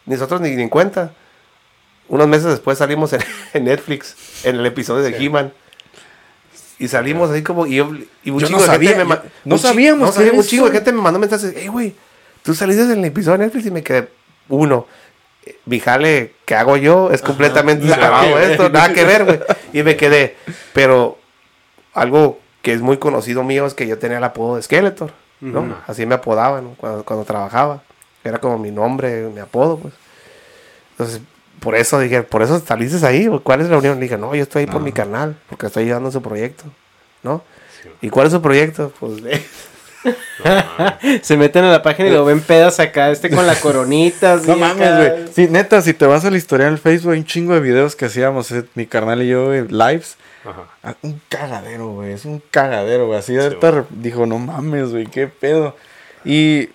[0.05, 1.11] nosotros ni, ni en cuenta.
[2.07, 3.21] Unos meses después salimos en,
[3.53, 4.15] en Netflix,
[4.45, 5.51] en el episodio de He-Man.
[6.77, 7.65] Y salimos así como.
[7.67, 7.91] Y, yo-
[8.23, 10.43] y un Yo chingo no de gente sabía, me yo- no sabíamos no sabía, Un
[10.43, 11.53] chingo de gente me mandó mensajes.
[11.55, 11.95] Hey, güey,
[12.43, 14.09] tú saliste en el episodio de Netflix y me quedé.
[14.49, 14.87] Uno,
[15.45, 19.03] eh, mi jale que hago yo es completamente Nada separado que de esto, nada que
[19.03, 19.39] ver, güey.
[19.73, 20.37] Y me quedé.
[20.73, 21.17] Pero
[21.93, 25.11] algo que es muy conocido mío es que yo tenía el apodo de Skeletor,
[25.41, 25.75] ¿no?
[25.87, 26.69] Así me apodaban ¿no?
[26.75, 27.83] cuando, cuando trabajaba.
[28.23, 29.93] Era como mi nombre, mi apodo, pues.
[30.91, 31.21] Entonces,
[31.59, 33.95] por eso dije, por eso saliste ahí, ¿cuál es la unión?
[33.95, 36.65] Le dije, no, yo estoy ahí por mi canal, porque estoy ayudando en su proyecto.
[37.25, 37.41] ¿no?
[38.01, 38.93] ¿Y cuál es su proyecto?
[38.99, 39.21] Pues.
[41.21, 44.33] Se meten a la página y lo ven pedas acá, este con la coronita.
[44.35, 45.27] así No mames, güey.
[45.33, 47.95] Sí, neta, si te vas a la historia del Facebook, hay un chingo de videos
[47.95, 50.17] que hacíamos, eh, mi carnal y yo, güey, lives.
[50.43, 50.63] Ajá.
[50.83, 52.13] Ah, Un cagadero, güey.
[52.13, 53.17] Es un cagadero, güey.
[53.19, 55.75] Así de ahorita re- dijo, no mames, güey, qué pedo.
[56.23, 56.69] Y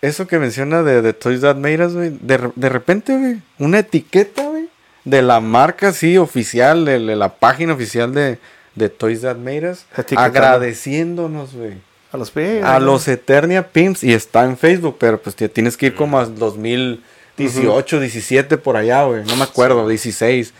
[0.00, 2.10] eso que menciona de, de Toys That Made Us, güey.
[2.20, 4.68] De, de repente, güey, una etiqueta, güey,
[5.04, 8.38] de la marca, sí, oficial, de, de la página oficial de,
[8.74, 9.84] de Toys That Made Us,
[10.16, 11.74] agradeciéndonos, güey.
[12.12, 12.64] A los pies.
[12.64, 16.18] A los Eternia Pimps y está en Facebook, pero pues te tienes que ir como
[16.18, 19.24] a 2018, 17 por allá, güey.
[19.24, 20.52] No me acuerdo, 16.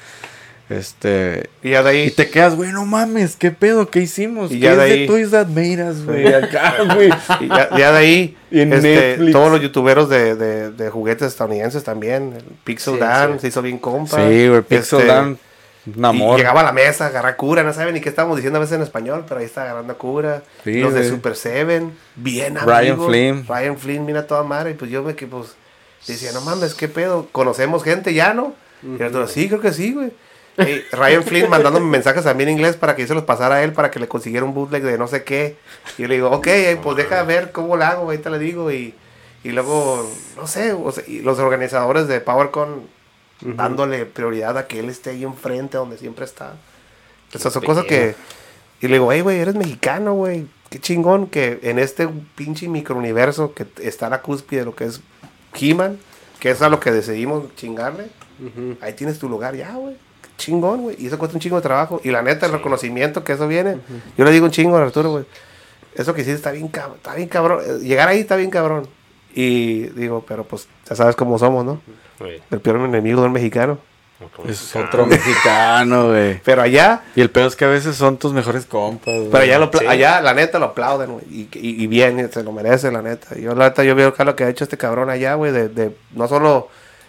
[0.68, 1.48] Este.
[1.62, 2.02] Y ya de ahí.
[2.09, 3.89] Y te quedas, güey, no mames, ¿qué pedo?
[3.89, 4.51] ¿Qué hicimos?
[4.51, 6.27] Y ¿Qué ya de ahí- Toys That Made Us, güey?
[6.35, 7.10] Acá, güey.
[7.40, 11.28] Y ya, ya de ahí, Y en este, todos los youtuberos de, de, de juguetes
[11.28, 12.32] estadounidenses también.
[12.36, 13.40] El Pixel Sí, Dan sí.
[13.43, 14.16] se hizo bien compa.
[14.16, 15.39] Sí, güey, Pixel Este, Dan,
[15.86, 16.36] y amor.
[16.36, 18.82] llegaba a la mesa, agarra cura, no sabe ni qué estábamos diciendo a veces en
[18.82, 20.42] español, pero ahí está agarrando cura.
[20.64, 21.08] Sí, los de.
[21.08, 23.06] Super Seven, bien Ryan amigos.
[23.06, 23.46] Flynn.
[23.46, 24.72] Ryan Flynn, mira toda madre.
[24.72, 25.54] Y pues yo me que pues
[26.06, 28.54] decía, no mames, qué pedo, conocemos gente ya, ¿no?
[28.82, 30.12] Y Arturo, sí, creo que sí, güey.
[30.92, 33.62] Ryan Flynn mandándome mensajes a mí en inglés para que yo se los pasara a
[33.62, 35.56] él para que le consiguiera un bootleg de no sé qué.
[35.98, 36.48] Y yo le digo, ok,
[36.82, 38.70] pues deja ver cómo lo hago, ahorita le digo.
[38.72, 38.94] Y,
[39.44, 42.95] y luego, no sé, o sea, y los organizadores de PowerCon
[43.40, 46.54] dándole prioridad a que él esté ahí enfrente donde siempre está.
[47.34, 48.14] O sea, son cosas que...
[48.80, 50.46] Y le digo, hey, güey, eres mexicano, güey.
[50.70, 54.84] Qué chingón que en este pinche microuniverso que está a la cúspide de lo que
[54.84, 55.00] es
[55.54, 55.98] He-Man,
[56.40, 58.08] que es a lo que decidimos chingarle.
[58.80, 59.94] Ahí tienes tu lugar ya, güey.
[59.94, 60.96] Qué Chingón, güey.
[60.98, 62.00] Y eso cuesta un chingo de trabajo.
[62.04, 63.78] Y la neta, el reconocimiento que eso viene.
[64.18, 65.24] Yo le digo un chingo a Arturo, güey.
[65.94, 66.66] Eso que hiciste está bien.
[66.66, 67.60] Está bien cabrón.
[67.66, 68.86] Eh, Llegar ahí está bien cabrón.
[69.34, 71.80] Y digo, pero pues ya sabes cómo somos, ¿no?
[72.51, 73.78] El peor enemigo del mexicano.
[74.48, 74.86] Es mexicano.
[74.86, 76.40] otro mexicano, güey.
[76.44, 79.30] Pero allá, Y el pedo es que a veces son tus mejores compas, güey.
[79.30, 79.86] pero allá, lo, Sí.
[79.86, 81.24] allá la neta lo aplauden, güey.
[81.30, 83.36] Y, y, y bien, se lo merece, la neta.
[83.38, 85.68] Yo, la neta, yo veo acá lo que ha hecho este cabrón allá, güey, de,
[85.68, 86.68] de no solo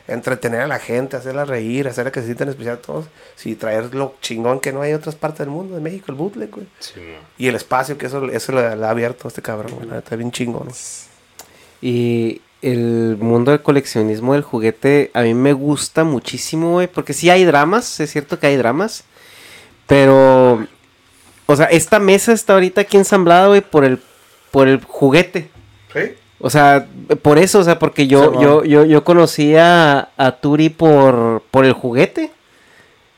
[0.09, 3.05] entretener a la gente, hacerla reír, hacerla que se sientan especial todos,
[3.35, 6.15] sino traer lo chingón que no hay en otras partes del mundo, de México, el
[6.15, 6.67] bootleg, güey.
[6.79, 7.01] Sí.
[7.37, 9.87] Y el espacio que eso, eso le, le ha abierto a este cabrón, güey.
[9.87, 10.67] La neta, bien chingón.
[11.81, 17.29] Y el mundo del coleccionismo del juguete a mí me gusta muchísimo, güey, porque sí
[17.29, 19.03] hay dramas, es cierto que hay dramas,
[19.85, 20.65] pero,
[21.45, 23.99] o sea, esta mesa está ahorita aquí ensamblada, güey, por el,
[24.51, 25.49] por el juguete.
[25.93, 25.99] ¿Sí?
[26.39, 26.85] O sea,
[27.21, 31.41] por eso, o sea, porque yo, Sí, yo, yo, yo conocí a, a Turi por,
[31.49, 32.31] por el juguete.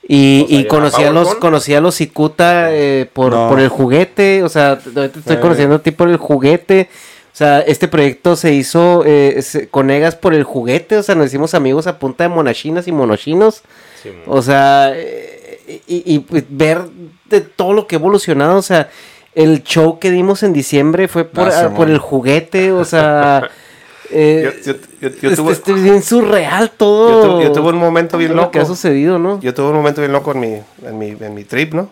[0.08, 3.50] Y, O sea, y ¿ya conocí a los, conocí a los Cicuta eh, por, No.
[3.50, 4.42] por el juguete.
[4.44, 5.42] O sea, te estoy Sí.
[5.42, 6.90] conociendo a ti por el juguete.
[7.32, 9.42] O sea, este proyecto se hizo eh,
[9.72, 10.98] con Egas por el juguete.
[10.98, 13.62] O sea, nos hicimos amigos a punta de monachinas y monochinos.
[14.04, 14.10] Sí.
[14.28, 16.82] O sea, eh, y, y, ver
[17.30, 18.90] de todo lo que ha evolucionado, o sea,
[19.36, 23.50] el show que dimos en diciembre fue por, Ah, por el juguete, o sea,
[24.10, 27.42] eh, Yo, yo- yo- yo este- tuve, este es bien surreal yo todo.
[27.44, 28.74] yo tuve un momento bien todo lo que ha loco.
[28.76, 29.40] sucedido, ¿no?
[29.42, 30.54] Yo tuve un momento bien loco en mi,
[30.88, 31.90] en mi, en mi trip, ¿no?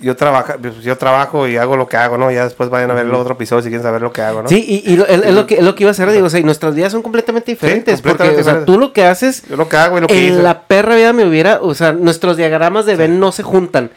[0.00, 2.30] Yo, trabaja, pues, yo trabajo y hago lo que hago, ¿no?
[2.30, 4.48] Ya después vayan a ver el otro episodio si quieren saber lo que hago, ¿no?
[4.48, 6.26] Sí, y, y lo- es, es lo que, es lo que iba a hacer, digo,
[6.26, 9.04] o sea, y nuestras vidas son completamente diferentes, completamente porque, o sea, tú lo que
[9.04, 10.42] haces, Yo lo que hago y lo que en hice.
[10.42, 13.90] la perra vida me hubiera, o sea, nuestros diagramas de Ben no se juntan.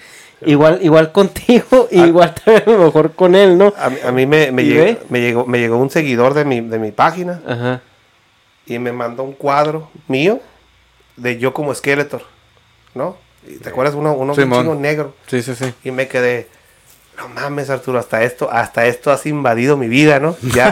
[0.43, 2.07] Igual, igual contigo, y Ah.
[2.07, 3.71] igual también a lo mejor con él, ¿no?
[3.77, 6.45] A, mí- a mí me, me, ¿Y llegó, me, llegó, me llegó un seguidor de
[6.45, 7.81] mi, de mi página Ajá.
[8.65, 10.39] y me mandó un cuadro mío
[11.15, 12.23] de yo como Skeletor,
[12.95, 13.17] ¿no?
[13.47, 13.95] Y ¿Te acuerdas?
[13.95, 15.15] Uno, uno chingo negro.
[15.27, 15.73] Sí, sí, sí.
[15.83, 16.47] Y me quedé,
[17.17, 20.35] no mames, Arturo, hasta esto, hasta esto has invadido mi vida, ¿no?
[20.53, 20.71] Ya.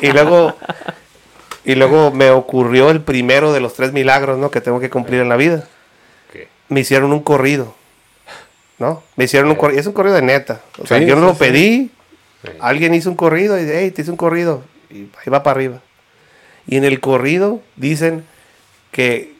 [0.00, 0.06] ¿no?
[0.08, 0.54] Y luego,
[1.64, 4.50] y luego me ocurrió el primero de los tres milagros, ¿no?
[4.50, 5.64] Que tengo que cumplir en la vida.
[6.32, 6.48] ¿Qué?
[6.68, 7.74] Me hicieron un corrido,
[8.78, 9.02] ¿no?
[9.16, 10.60] Me hicieron un corrido, es un corrido de neta.
[10.82, 11.38] O sea, Sí, yo no sí, lo sí.
[11.38, 11.90] pedí,
[12.42, 12.48] Sí.
[12.60, 14.62] alguien hizo un corrido y dice, hey, te hice un corrido.
[14.88, 15.80] Y ahí va para arriba.
[16.66, 18.24] Y en el corrido dicen
[18.92, 19.34] que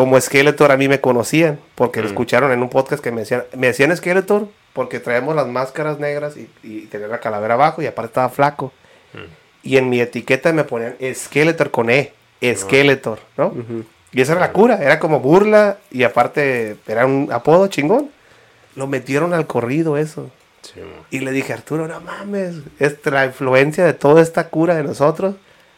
[0.00, 2.10] como Skeletor a mí me conocían, porque lo Mm.
[2.12, 6.38] escucharon en un podcast que me decían, me decían Skeletor porque traemos las máscaras negras
[6.38, 8.72] y, y tenía la calavera abajo y aparte estaba flaco.
[9.62, 12.14] Y en mi etiqueta me ponían Skeletor con E,
[12.56, 13.52] Skeletor, ¿no?
[14.12, 18.08] Y esa era la cura, era como burla y aparte era un apodo chingón.
[18.76, 20.30] Lo metieron al corrido eso.
[20.62, 20.80] Sí.
[21.10, 25.34] Y le dije, Arturo, no mames, es la influencia de toda esta cura de nosotros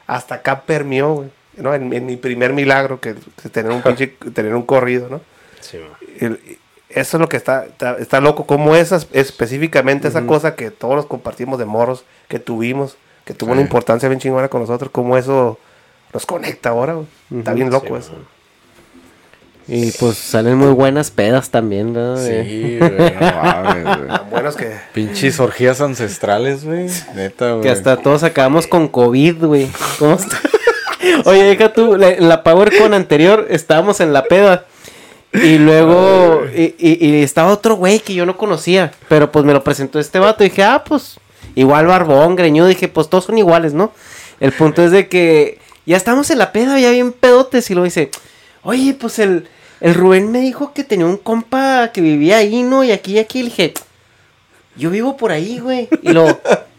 [0.06, 1.28] hasta acá permeó, güey.
[1.56, 1.74] ¿No?
[1.74, 3.14] En, en mi primer milagro, que,
[3.52, 5.20] tener un pinche, tener un corrido, ¿no?
[5.60, 5.78] Sí.
[6.20, 6.40] El-
[6.88, 10.94] eso es lo que está, está, está loco, como esas, específicamente esa cosa que todos
[10.94, 13.64] los compartimos de morros, que tuvimos, que tuvo una Sí.
[13.64, 15.58] importancia bien chingona con nosotros, como eso
[16.12, 17.06] nos conecta ahora, güey.
[17.38, 18.12] Está bien loco Sí, eso.
[19.68, 22.80] Y pues salen muy buenas pedas también, Sí, güey,
[23.14, 24.08] no mames, güey.
[24.08, 24.72] Tan buenas que.
[24.92, 26.88] Pinches orgías ancestrales, güey.
[27.14, 27.62] Neta, güey.
[27.62, 29.70] Que hasta todos acabamos con COVID, güey.
[29.98, 30.36] ¿Cómo está?
[31.24, 34.66] Oye, deja tú, la- la PowerCon anterior estábamos en la peda.
[35.32, 38.92] Y luego, y, y- y estaba otro güey que yo no conocía.
[39.08, 40.44] Pero pues me lo presentó este vato.
[40.44, 41.16] Y dije, ah, pues,
[41.54, 42.66] igual barbón, greñudo.
[42.68, 43.92] Dije, pues todos son iguales, ¿no?
[44.40, 47.70] El punto es de que ya estamos en la peda, ya bien pedotes.
[47.70, 48.10] Y luego dice,
[48.62, 49.48] oye, pues el,
[49.80, 52.84] el Rubén me dijo que tenía un compa que vivía ahí, ¿no?
[52.84, 53.38] Y aquí y aquí.
[53.38, 53.72] Le dije,
[54.76, 55.88] yo vivo por ahí, güey.
[56.02, 56.38] Y luego,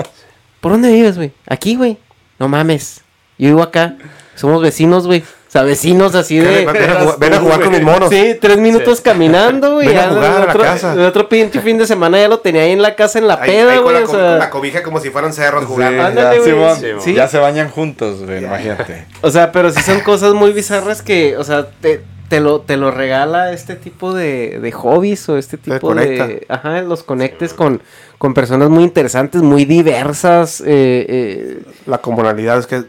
[0.61, 1.31] ¿por dónde vives, güey?
[1.47, 1.97] Aquí, güey.
[2.37, 3.01] No mames.
[3.37, 3.95] Yo vivo acá.
[4.35, 5.19] Somos vecinos, güey.
[5.21, 6.65] O sea, vecinos así de.
[6.65, 8.09] Ven, a jugar- ven a jugar con mis monos.
[8.09, 9.87] Sí, tres minutos caminando, güey.
[9.89, 10.93] Ven a jugar a la otro, casa.
[10.93, 13.35] el otro pinche fin de semana ya lo tenía ahí en la casa en la
[13.35, 13.95] Ahí- peda, ahí con, güey.
[13.97, 15.97] la, O co- con la sea, cobija como si fueran cerros Sí, jugando.
[15.97, 16.49] ya, Ándale, güey.
[16.51, 17.13] Simón, Sí, sí.
[17.13, 19.05] ya se bañan juntos, güey, imagínate.
[19.21, 22.77] o sea, pero sí son cosas muy bizarras que, o sea, te, te lo, te
[22.77, 26.45] lo regala este tipo de, de hobbies o este tipo de...
[26.49, 27.81] Ajá, los conectes con,
[28.17, 30.61] con personas muy interesantes, muy diversas.
[30.61, 32.83] eh, eh, La comunalidad es que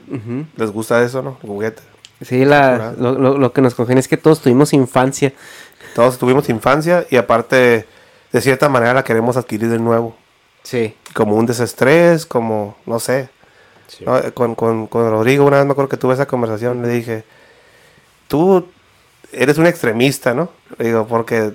[0.57, 1.37] les gusta eso, ¿no?
[1.43, 1.83] Juguete.
[2.23, 5.33] sí, la, lo, lo- lo que nos congenia es que todos tuvimos infancia.
[5.95, 7.87] Todos tuvimos infancia y aparte,
[8.33, 10.17] de cierta manera, la queremos adquirir de nuevo.
[10.63, 10.95] Sí.
[11.13, 13.29] Como un desestrés, como, no sé.
[14.07, 14.19] ¿no?
[14.33, 17.25] Con, con, con Rodrigo, una vez me acuerdo que tuve esa conversación, le dije,
[18.29, 18.67] tú
[19.37, 20.51] eres un extremista, ¿no?
[20.79, 21.53] Digo, porque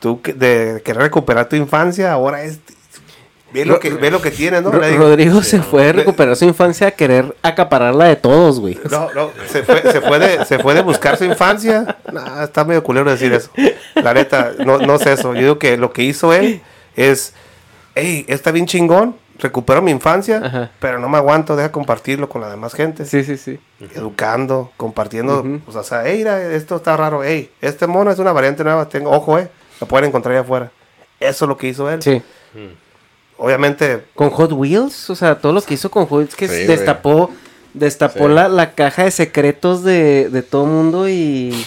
[0.00, 2.58] tú de querer recuperar tu infancia, ahora es...
[3.52, 4.72] Ve lo que, ve lo que tienes, ¿no?
[4.72, 8.76] Ro- Rodrigo se fue a recuperar su infancia a querer acapararla de todos, güey.
[8.90, 11.98] No, no, se fue, se fue de, se fue de buscar su infancia.
[12.12, 13.50] Nah, está medio culero decir eso.
[13.94, 15.34] La neta, no, no es eso.
[15.34, 16.62] Yo digo que lo que hizo él
[16.96, 17.32] es,
[17.94, 20.70] hey, está bien chingón, recupero mi infancia, Ajá.
[20.78, 23.04] pero no me aguanto, deja compartirlo con la demás gente.
[23.04, 23.58] Sí, sí, sí.
[23.94, 28.32] Educando, compartiendo, pues, o sea, hey, mira, esto está raro, hey, este mono es una
[28.32, 29.48] variante nueva, tengo, ojo, eh,
[29.80, 30.70] lo pueden encontrar allá afuera.
[31.20, 32.02] Eso es lo que hizo él.
[32.02, 32.22] Sí.
[33.36, 36.64] Obviamente, Con Hot Wheels, o sea, todo lo que hizo con Hot Wheels que Sí,
[36.66, 37.30] destapó,
[37.72, 38.32] destapó Sí.
[38.34, 41.66] la, la caja de secretos de, de todo mundo y,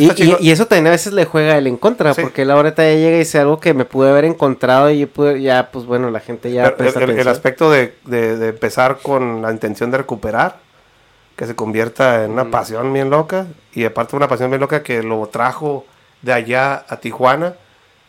[0.00, 2.22] y, eso también a veces le juega él en contra, Sí.
[2.22, 5.08] porque él ahorita ya llega y dice algo que me pude haber encontrado y yo
[5.08, 8.48] pude- ya, pues bueno, la gente ya Pero el, el- el aspecto de, de- de
[8.48, 10.56] empezar con la intención de recuperar,
[11.36, 15.02] que se convierta en una pasión bien loca, y aparte una pasión bien loca que
[15.02, 15.84] lo trajo
[16.22, 17.54] de allá a Tijuana,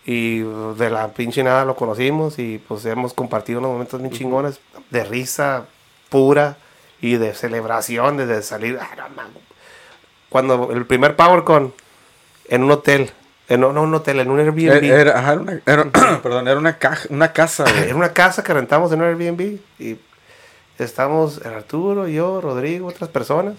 [0.06, 4.60] y de la pinche nada lo conocimos, y pues hemos compartido unos momentos bien chingones,
[4.90, 5.64] de risa
[6.10, 6.58] pura,
[7.02, 9.28] y de celebración, desde salir, ah, no, man.
[10.34, 11.74] Cuando el primer PowerCon,
[12.50, 13.12] en un hotel,
[13.48, 14.84] en, no, no un hotel, en un Airbnb.
[14.84, 15.86] Era, era- ajá, era una, era-
[16.24, 17.84] perdón, era una, caja, una casa, güey.
[17.86, 19.98] Era una casa que rentamos en un Airbnb y
[20.80, 23.56] estamos Arturo, yo, Rodrigo, otras personas.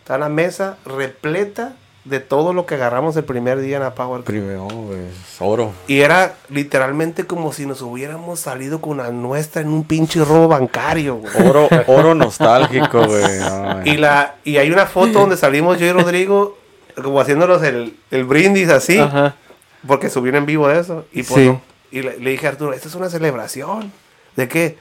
[0.00, 1.74] Está la mesa repleta
[2.04, 4.22] de todo lo que agarramos el primer día en la Power.
[4.22, 5.72] Primero, güey, es oro.
[5.86, 10.48] Y era literalmente como si nos hubiéramos salido con la nuestra en un pinche robo
[10.48, 11.16] bancario.
[11.16, 11.46] güey.
[11.48, 13.24] Oro, oro nostálgico, güey.
[13.84, 16.56] Y, la, y hay una foto donde salimos yo y Rodrigo
[17.02, 18.98] como haciéndonos el, el brindis así.
[18.98, 19.34] Ajá.
[19.86, 21.04] Porque subieron en vivo de eso.
[21.12, 21.46] Y, pues, Sí.
[21.48, 21.60] no.
[21.90, 23.92] y le, le dije a Arturo, esta es una celebración.
[24.36, 24.78] ¿De qué?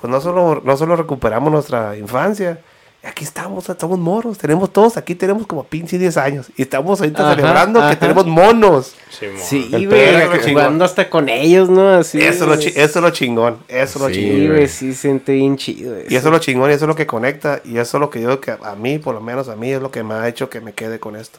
[0.00, 2.60] Pues no solo, no solo recuperamos nuestra infancia.
[3.02, 4.36] Aquí estamos, estamos moros.
[4.36, 6.46] Tenemos todos, aquí tenemos como pinche 10 años.
[6.56, 7.90] Y estamos ahorita Ajá, celebrando ajá.
[7.90, 8.94] que tenemos monos.
[9.08, 11.88] Sí, El güey, jugando hasta con ellos, ¿no?
[11.94, 12.20] Así.
[12.20, 13.56] Eso, es lo eso es lo chingón.
[13.68, 14.36] Eso es lo Sí, chingón.
[14.38, 14.68] Sí, güey.
[14.68, 15.96] sí, siente bien chido.
[16.10, 17.62] Y eso es lo chingón y eso es lo que conecta.
[17.64, 19.72] Y eso es lo que yo digo que a mí, por lo menos a mí,
[19.72, 21.38] es lo que me ha hecho que me quede con esto.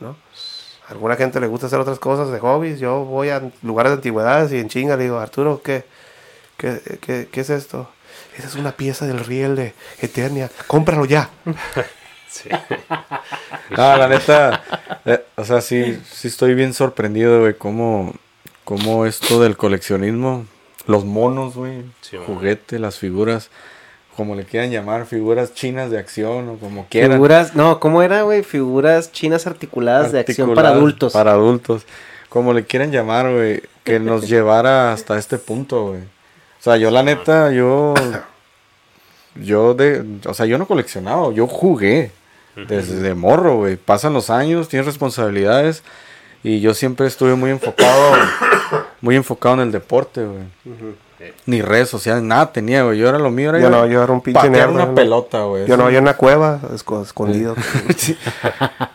[0.00, 0.16] ¿no?
[0.88, 2.80] A alguna gente le gusta hacer otras cosas de hobbies.
[2.80, 5.84] Yo voy a lugares de antigüedades y en chinga le digo, Arturo, ¿qué,
[6.56, 7.88] qué, qué, qué es esto?
[8.36, 10.50] Esa es una pieza del riel de Eternia.
[10.66, 11.30] Cómpralo ya.
[13.70, 14.62] No, la neta,
[15.04, 18.14] eh, o sea, sí, sí estoy bien sorprendido, güey, cómo,
[18.64, 20.46] cómo esto del coleccionismo,
[20.86, 23.50] los monos, güey, Sí, juguete, las figuras,
[24.16, 27.12] como le quieran llamar, figuras chinas de acción o como quieran.
[27.12, 28.42] Figuras, no, ¿cómo era, güey?
[28.42, 31.12] Figuras chinas articuladas de acción para Articuladas adultos.
[31.12, 31.86] Para adultos,
[32.28, 36.15] como le quieran llamar, güey, que nos llevara hasta este punto, güey.
[36.66, 37.94] O sea, yo la neta, yo,
[39.36, 42.10] yo de, o sea, yo no coleccionaba, yo jugué
[42.56, 43.76] desde morro, güey.
[43.76, 45.84] Pasan los años, tienes responsabilidades
[46.42, 48.14] y yo siempre estuve muy enfocado,
[49.00, 50.42] muy enfocado en el deporte, güey.
[51.46, 52.98] Ni redes sociales, nada tenía, güey.
[52.98, 54.94] Yo era lo mío, era Yo no, yo era un pinche nerd, una ¿no?
[54.96, 55.66] pelota, güey.
[55.66, 57.54] Yo no, yo en una cueva, esco- escondido.
[57.96, 58.18] Sí.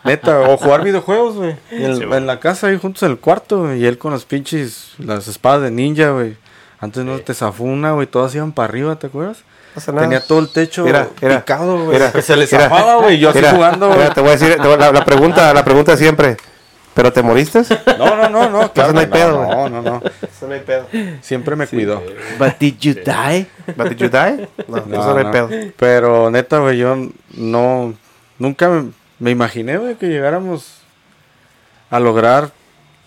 [0.04, 1.56] Neta, o jugar videojuegos, güey.
[1.70, 3.80] Sí, en la casa ahí juntos en el cuarto, güey.
[3.80, 6.36] Y él con las pinches, las espadas de ninja, güey.
[6.82, 8.06] Antes no te zafó una, güey.
[8.06, 9.38] Todas iban para arriba, ¿te acuerdas?
[9.38, 10.02] No pasa nada.
[10.04, 11.98] Tenía todo el techo Mira, mira, picado, güey.
[12.12, 13.18] Que se le zafaba, güey.
[13.18, 14.10] Yo así jugando, güey.
[14.12, 16.36] te voy a decir, te voy- la, la pregunta, la pregunta siempre.
[16.94, 17.60] ¿Pero te moriste?
[17.60, 18.92] Eso No, no, no, no, claro.
[18.92, 20.02] no hay pedo, no, no, no, no.
[20.48, 20.86] no hay pedo.
[21.22, 22.02] Siempre me cuidó.
[22.38, 23.46] But did you die?
[23.76, 24.46] ¿But did you die?
[24.68, 25.48] No, No, eso no hay pedo.
[25.78, 26.94] Pero neta, güey, yo
[27.34, 27.94] no.
[28.38, 28.90] Nunca me,
[29.20, 30.80] me imaginé, güey, que llegáramos
[31.90, 32.50] a lograr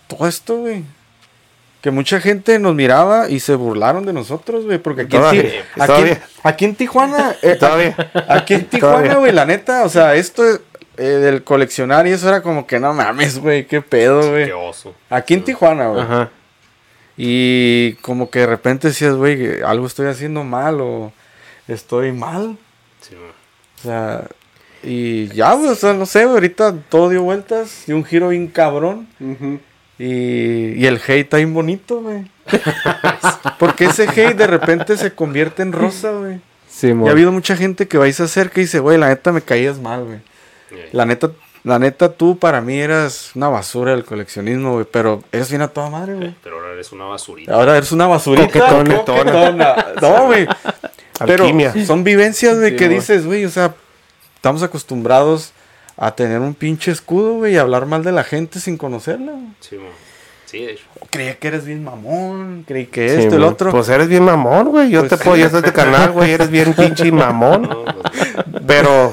[0.08, 0.82] todo esto, güey.
[1.80, 4.78] Que mucha gente nos miraba y se burlaron de nosotros, güey.
[4.78, 5.42] Porque aquí, en, Todavía,
[5.74, 6.22] aquí, todavía.
[6.42, 7.96] aquí en Tijuana, eh, Todavía.
[8.28, 10.42] aquí en Tijuana, güey, la neta, o sea, esto
[10.96, 14.46] eh, del coleccionar y eso era como que no mames, güey, qué pedo, güey.
[14.46, 14.94] Qué oso.
[15.10, 16.02] Aquí en Tijuana, güey.
[16.02, 16.30] Ajá.
[17.16, 21.12] Y como que de repente decías, güey, algo estoy haciendo mal o
[21.68, 22.58] estoy mal.
[23.00, 23.32] Sí, man.
[23.78, 24.24] O sea,
[24.82, 28.28] y ya, güey, o sea, no sé, güey, ahorita todo dio vueltas y un giro
[28.28, 29.08] bien cabrón.
[29.98, 32.24] Y, y el hate está bien bonito, güey.
[33.58, 36.40] Porque ese hate de repente se convierte en rosa, güey.
[36.68, 39.08] Sí, Y ha habido mucha gente que va y se acerca y dice, güey, la
[39.08, 40.18] neta me caías mal, güey.
[40.92, 41.30] La neta,
[41.64, 44.86] la neta tú para mí eras una basura del coleccionismo, güey.
[44.90, 46.34] Pero eres bien a toda madre, güey.
[46.42, 47.54] Pero ahora eres una basurita.
[47.54, 48.46] Ahora eres una basurita.
[48.46, 49.04] Coquetona.
[49.04, 49.76] Coquetona.
[50.02, 50.46] No, güey.
[51.24, 51.72] Pero Alquimia.
[51.86, 53.74] son vivencias, güey, Sí, que dices, güey, o sea,
[54.34, 55.52] estamos acostumbrados
[55.96, 59.32] a tener un pinche escudo, güey, y hablar mal de la gente sin conocerla.
[59.32, 59.44] güey.
[59.60, 59.86] Sí, man.
[60.44, 60.84] Sí, de hecho.
[61.10, 63.52] Creía que eres bien mamón, creí que Sí, esto, el güey.
[63.52, 63.70] otro.
[63.72, 64.90] Pues eres bien mamón, güey.
[64.90, 65.24] Yo Pues te sí.
[65.24, 66.30] puedo, yo soy de canal, güey.
[66.32, 67.62] Eres bien pinche mamón.
[67.62, 69.12] No, pues, Pero,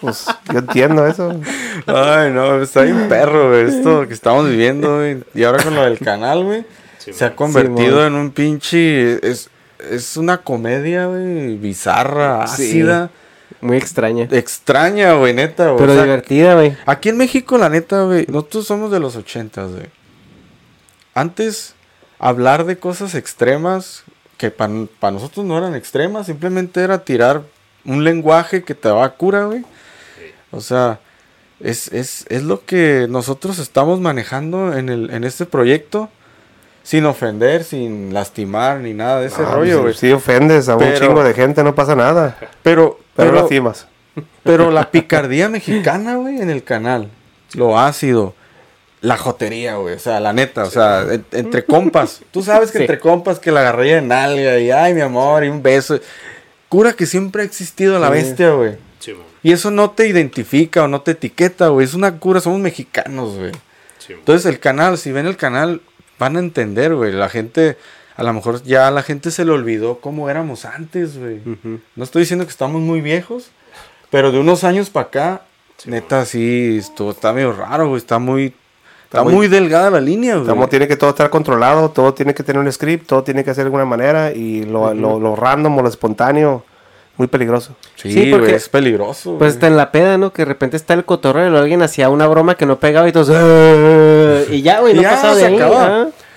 [0.00, 1.38] pues, yo entiendo eso.
[1.86, 5.22] Ay, no, está bien perro, güey, esto que estamos viviendo, güey.
[5.34, 6.64] Y ahora con lo del canal, güey,
[6.98, 9.28] Sí, se ha convertido Sí, en un pinche...
[9.28, 9.50] Es,
[9.90, 12.62] es una comedia, güey, bizarra, Sí.
[12.64, 13.10] ácida,
[13.64, 14.28] Muy extraña.
[14.30, 15.78] extraña, güey, neta, güey.
[15.78, 16.76] Pero O sea, divertida, güey.
[16.84, 19.86] Aquí en México, la neta, güey, nosotros somos de los ochentas, güey.
[21.14, 21.74] Antes,
[22.18, 24.04] hablar de cosas extremas,
[24.36, 27.42] que para nosotros no eran extremas, simplemente era tirar
[27.84, 29.64] un lenguaje que te va a cura, güey.
[30.50, 31.00] O sea,
[31.60, 36.10] es, es, es lo que nosotros estamos manejando en, el, en este proyecto,
[36.82, 39.94] sin ofender, sin lastimar, ni nada de ese Ah, rollo, güey.
[39.94, 42.36] Si ofendes a un chingo de gente, no pasa nada.
[42.62, 43.86] Pero, Pero, pero, lastimas.
[44.42, 47.10] pero la picardía mexicana, güey, en el canal.
[47.54, 48.34] Lo ácido.
[49.00, 49.94] La jotería, güey.
[49.94, 50.64] O sea, la neta.
[50.64, 52.22] O sea, en- entre compas.
[52.30, 52.84] Tú sabes que Sí.
[52.84, 55.98] entre compas que la agarré de nalga y ay, mi amor, y un beso.
[56.68, 58.12] Cura que siempre ha existido la Sí.
[58.14, 58.76] bestia, güey.
[58.98, 59.14] Sí.
[59.42, 61.84] Y eso no te identifica o no te etiqueta, güey.
[61.86, 63.52] Es una cura, somos mexicanos, güey.
[64.08, 65.80] Entonces el canal, si ven el canal,
[66.18, 67.12] van a entender, güey.
[67.12, 67.76] La gente,
[68.16, 71.40] a lo mejor ya a la gente se le olvidó cómo éramos antes, güey.
[71.96, 73.50] No estoy diciendo que estamos muy viejos,
[74.10, 75.42] pero de unos años para acá,
[75.86, 77.98] neta, sí, esto está medio raro, güey.
[77.98, 78.54] Está muy,
[79.04, 80.46] está, muy- muy, delgada la línea, güey.
[80.46, 83.50] Como tiene que todo estar controlado, todo tiene que tener un script, todo tiene que
[83.50, 86.64] hacer de alguna manera y lo, lo, lo random o lo espontáneo,
[87.16, 87.74] muy peligroso.
[87.96, 89.36] Sí, Sí, porque- es peligroso.
[89.38, 90.32] Pues está en la peda, ¿no?
[90.32, 93.12] Que de repente está el cotorreo y alguien hacía una broma que no pegaba y
[93.12, 93.30] todos...
[93.30, 95.56] "Ah", Y ya, güey, no Ya, pasaba de ahí.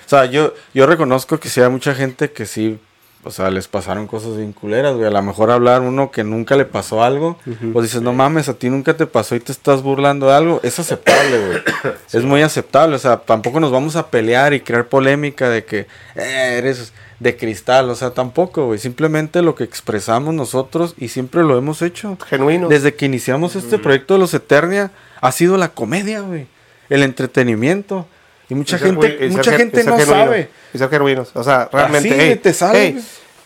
[0.08, 2.78] O sea, yo, yo reconozco que sí hay mucha gente que sí,
[3.24, 5.06] o sea, les pasaron cosas bien culeras, güey.
[5.06, 7.38] A lo mejor hablar uno que nunca le pasó algo,
[7.74, 10.60] pues dices, no mames, a ti nunca te pasó y te estás burlando de algo.
[10.62, 11.58] Es aceptable, güey.
[12.10, 12.96] es muy aceptable.
[12.96, 15.80] O sea, tampoco nos vamos a pelear y crear polémica de que
[16.14, 17.90] "Eh, eres de cristal.
[17.90, 18.78] O sea, tampoco, güey.
[18.78, 22.16] Simplemente lo que expresamos nosotros y siempre lo hemos hecho.
[22.26, 22.68] Genuino.
[22.68, 24.90] Desde que iniciamos este proyecto de los Eternia,
[25.20, 26.46] ha sido la comedia, güey.
[26.88, 28.06] El entretenimiento.
[28.48, 30.48] Y mucha Y gente, ser mucha gen- gente ser no sabe.
[30.72, 31.30] Y ser genuinos.
[31.34, 32.08] O sea, realmente.
[32.10, 33.04] Así, hey, te sale, hey.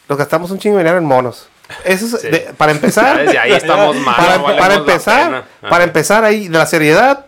[0.08, 1.48] Nos gastamos un chingo de dinero en monos.
[1.84, 2.28] Eso es, Sí.
[2.28, 3.18] de- para empezar.
[3.24, 4.14] Desde ahí estamos mal.
[4.16, 7.26] para, no empezar, para empezar ahí, de la seriedad.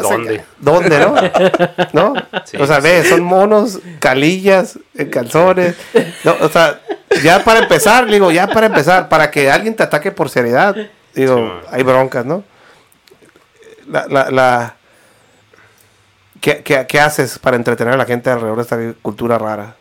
[0.00, 0.44] ¿Dónde?
[0.58, 1.14] ¿Dónde, no?
[1.92, 2.14] ¿No?
[2.44, 5.74] Sí, o sea, sí, ve, son monos, calillas, en calzones.
[6.22, 6.80] No, o sea,
[7.24, 10.76] ya para empezar, digo, ya para empezar, para que alguien te ataque por seriedad,
[11.12, 12.44] digo, Sí, hay broncas, ¿no?
[13.88, 14.76] La, la, la,
[16.40, 19.76] ¿qué, qué, qué haces para entretener a la gente alrededor de esta cultura rara?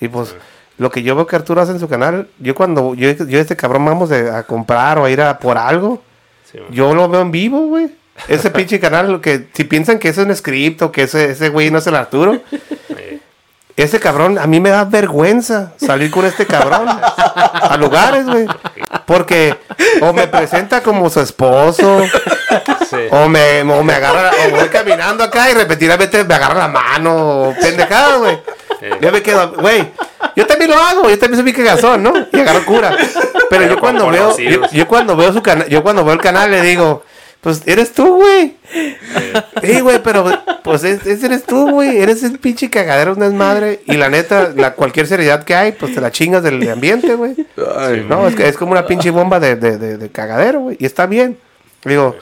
[0.00, 0.34] Y pues,
[0.78, 3.56] lo que yo veo que Arturo hace en su canal, yo cuando, yo, yo este
[3.56, 6.02] cabrón vamos de- a comprar o a ir a por algo,
[6.50, 7.90] Sí, yo lo veo en vivo, güey.
[8.28, 11.48] Ese pinche canal, lo que si piensan que es un script o que ese, ese
[11.48, 12.40] güey no es el Arturo,
[13.76, 18.46] ese cabrón, a mí me da vergüenza salir con este cabrón a lugares, güey.
[19.06, 19.56] Porque
[20.00, 22.02] o me presenta como su esposo,
[22.90, 22.96] sí.
[23.10, 27.48] o me, o me agarra, o voy caminando acá y repentinamente me agarra la mano,
[27.48, 28.38] o pendejada, güey.
[28.80, 28.98] Eh.
[29.00, 29.90] Yo me quedo, güey,
[30.36, 32.12] yo también lo hago, yo también soy mi cagazón, ¿no?
[32.32, 32.94] Y agarro cura.
[32.96, 34.36] Pero, Pero yo cuando veo,
[34.72, 37.04] yo cuando veo su canal, yo cuando veo el canal le digo,
[37.42, 38.56] pues eres tú, güey.
[39.62, 40.24] Sí, güey, pero
[40.64, 41.98] pues es- ese eres tú, güey.
[41.98, 43.82] Eres el pinche cagadero, un desmadre.
[43.86, 47.34] Y la neta, la, cualquier seriedad que hay, pues te la chingas del ambiente, güey.
[48.08, 50.76] No, es, que es como una pinche bomba de, de, de- de cagadero, güey.
[50.80, 51.36] Y está bien.
[51.84, 52.16] Digo,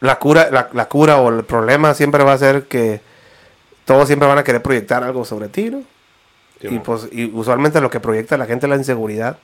[0.00, 3.00] la cura, la, la cura o el problema siempre va a ser que
[3.84, 5.82] todos siempre van a querer proyectar algo sobre ti, ¿no?
[6.60, 9.38] Sí, y pues y usualmente lo que proyecta la gente es la inseguridad.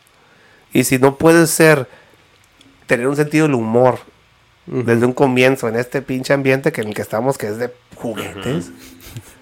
[0.72, 1.86] Y si no puedes ser,
[2.96, 3.98] tener un sentido del humor
[4.66, 7.72] desde un comienzo en este pinche ambiente que en el que estamos, que es de
[7.96, 8.70] juguetes.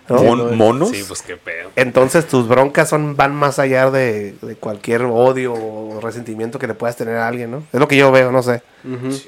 [0.09, 0.22] ¿no?
[0.24, 0.90] Mon- ¿Monos?
[0.90, 1.70] Sí, pues qué pedo.
[1.77, 6.74] Entonces tus broncas son van más allá de, de cualquier odio o resentimiento que le
[6.74, 7.62] puedas tener a alguien, ¿no?
[7.72, 8.62] Es lo que yo veo, no sé.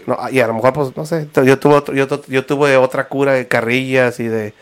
[0.07, 1.29] No, y a lo mejor, pues, no sé.
[1.45, 4.55] Yo tuve, otro- yo, yo tuve otra cura de carrillas y de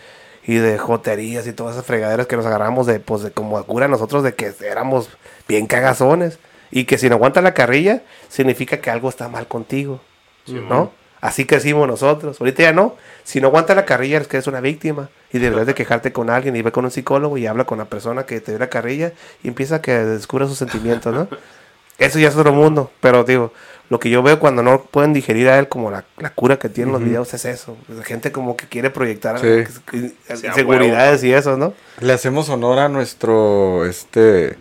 [0.47, 3.87] y de joterías y todas esas fregaderas que nos agarramos de, pues, de como cura
[3.89, 5.09] nosotros de que éramos
[5.47, 6.39] bien cagazones.
[6.71, 10.01] Y que si no aguanta la carrilla, significa que algo está mal contigo.
[10.47, 10.93] ¿No?
[11.21, 12.41] Así crecimos nosotros.
[12.41, 12.97] Ahorita ya no.
[13.25, 15.11] Si no aguanta la carrilla, es que eres una víctima.
[15.33, 17.85] Y deberías de quejarte con alguien y ve con un psicólogo y habla con la
[17.85, 21.29] persona que te dio la carrilla y empieza a que descubra sus sentimientos, ¿no?
[21.99, 22.91] Eso ya es otro mundo.
[23.01, 23.53] Pero digo,
[23.91, 26.71] lo que yo veo cuando no pueden digerir a él como la, la cura que
[26.71, 27.77] tienen los videos es eso.
[27.89, 29.65] La gente como que quiere proyectar Sí.
[29.93, 31.75] Sí, inseguridades y eso, ¿no?
[32.01, 34.57] Le hacemos honor a nuestro, este,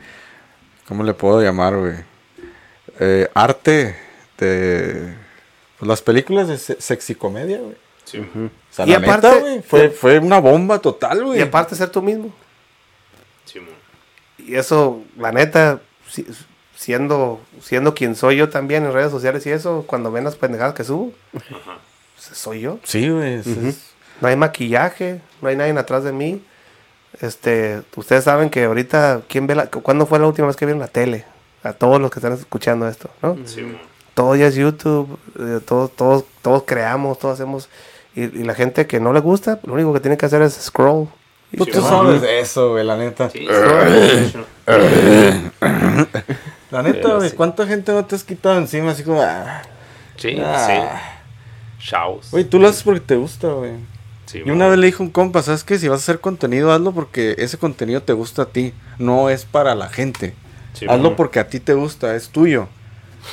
[0.89, 1.93] ¿cómo le puedo llamar, güey?
[2.99, 3.95] Eh, arte
[4.37, 5.15] de
[5.77, 7.77] pues, las películas de se- sexicomedia, güey.
[8.03, 8.17] Sí.
[8.19, 11.39] O sea, Y la aparte- neta, güey, fue, fue una bomba total, güey.
[11.39, 12.33] Y aparte ser tú mismo.
[13.45, 13.67] Sí, mo.
[14.37, 15.79] Y eso, la neta,
[16.09, 16.25] si-
[16.75, 20.73] siendo, siendo quien soy yo también en redes sociales y eso, cuando ven las pendejadas
[20.73, 21.45] que subo, pues,
[22.37, 22.79] soy yo.
[22.83, 23.41] Sí, güey.
[24.21, 26.43] No hay maquillaje, no hay nadie atrás de mí.
[27.21, 30.79] Este, ustedes saben que ahorita, ¿quién ve la, ¿cuándo fue la última vez que vieron
[30.79, 31.25] la tele?
[31.63, 33.37] A todos los que están escuchando esto, ¿no?
[33.45, 33.77] Sí.
[34.13, 37.69] Todo ya es YouTube, eh, todos, todos, todos creamos, todos hacemos.
[38.15, 40.53] Y, y la gente que no le gusta, lo único que tiene que hacer es
[40.53, 41.07] scroll.
[41.57, 41.89] Pues Sí, tú mo.
[41.89, 43.29] sabes de eso, güey, la neta.
[43.29, 43.45] Sí,
[46.71, 47.31] La neta, güey.
[47.31, 48.91] ¿cuánta gente no te has quitado encima?
[48.91, 49.61] Así como, ah,
[50.17, 50.65] sí, Ah.
[51.79, 51.85] sí.
[51.89, 52.31] Shaos.
[52.31, 53.71] güey, tú lo haces porque te gusta, güey.
[54.31, 55.79] Sí, Y una vez le dije a un compa, ¿sabes qué?
[55.79, 58.73] Si vas a hacer contenido, hazlo porque ese contenido te gusta a ti.
[58.99, 60.35] No es para la gente.
[60.73, 62.67] Sí, hazlo porque a ti te gusta, es tuyo.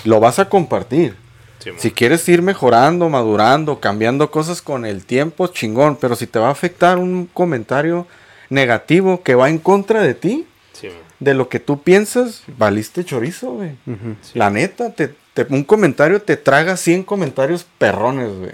[0.04, 1.14] Lo vas a compartir.
[1.58, 1.70] Sí.
[1.76, 5.96] Si quieres ir mejorando, madurando, cambiando cosas con el tiempo, chingón.
[5.96, 8.06] Pero si te va a afectar un comentario
[8.50, 10.46] negativo que va en contra de ti,
[11.18, 13.72] de lo que tú piensas, valiste chorizo, güey.
[14.34, 18.52] La neta, te, te- un comentario te traga 100 comentarios perrones, güey.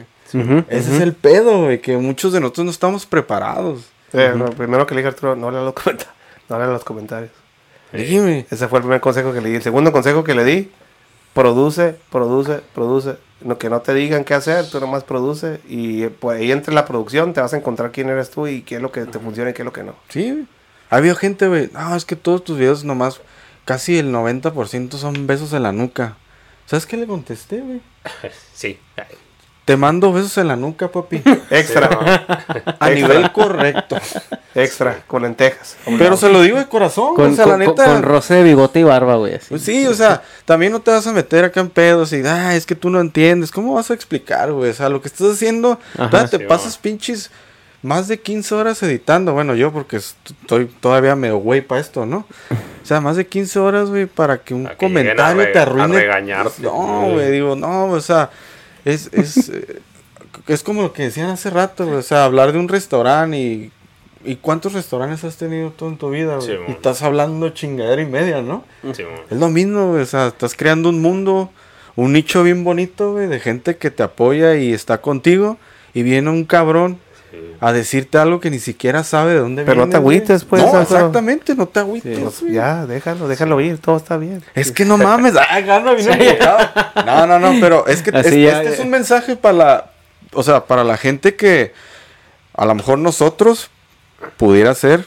[0.69, 3.85] Ese es el pedo, güey, que muchos de nosotros no estamos preparados.
[4.13, 6.15] Eh, Lo primero que le dije a Arturo, no lea los comentarios.
[6.49, 7.31] No lea los comentarios.
[7.93, 8.47] Dime.
[8.51, 9.57] Ese fue el primer consejo que le di.
[9.57, 10.71] El segundo consejo que le di,
[11.35, 13.17] produce, produce, produce.
[13.43, 15.61] No, que no te digan qué hacer, tú nomás produce.
[15.69, 18.77] Y pues ahí entre la producción te vas a encontrar quién eres tú y qué
[18.77, 19.95] es lo que te funciona y qué es lo que no.
[20.09, 20.47] Sí, güey.
[20.91, 21.71] Ha habido gente, güey.
[21.73, 23.21] No, es que todos tus videos nomás,
[23.65, 26.17] casi el 90% son besos en la nuca.
[26.67, 27.81] ¿Sabes qué le contesté, güey?
[28.55, 28.79] Sí.
[29.65, 31.23] Te mando besos en la nuca, papi.
[31.51, 32.27] Extra,
[32.81, 33.97] A nivel correcto.
[34.57, 35.77] extra, con lentejas.
[35.99, 37.85] Pero se lo digo de corazón, Con, o sea, con- la con- neta.
[37.93, 39.35] con roce de bigote y barba, güey.
[39.37, 39.47] así.
[39.51, 42.57] Pues sí, o sea, también no te vas a meter acá en pedos y, ah,
[42.57, 43.53] es que tú no entiendes.
[43.53, 44.71] ¿Cómo vas a explicar, güey?
[44.71, 46.27] O sea, lo que estás haciendo, Ajá.
[46.29, 47.31] te Sí, pasas pinches
[47.83, 49.33] más de 15 horas editando.
[49.33, 52.27] Bueno, yo porque estoy todavía medio güey para esto, ¿no?
[52.51, 55.53] O sea, más de 15 horas, güey, para que un Para que lleguen a comentario
[55.53, 55.97] te a arruine.
[56.01, 56.63] regañarte.
[56.63, 58.29] No, güey, digo, no, o sea,
[58.85, 59.81] es, es, eh,
[60.49, 63.73] es como lo que decían hace rato, o sea, hablar de un restaurante y...
[64.25, 66.41] ¿Y cuántos restaurantes has tenido tú en tu vida?
[66.41, 68.63] Sí, y estás hablando chingadera y media, ¿no?
[68.95, 69.03] Sí.
[69.29, 69.91] Es lo mismo.
[69.91, 71.51] O sea, estás creando un mundo,
[71.97, 75.59] un nicho bien bonito, güey, de gente que te apoya y está contigo.
[75.93, 77.01] Y viene un cabrón
[77.33, 77.39] Sí.
[77.61, 79.93] a decirte algo que ni siquiera sabe de dónde Pero no viene.
[79.93, 80.17] te güey.
[80.19, 82.19] agüites, pues, No, exactamente, no te agüites.
[82.19, 84.45] Pues, ya, déjalo, déjalo ir, todo está bien.
[84.55, 86.39] Es que no mames, ah, bien.
[87.07, 89.91] No, no, no, pero es que es- ya- este es un mensaje para la,
[90.35, 91.73] o sea, para la gente que
[92.55, 93.71] a lo mejor nosotros
[94.37, 95.07] pudiera ser,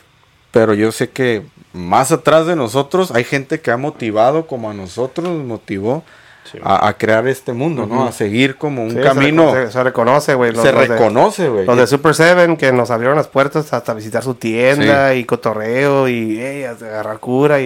[0.51, 1.43] pero yo sé que
[1.73, 6.03] más atrás de nosotros hay gente que ha motivado como a nosotros nos motivó
[6.51, 6.59] Sí.
[6.63, 8.05] a, a crear este mundo, ¿no?
[8.07, 9.51] A seguir como un Sí, camino.
[9.71, 10.55] Se, reconoce, güey.
[10.55, 11.65] se los reconoce, güey.
[11.65, 16.07] Los de Super Seven que nos abrieron las puertas hasta visitar su tienda y cotorreo
[16.07, 17.65] y ey, a- agarrar cura y,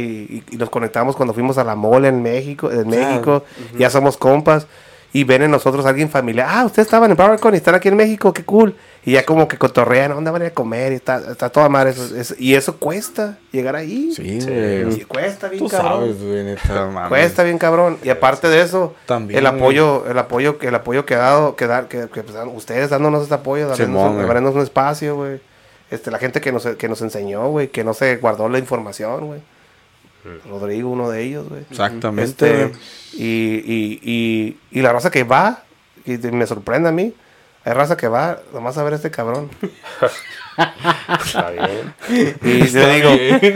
[0.50, 3.44] y- y nos conectamos cuando fuimos a la mole en México, en México,
[3.78, 4.66] ya somos compas
[5.12, 7.88] y ven en nosotros a alguien familiar, ah, ustedes estaban en PowerCon y están aquí
[7.88, 8.76] en México, qué cool.
[9.04, 10.92] Y ya como que cotorrean, ¿a ¿dónde van a ir a comer?
[10.92, 11.92] Y está, está toda madre.
[11.92, 14.12] eso- eso- y eso cuesta llegar ahí.
[14.16, 15.92] Sí, Sí, cuesta bien Tú cabrón.
[16.02, 17.10] sabes, güey, neta, mames.
[17.10, 17.98] Cuesta bien cabrón.
[18.04, 21.66] Y aparte de eso, También, el apoyo, el apoyo, el apoyo que ha dado, que
[21.66, 25.40] dar, que, que, pues, ustedes dándonos este apoyo, dándonos, un espacio, güey.
[25.90, 29.26] Este, la gente que nos, que nos enseñó, güey, que no se guardó la información,
[29.26, 29.42] güey.
[30.50, 31.62] Rodrigo, uno de ellos, güey.
[31.70, 32.24] Exactamente.
[32.24, 32.72] Este,
[33.14, 35.64] y, y, y, y la raza que va,
[36.06, 37.14] y me sorprende a mí,
[37.66, 39.50] Hay raza que va nomás a ver a este cabrón.
[41.26, 41.94] Está bien.
[42.44, 43.10] Y yo le digo,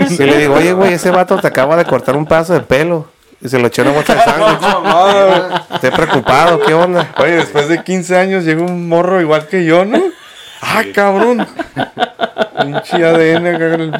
[0.09, 3.07] y le digo, oye, güey, ese vato te acaba de cortar un pedazo de pelo.
[3.41, 5.61] Y se lo echó en una bolsa de sándwich.
[5.75, 7.13] Estoy preocupado, ¿qué onda?
[7.17, 10.01] Oye, después de 15 años llega un morro igual que yo, ¿no?
[10.61, 11.45] ¡Ah, cabrón!
[12.61, 13.93] Pinche ADN el-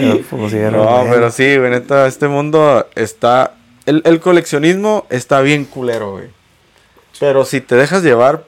[0.00, 1.10] Te pusieron, No, güey.
[1.10, 3.52] pero sí, güey, neta, este mundo está...
[3.86, 6.26] El, el coleccionismo está bien culero, güey.
[7.20, 8.44] Pero si te dejas llevar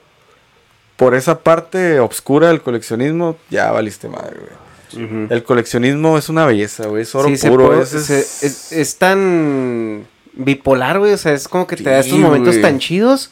[0.97, 5.27] por esa parte oscura del coleccionismo, ya valiste madre, güey.
[5.31, 7.03] El coleccionismo es una belleza, güey.
[7.03, 7.67] Es oro Sí, puro.
[7.69, 11.13] puede- es- es- se- es, es tan bipolar, güey.
[11.13, 12.63] O sea, es como que te da estos momentos güey.
[12.63, 13.31] tan chidos.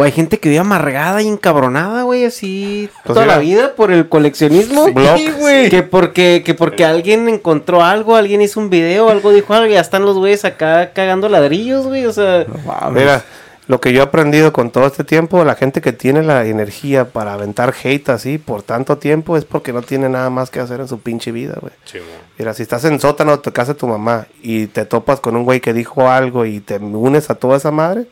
[0.00, 3.34] O hay gente que vive amargada y encabronada, güey, así Pues toda mira.
[3.34, 4.86] la vida por el coleccionismo.
[5.16, 5.68] Sí, güey.
[5.70, 9.72] Que porque, que porque alguien encontró algo, alguien hizo un video, algo dijo algo y
[9.72, 12.06] ya están los güeyes acá cagando ladrillos, güey.
[12.06, 13.02] O sea, Mames.
[13.02, 13.24] Mira,
[13.66, 17.06] lo que yo he aprendido con todo este tiempo, la gente que tiene la energía
[17.06, 20.78] para aventar hate así por tanto tiempo es porque no tiene nada más que hacer
[20.78, 21.72] en su pinche vida, güey.
[21.86, 21.98] Sí.
[22.38, 25.34] Mira, si estás en sótano de tu casa de tu mamá y te topas con
[25.34, 28.06] un güey que dijo algo y te unes a toda esa madre,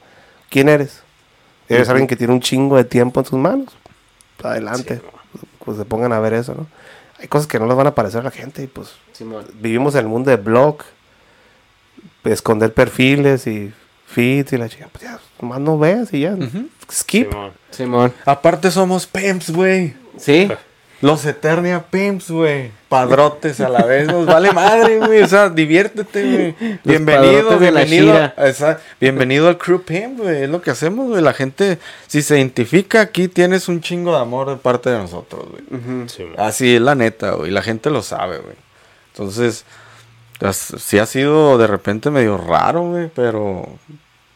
[0.50, 1.05] ¿quién eres?
[1.68, 3.74] Eres alguien que tiene un chingo de tiempo en sus manos.
[4.42, 5.00] Adelante.
[5.64, 6.66] pues se pongan a ver eso, ¿no?
[7.18, 8.94] Hay cosas que no les van a parecer a la gente y pues
[9.54, 10.78] vivimos en el mundo de blog,
[12.24, 13.72] esconder perfiles y
[14.06, 16.36] feeds y la chica, pues ya, nomás no veas y ya.
[16.92, 17.30] Skip.
[17.30, 17.52] Simón.
[17.70, 18.12] Simón.
[18.24, 19.94] Aparte somos pimps, güey.
[20.18, 20.48] Sí.
[21.02, 22.70] Los Eternia Pimps, güey.
[22.88, 24.06] Padrotes a la vez.
[24.06, 25.22] Nos vale madre, güey.
[25.22, 26.78] O sea, diviértete, güey.
[26.84, 28.32] Bienvenido, bienvenido.
[28.38, 30.44] Esa- bienvenido al Crew Pimp, güey.
[30.44, 31.22] Es lo que hacemos, güey.
[31.22, 35.44] La gente, si se identifica aquí, tienes un chingo de amor de parte de nosotros,
[35.50, 36.08] güey.
[36.08, 36.24] Sí.
[36.38, 37.50] Así es la neta, güey.
[37.50, 38.56] La gente lo sabe, güey.
[39.12, 39.66] Entonces,
[40.78, 43.10] sí ha sido de repente medio raro, güey.
[43.14, 43.68] Pero,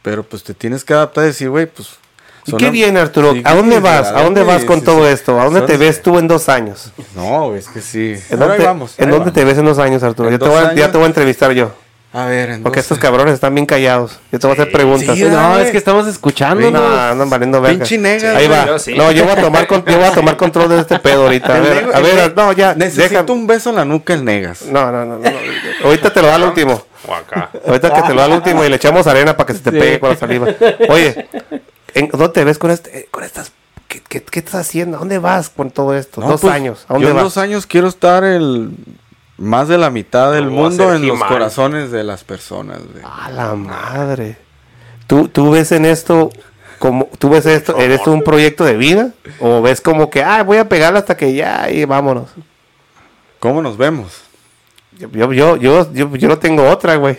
[0.03, 1.97] pero pues te tienes que adaptar y decir, güey, pues.
[2.47, 3.33] ¿Y son qué viene, Arturo?
[3.33, 4.09] Sí, ¿A dónde vas?
[4.09, 5.13] ¿A dónde vas con sí, todo sí.
[5.13, 5.41] esto?
[5.41, 6.91] ¿A dónde te ves tú en dos años?
[7.15, 8.15] No, es que sí.
[8.31, 9.35] ¿En ahí dónde, vamos, ¿en dónde vamos.
[9.35, 10.29] te ves en dos años, Arturo?
[10.29, 10.91] En Yo te, voy a, ya años.
[10.93, 11.73] te voy a entrevistar yo.
[12.13, 14.19] A ver, en Porque estos cabrones están bien callados.
[14.33, 15.17] Yo te voy a hacer preguntas.
[15.17, 16.97] sí, No, es que estamos escuchando, No, ¿no?
[17.01, 17.79] andan valiendo verga.
[17.79, 18.67] Pinche negas, Ahí va.
[18.67, 18.95] Yo sí.
[18.95, 21.55] No, yo voy a tomar con- yo voy a tomar control de este pedo ahorita.
[21.55, 22.75] A ver, nego- a ver, no, ya.
[22.75, 24.63] Necesito deja- un beso en la nuca el negas.
[24.63, 25.31] No, no, no, no.
[25.85, 26.83] Ahorita te lo da el último.
[27.07, 27.49] O acá.
[27.65, 29.71] Ahorita que te lo da el último y le echamos arena para que se te
[29.71, 29.79] Sí.
[29.79, 30.49] pegue con la saliva.
[30.89, 31.61] Oye, ¿en
[31.95, 33.53] ¿dónde te ves con este, eh, con estas?
[33.89, 34.97] ¿Qué, qué, qué estás haciendo?
[34.97, 36.21] ¿A dónde vas con todo esto?
[36.21, 36.85] No, dos pues, años.
[36.89, 37.25] ¿A yo dónde en vas?
[37.25, 38.71] dos años quiero estar el
[39.37, 42.79] más de la mitad del mundo en los corazones de las personas.
[42.79, 43.03] güey.
[43.05, 44.37] A la madre.
[45.07, 46.31] ¿Tú, tú ves en esto
[46.81, 49.11] como tú ves esto, ¿eres un proyecto de vida?
[49.39, 52.31] ¿O ves como que, ah, voy a pegarla hasta que ya y vámonos?
[53.39, 54.23] ¿Cómo nos vemos?
[55.01, 57.17] Yo, yo, yo, yo, yo, no tengo otra, güey.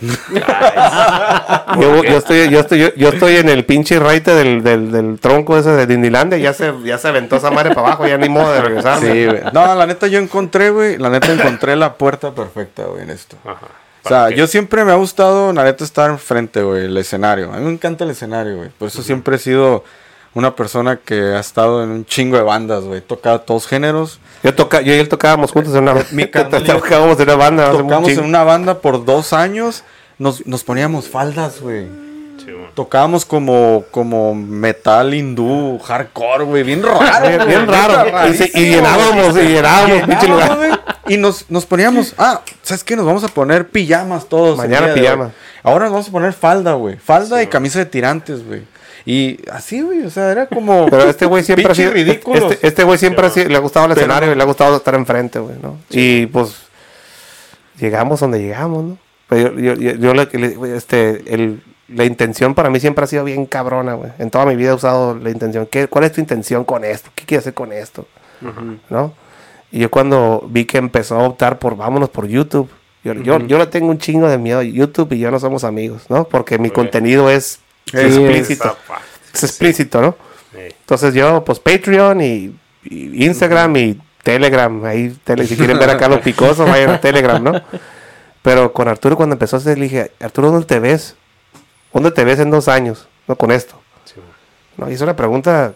[1.80, 5.20] yo, yo estoy, yo estoy, yo, yo estoy en el pinche raite del, del, del
[5.20, 8.30] tronco ese de Disneylandia, ya se, ya se aventó esa madre para abajo, ya ni
[8.30, 9.00] modo de regresar.
[9.00, 9.42] Sí, güey.
[9.52, 10.98] No, la neta yo encontré, güey.
[10.98, 13.36] La neta encontré la puerta perfecta, güey, en esto.
[13.44, 13.68] Ajá.
[14.04, 17.52] O sea, yo siempre me ha gustado, la neta, estar enfrente, güey, el escenario.
[17.52, 18.70] A mí me encanta el escenario, güey.
[18.70, 19.84] Por eso siempre he sido
[20.34, 23.00] una persona que ha estado en un chingo de bandas, güey.
[23.00, 24.20] He tocado todos géneros.
[24.44, 27.36] Yo, toca, yo y él tocábamos juntos en una, Mi y yo tocábamos en una
[27.36, 27.72] banda.
[27.72, 29.84] un Tocamos en una banda por dos años.
[30.18, 31.88] Nos, nos poníamos faldas, güey.
[32.38, 32.52] Sí.
[32.76, 36.64] Tocábamos como, como metal hindú, hardcore, güey.
[36.64, 37.00] Bien raro.
[37.28, 38.30] Bien, güey, bien raro.
[38.54, 40.82] Y, llenábamos, y llenábamos, pinche lugar.
[41.08, 42.96] Y nos, nos poníamos, ah, ¿sabes qué?
[42.96, 44.58] Nos vamos a poner pijamas todos.
[44.58, 45.26] Mañana día de pijama.
[45.26, 45.32] hoy.
[45.64, 46.96] Ahora nos vamos a poner falda, güey.
[46.98, 48.64] Falda y camisa de tirantes, güey.
[49.06, 50.86] Y así, güey, o sea, era como...
[50.90, 51.92] Pero este güey siempre ha sido.
[51.92, 52.52] ridículos.
[52.52, 54.34] Este, este güey siempre ha sido- le ha gustado el Pero escenario no.
[54.34, 55.78] y le ha gustado estar enfrente, güey, ¿no?
[55.90, 56.56] Y pues.
[57.80, 58.98] Llegamos donde llegamos, ¿no?
[59.28, 63.24] Pero yo, yo, yo, yo le- este, el, la intención para mí siempre ha sido
[63.24, 64.12] bien cabrona, güey.
[64.20, 65.66] En toda mi vida he usado la intención.
[65.70, 67.10] ¿Qué, ¿Cuál es tu intención con esto?
[67.16, 68.08] ¿Qué quieres hacer con esto?
[68.90, 69.14] ¿No?
[69.72, 72.70] Y yo cuando vi que empezó a optar por vámonos por YouTube,
[73.04, 75.64] yo, yo, yo le tengo un chingo de miedo a YouTube y yo no somos
[75.64, 76.26] amigos, ¿no?
[76.26, 77.60] Porque mi contenido es
[77.94, 78.64] explícito.
[78.70, 79.06] Está fácil.
[79.34, 80.16] Es explícito, ¿no?
[80.54, 84.84] Entonces yo, pues Patreon y, y Instagram y Telegram.
[84.86, 87.62] Ahí, tele- si quieren ver acá los picosos, vayan a Telegram, ¿no?
[88.42, 91.16] Pero con Arturo cuando empezó a hacer, le dije, Arturo, ¿dónde te ves?
[91.94, 93.08] ¿Dónde te ves en dos años?
[93.28, 93.80] No, con esto.
[94.04, 94.16] Sí.
[94.78, 94.90] ¿No?
[94.90, 95.74] Y es una pregunta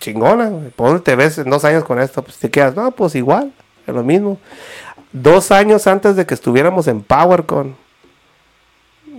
[0.00, 0.50] chingona.
[0.76, 2.22] ¿Por dónde te ves en dos años con esto?
[2.22, 3.52] Pues te quedas, no, pues igual,
[3.86, 4.38] es lo mismo.
[5.12, 7.76] Dos años antes de que estuviéramos en PowerCon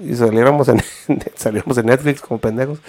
[0.04, 0.82] y saliéramos en,
[1.36, 2.80] saliéramos en Netflix como pendejos.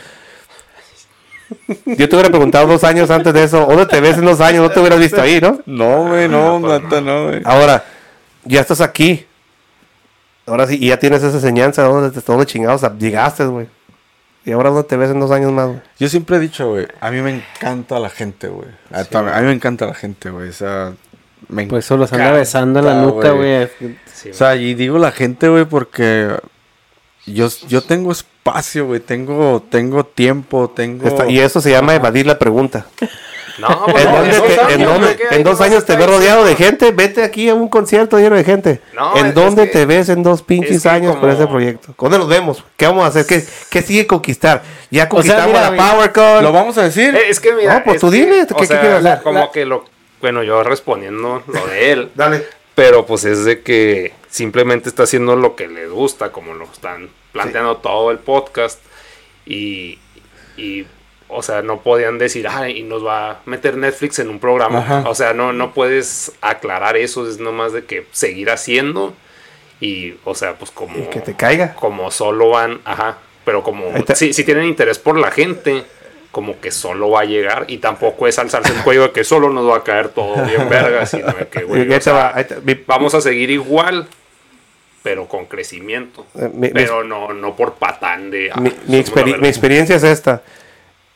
[1.87, 4.63] Yo te hubiera preguntado dos años antes de eso, ¿dónde te ves en dos años?
[4.63, 5.61] No te hubieras visto ahí, ¿no?
[5.65, 7.41] No, güey, no, neta, no, güey.
[7.45, 7.85] Ahora,
[8.45, 9.25] ya estás aquí.
[10.47, 13.67] Ahora sí, y ya tienes esa enseñanza, ¿dónde, te- dónde chingados llegaste, güey?
[14.45, 15.81] ¿Y ahora dónde te ves en dos años más, güey?
[15.99, 18.69] Yo siempre he dicho, güey, a mí me encanta la gente, güey.
[18.93, 20.49] A, a mí me encanta la gente, güey.
[20.51, 20.93] O sea,
[21.49, 23.69] me Pues solo se anda encanta, besando en la nuca, güey.
[24.13, 26.29] Sí, O sea, y digo la gente, güey, porque
[27.33, 29.01] yo, yo tengo espacio, güey.
[29.01, 31.07] Tengo, tengo tiempo, tengo...
[31.09, 32.87] Esta- y eso se llama evadir la pregunta.
[33.59, 35.23] No, pues, ¿En no, dónde en te- dos años, en dónde- güey, ¿qué?
[35.25, 36.93] en ¿Qué dos años te ves rodeado de gente?
[36.93, 38.81] Vete aquí a un concierto lleno de gente.
[38.95, 41.29] No, ¿En es- dónde es te que- ves en dos pinches es que años con
[41.31, 41.95] ese proyecto?
[41.99, 42.63] ¿Dónde nos vemos?
[42.77, 43.27] ¿Qué vamos a hacer?
[43.27, 44.63] ¿Qué, qué sigue conquistar?
[44.91, 46.43] Ya conquistamos mira, la PowerCon.
[46.45, 47.15] ¿Lo vamos a decir?
[47.17, 47.75] Eh, Es que mira.
[47.79, 49.23] No, pues es tú que, dime, ¿qué- qué sea, quieres hacer?
[49.25, 49.85] Como La- que lo.
[50.21, 52.11] Bueno, yo respondiendo lo de él.
[52.15, 52.45] Dale.
[52.77, 57.11] Pero pues es de que simplemente está haciendo lo que le gusta, como lo están
[57.33, 58.81] planteando todo el podcast.
[59.47, 59.99] Y,
[60.57, 60.87] y,
[61.29, 64.81] o sea, no podían decir, ah, y nos va a meter Netflix en un programa.
[64.81, 65.05] Ajá.
[65.09, 69.15] O sea, no, no puedes aclarar eso, es nomás de que seguir haciendo.
[69.81, 70.99] Y, o sea, pues como...
[70.99, 71.75] Y que te caiga.
[71.75, 73.19] Como solo van, ajá.
[73.45, 73.85] Pero como
[74.15, 75.85] si, si tienen interés por la gente,
[76.31, 77.65] como que solo va a llegar.
[77.69, 80.69] Y tampoco es alzarse el cuello de que solo nos va a caer todo bien
[80.69, 82.35] verga, sino de que, güey, o sea,
[82.87, 84.07] vamos a seguir igual,
[85.03, 86.27] pero con crecimiento.
[86.35, 88.51] Eh, mi- pero no, no por patán de...
[88.53, 88.99] ah, mi, mi
[89.49, 90.43] experiencia es esta.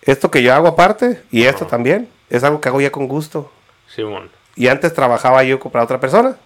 [0.00, 3.52] Esto que yo hago aparte, y esto también, es algo que hago ya con gusto.
[3.86, 4.30] Simón.
[4.56, 6.36] Y antes trabajaba yo para otra persona,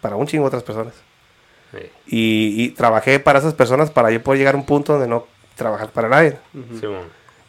[0.00, 0.94] para un chingo de otras personas.
[1.72, 1.78] Sí.
[2.06, 5.26] Y, y trabajé para esas personas para yo poder llegar a un punto donde no
[5.56, 6.36] trabajar para nadie.
[6.80, 7.04] Simón.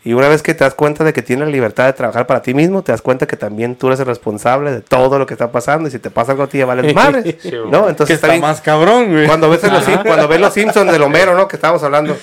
[0.05, 2.41] Y una vez que te das cuenta de que tienes la libertad de trabajar para
[2.41, 5.33] ti mismo, te das cuenta que también tú eres el responsable de todo lo que
[5.33, 5.87] está pasando.
[5.87, 7.37] Y si te pasa algo a ti, ya vales madre.
[7.41, 7.87] Sí, ¿No?
[7.87, 9.27] Entonces está más cabrón, güey.
[9.27, 11.47] Cuando ves, los, cuando ves los Simpsons del Homero, ¿no?
[11.47, 12.17] Que estábamos hablando.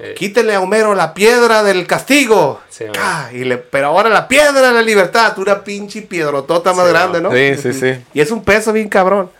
[0.00, 0.14] Eh.
[0.16, 2.60] Quítenle a Homero la piedra del castigo.
[2.68, 2.86] Sí.
[2.98, 5.38] Ah, y le, pero ahora la piedra de la libertad.
[5.38, 7.30] Una pinche piedrotota más Sí, grande, ¿no?
[7.30, 8.02] Sí, sí, sí.
[8.12, 9.30] Y es un peso bien cabrón.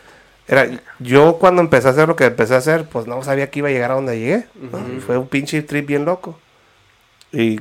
[0.46, 0.68] Era,
[0.98, 3.68] yo cuando empecé a hacer lo que empecé a hacer, pues no sabía que iba
[3.68, 4.46] a llegar a donde llegué.
[5.06, 6.38] Fue un pinche trip bien loco.
[7.32, 7.60] Y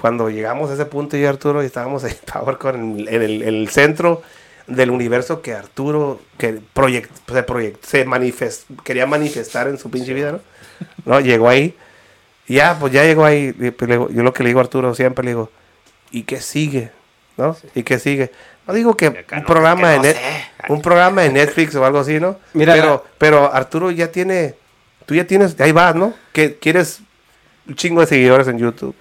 [0.00, 3.42] cuando llegamos a ese punto, yo y Arturo, y estábamos en PowerCon, en, en el,
[3.42, 4.22] en el centro
[4.66, 10.12] del universo que Arturo que proyect, se, proyect, se manifest, quería manifestar en su pinche
[10.12, 10.40] vida, ¿no?
[11.04, 11.20] ¿no?
[11.20, 11.74] Llegó ahí.
[12.48, 13.52] Y ya, pues ya llegó ahí.
[13.52, 15.50] pues yo lo que le digo a Arturo siempre le digo,
[16.10, 16.90] ¿y qué sigue?
[17.36, 17.56] ¿No?
[17.74, 18.30] ¿Y qué sigue?
[18.66, 20.20] No digo que un no, programa que de Net-
[20.68, 22.38] un programa de Netflix o algo así, ¿no?
[22.52, 24.56] Mira, pero, pero Arturo ya tiene,
[25.06, 26.12] tú ya tienes, ahí vas, ¿no?
[26.32, 27.00] Que quieres
[27.68, 28.94] un chingo de seguidores en YouTube,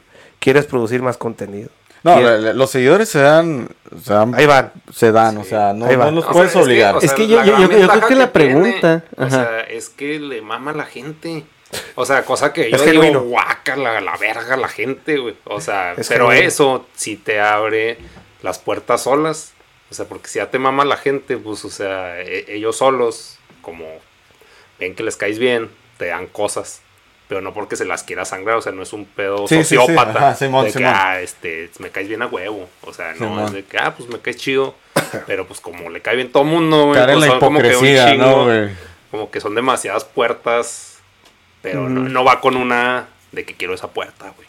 [0.45, 1.69] quieres producir más contenido.
[2.03, 3.67] No, Quieres- los seguidores se dan,
[4.03, 4.71] se dan, ahí van.
[4.93, 6.95] se dan, o sea, no, no los O sea, puedes es que, obligar.
[6.95, 9.03] o sea, Es que yo- la yo- gran yo- yo creo que la tiene, pregunta,
[9.17, 11.43] o sea, es que le mama a la gente.
[11.95, 13.21] O sea, cosa que yo Es digo, genuino.
[13.23, 15.35] guaca la, la verga la gente, güey.
[15.45, 16.47] O sea, Es pero genuino.
[16.47, 17.97] eso sí te abre
[18.43, 19.53] las puertas solas.
[19.89, 23.39] O sea, porque si ya te mama la gente, pues, o sea, e- ellos solos,
[23.63, 23.83] como
[24.79, 26.81] ven que les caes bien, te dan cosas.
[27.27, 29.63] Pero no porque se las quiera sangrar, o sea, no es un pedo Sí, sí,
[29.63, 29.75] sí.
[29.77, 30.11] sociópata.
[30.19, 30.93] Ajá, Simón, de que, Simón.
[30.95, 32.69] ah, este, me caes bien a huevo.
[32.83, 33.43] O sea, no Simón.
[33.45, 34.75] es de que, ah, pues me caes chido.
[35.27, 37.03] Pero pues como le cae bien todo mundo, güey.
[37.03, 38.69] Pues, la son como que un hipocresía, chingo, ¿no, güey?
[39.09, 40.99] Como que son demasiadas puertas.
[41.63, 44.47] Pero no, no va con una de que quiero esa puerta, güey.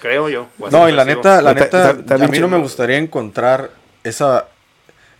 [0.00, 0.46] Creo yo.
[0.70, 3.70] No, y la neta, la Ta- neta, ta- a mí no me gustaría encontrar
[4.04, 4.46] esa,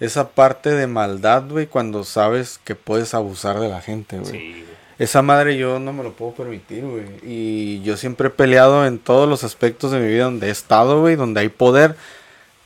[0.01, 4.31] esa parte de maldad, güey, cuando sabes que puedes abusar de la gente, güey.
[4.31, 4.78] Sí, güey.
[4.99, 7.05] Esa madre yo no me lo puedo permitir, güey.
[7.23, 11.01] Y yo siempre he peleado en todos los aspectos de mi vida donde he estado,
[11.01, 11.95] güey, donde hay poder.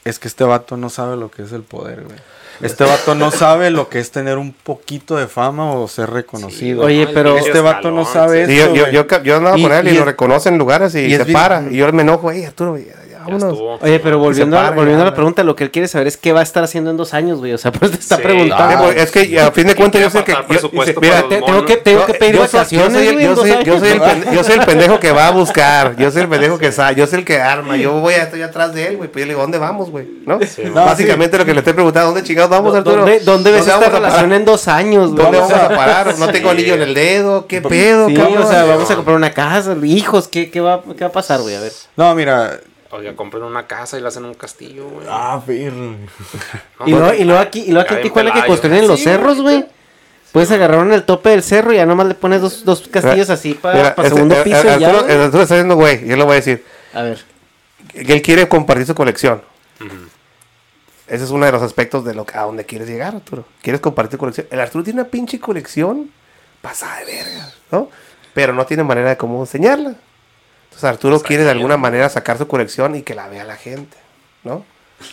[0.04, 2.16] Es que este vato no sabe lo que es el poder, güey.
[2.60, 6.82] Este vato no sabe lo que es tener un poquito de fama o ser reconocido.
[6.84, 8.56] Oye, pero- Este vato no sabe sí.
[8.56, 10.54] Yo, eso, yo, yo, ca- yo andaba Y- con él y, y lo es- reconocen
[10.54, 11.62] en lugares y, se bien- para.
[11.70, 12.76] Y yo me enojo, hey Arturo,
[13.24, 13.59] vámonos.
[13.81, 16.16] Oye, pero volviendo, a, para volviendo a la pregunta, lo que él quiere saber es
[16.16, 17.53] qué va a estar haciendo en dos años, güey.
[17.53, 18.23] O sea, pues te está Sí.
[18.23, 18.85] Preguntando.
[18.85, 20.32] pues, es que a fin de cuentas yo sé que.
[20.32, 20.70] yo-
[21.01, 23.65] mira, Te- tengo que, tengo yo- que pedir yo soy- vacaciones, yo soy, yo, soy,
[23.65, 25.97] yo, soy el pen- yo soy el pendejo que va a buscar.
[25.97, 26.94] Yo soy el pendejo que sabe.
[26.97, 27.77] Yo soy el que arma.
[27.77, 29.11] Yo voy a, estoy atrás de él, güey.
[29.11, 30.07] Pues yo le digo, ¿dónde vamos, güey?
[30.27, 30.39] ¿No?
[30.39, 32.97] No, Básicamente lo que le estoy preguntando, ¿dónde chingados vamos, Arturo?
[32.99, 34.03] ¿Dónde, ¿Dónde ves esta vamos a parar?
[34.11, 35.23] relación en dos años, güey?
[35.24, 36.19] ¿Dónde vamos a parar?
[36.19, 37.47] No tengo anillo en el dedo.
[37.47, 41.09] ¿Qué pedo, o sea, vamos a comprar una casa, hijos, ¿qué, qué, va, qué va
[41.09, 41.55] a pasar, güey?
[41.57, 41.73] A ver.
[41.97, 42.59] No, mira.
[42.94, 45.06] Oiga, compren una casa y la hacen un castillo, güey.
[45.09, 45.97] Ah, perro.
[46.78, 48.89] No, Y luego, pues, y luego aquí, y luego aquí en Tijuana que construyen en
[48.89, 49.64] los Sí, cerros, güey.
[50.31, 53.31] Puedes agarrar en el tope del cerro y ya nomás le pones dos, dos castillos
[53.31, 54.90] así para este, segundo eh, piso y ya.
[54.90, 56.64] Arturo, está diciendo, güey, yo le voy a decir.
[56.93, 57.19] A ver.
[57.94, 59.40] que él quiere compartir su colección.
[61.06, 63.47] Ese es uno de los aspectos de lo que, a donde quieres llegar, Arturo.
[63.62, 64.47] Quieres compartir tu colección.
[64.51, 66.10] El Arturo tiene una pinche colección
[66.60, 67.89] pasada de verga, ¿no?
[68.35, 69.94] Pero no tiene manera de cómo enseñarla.
[70.73, 73.97] Entonces Arturo quiere de alguna manera sacar su colección y que la vea la gente,
[74.43, 74.65] ¿no?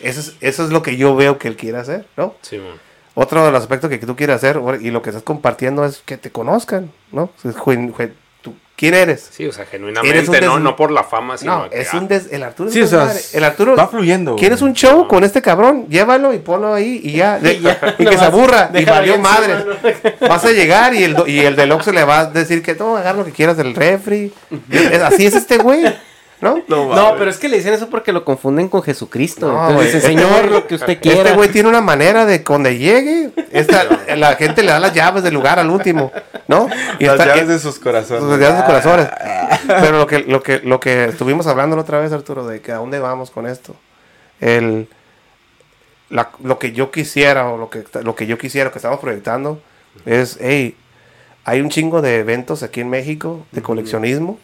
[0.02, 2.36] Eso es, eso es lo que yo veo que él quiere hacer, ¿no?
[2.42, 2.80] Sí, mon.
[3.16, 6.18] Otro de los aspectos que tú quieres hacer y lo que estás compartiendo es que
[6.18, 7.32] te conozcan, ¿no?
[7.44, 9.28] Es juen- juen- tu- ¿Quién eres?
[9.30, 12.08] Sí, o sea, genuinamente, no, no por la fama, sino No, que, es ah, un
[12.08, 12.32] des...
[12.32, 13.14] El Arturo es Sí, un o sea.
[13.34, 13.76] El Arturo...
[13.76, 14.40] va fluyendo, güey.
[14.40, 15.86] ¿Quieres un show con este cabrón?
[15.90, 17.38] Llévalo y ponlo ahí y ya.
[17.40, 18.72] De- Y ya, y que se aburra.
[18.74, 19.66] Y valió madre.
[20.22, 22.74] Vas a llegar y el, do- y el del Oxxo le va a decir que
[22.76, 24.32] no, agarra lo que quieras del refri.
[24.72, 25.84] Es- así es este güey.
[26.42, 26.64] ¿No?
[26.70, 29.52] No, pero es que le dicen eso porque lo confunden con Jesucristo.
[29.52, 31.18] No, Entonces dicen, este Señor, güey- lo que usted quiera.
[31.22, 33.84] Este güey tiene una manera de cuando llegue, esta,
[34.16, 36.12] la gente le da las llaves del lugar al último,
[36.48, 36.68] ¿no?
[36.98, 38.24] Y Las está- llaves de sus corazones.
[38.24, 39.08] Las llaves de sus corazones.
[39.68, 42.72] Pero lo que, lo que, lo que estuvimos hablando la otra vez, Arturo, de que
[42.72, 43.76] a dónde vamos con esto.
[44.40, 44.88] El,
[46.10, 49.62] la- lo que yo quisiera, o lo que, lo que yo quisiera, que estamos proyectando,
[50.06, 50.78] es, hey,
[51.44, 54.40] hay un chingo de eventos aquí en México de coleccionismo.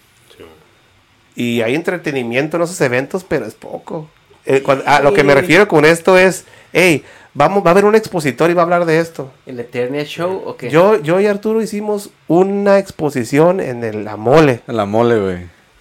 [1.36, 4.10] Y hay entretenimiento en esos eventos, pero es poco.
[4.46, 7.04] Eh, a lo que me refiero con esto es, hey,
[7.34, 9.32] vamos, va a haber un expositor y va a hablar de esto.
[9.46, 10.70] ¿El Eternia Show o qué?
[10.70, 14.62] Yo, yo y Arturo hicimos una exposición en el, la mole.
[14.68, 15.38] En la mole, güey.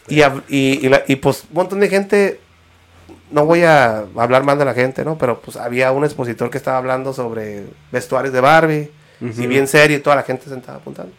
[0.09, 2.41] Y, y, y la- y, pues un montón de gente,
[3.31, 5.17] no voy a hablar mal de la gente, ¿no?
[5.19, 8.91] Pero pues había un expositor que estaba hablando sobre vestuarios de Barbie.
[9.21, 11.13] Y bien serio y toda la gente sentada apuntando.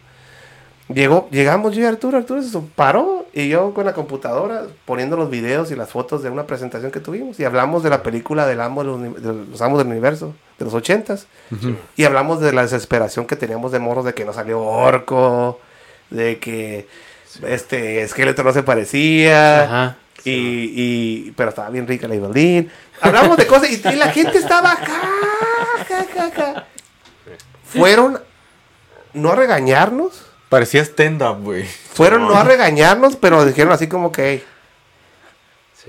[0.87, 5.31] Llegó, llegamos yo y Arturo, Arturo se paró y yo con la computadora poniendo los
[5.31, 8.61] videos y las fotos de una presentación que tuvimos y hablamos de la película del
[8.61, 11.25] amo de los, uni- de los amos del universo de los ochentas
[11.97, 15.59] y hablamos de la desesperación que teníamos de morros de que no salió orco,
[16.11, 16.87] de que
[17.47, 19.97] este esqueleto no se parecía Ajá.
[20.23, 22.69] y, y- pero estaba bien rica la Evelyn.
[23.01, 25.01] Hablamos de cosas y, y la gente estaba ja,
[25.89, 26.65] ja, ja, ja.
[27.65, 28.19] Fueron
[29.13, 31.63] no a regañarnos, Parecía stand-up, güey.
[31.65, 34.43] fueron no a regañarnos, pero dijeron así como que hey.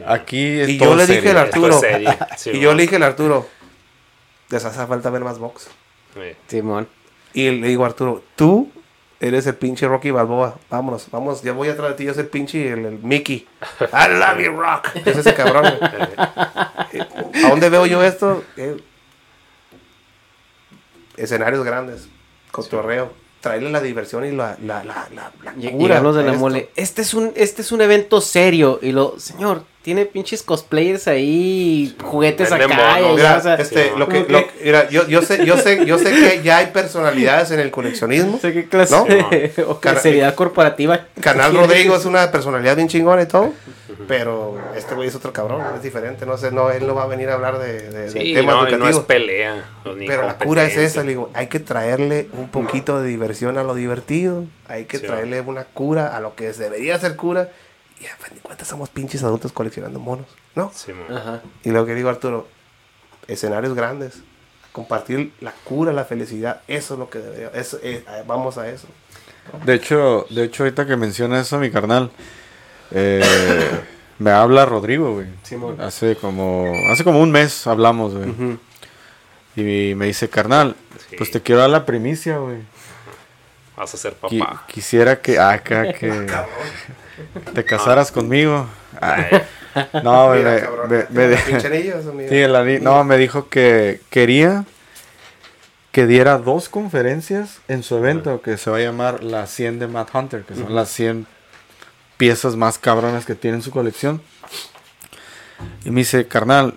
[0.07, 1.81] Aquí es Y todo yo le dije al Arturo,
[2.37, 3.47] sí, y yo le dije al Arturo,
[4.51, 5.69] les hace falta ver más box.
[6.15, 6.37] Sí.
[6.49, 6.89] Simón.
[7.33, 8.71] Y le digo a Arturo, tú
[9.21, 10.59] eres el pinche Rocky Balboa.
[10.71, 13.47] Vámonos, vamos, ya voy atrás de ti, yo soy el pinche el, el Mickey.
[13.81, 14.89] I love you, Rock.
[15.05, 15.65] Es ese cabrón.
[16.93, 17.05] Eh,
[17.45, 18.45] ¿A dónde veo yo esto?
[18.57, 18.77] Eh,
[21.17, 22.09] escenarios grandes,
[22.53, 23.13] cotorreo.
[23.47, 26.71] Traerle la diversión y la, la, la, la, la cura de la mole.
[26.77, 28.79] Este es un, este es un evento serio.
[28.83, 32.97] Y lo, señor, tiene pinches cosplayers ahí, juguetes Vende acá.
[32.99, 33.15] monos.
[33.15, 35.57] Mira, o sea, este, sí, lo que, como lo- que- mira, yo, yo sé, yo
[35.57, 38.33] sé, yo sé que ya hay personalidades en el coleccionismo.
[38.33, 39.05] no sé qué clase ¿No?
[39.05, 41.07] de o seriedad corporativa.
[41.21, 41.55] Canal.
[41.55, 43.53] Rodrigo es una personalidad bien chingona y todo.
[44.09, 46.27] Pero este güey es otro cabrón, es diferente.
[46.27, 48.57] No sé, no, él no va a venir a hablar de, de- de Sí, temas
[48.57, 49.05] no, y no es educativos.
[49.05, 49.65] pelea.
[50.05, 53.63] pero la cura es esa, le digo, hay que traerle un poquito de diversión a
[53.63, 54.47] lo divertido.
[54.67, 57.51] Hay que Sí, traerle una cura a lo que debería ser cura.
[58.01, 60.71] Y a fin de cuentas somos pinches adultos coleccionando monos, ¿no?
[60.75, 61.17] Sí, man.
[61.17, 61.41] Ajá.
[61.65, 62.47] Y lo que digo, Arturo,
[63.27, 64.19] escenarios grandes,
[64.73, 68.87] compartir la cura, la felicidad, eso es lo que debería, eso, eh, vamos a eso.
[69.65, 72.11] De hecho, de hecho, ahorita que menciona eso, mi carnal,
[72.91, 73.23] eh,
[74.19, 75.29] me habla Rodrigo, güey.
[75.43, 75.81] Simón.
[75.81, 78.59] Hace como, hace como un mes hablamos, güey.
[79.57, 80.77] Y me dice, carnal,
[81.09, 81.17] Sí.
[81.17, 82.59] pues te quiero dar la primicia, güey.
[83.77, 84.65] Vas a ser papá.
[84.67, 86.27] quisiera que acá que
[87.55, 88.67] te casaras conmigo.
[89.01, 89.43] Ay.
[90.03, 92.29] No, güey, Mira, me- cabrón, me- me-.
[92.29, 94.65] Sí, no, me dijo que quería
[95.93, 99.87] que diera dos conferencias en su evento que se va a llamar las 100 de
[99.87, 101.27] Matt Hunter, que son las 100
[102.19, 104.21] piezas más cabronas que tiene en su colección.
[105.85, 106.75] Y me dice, carnal,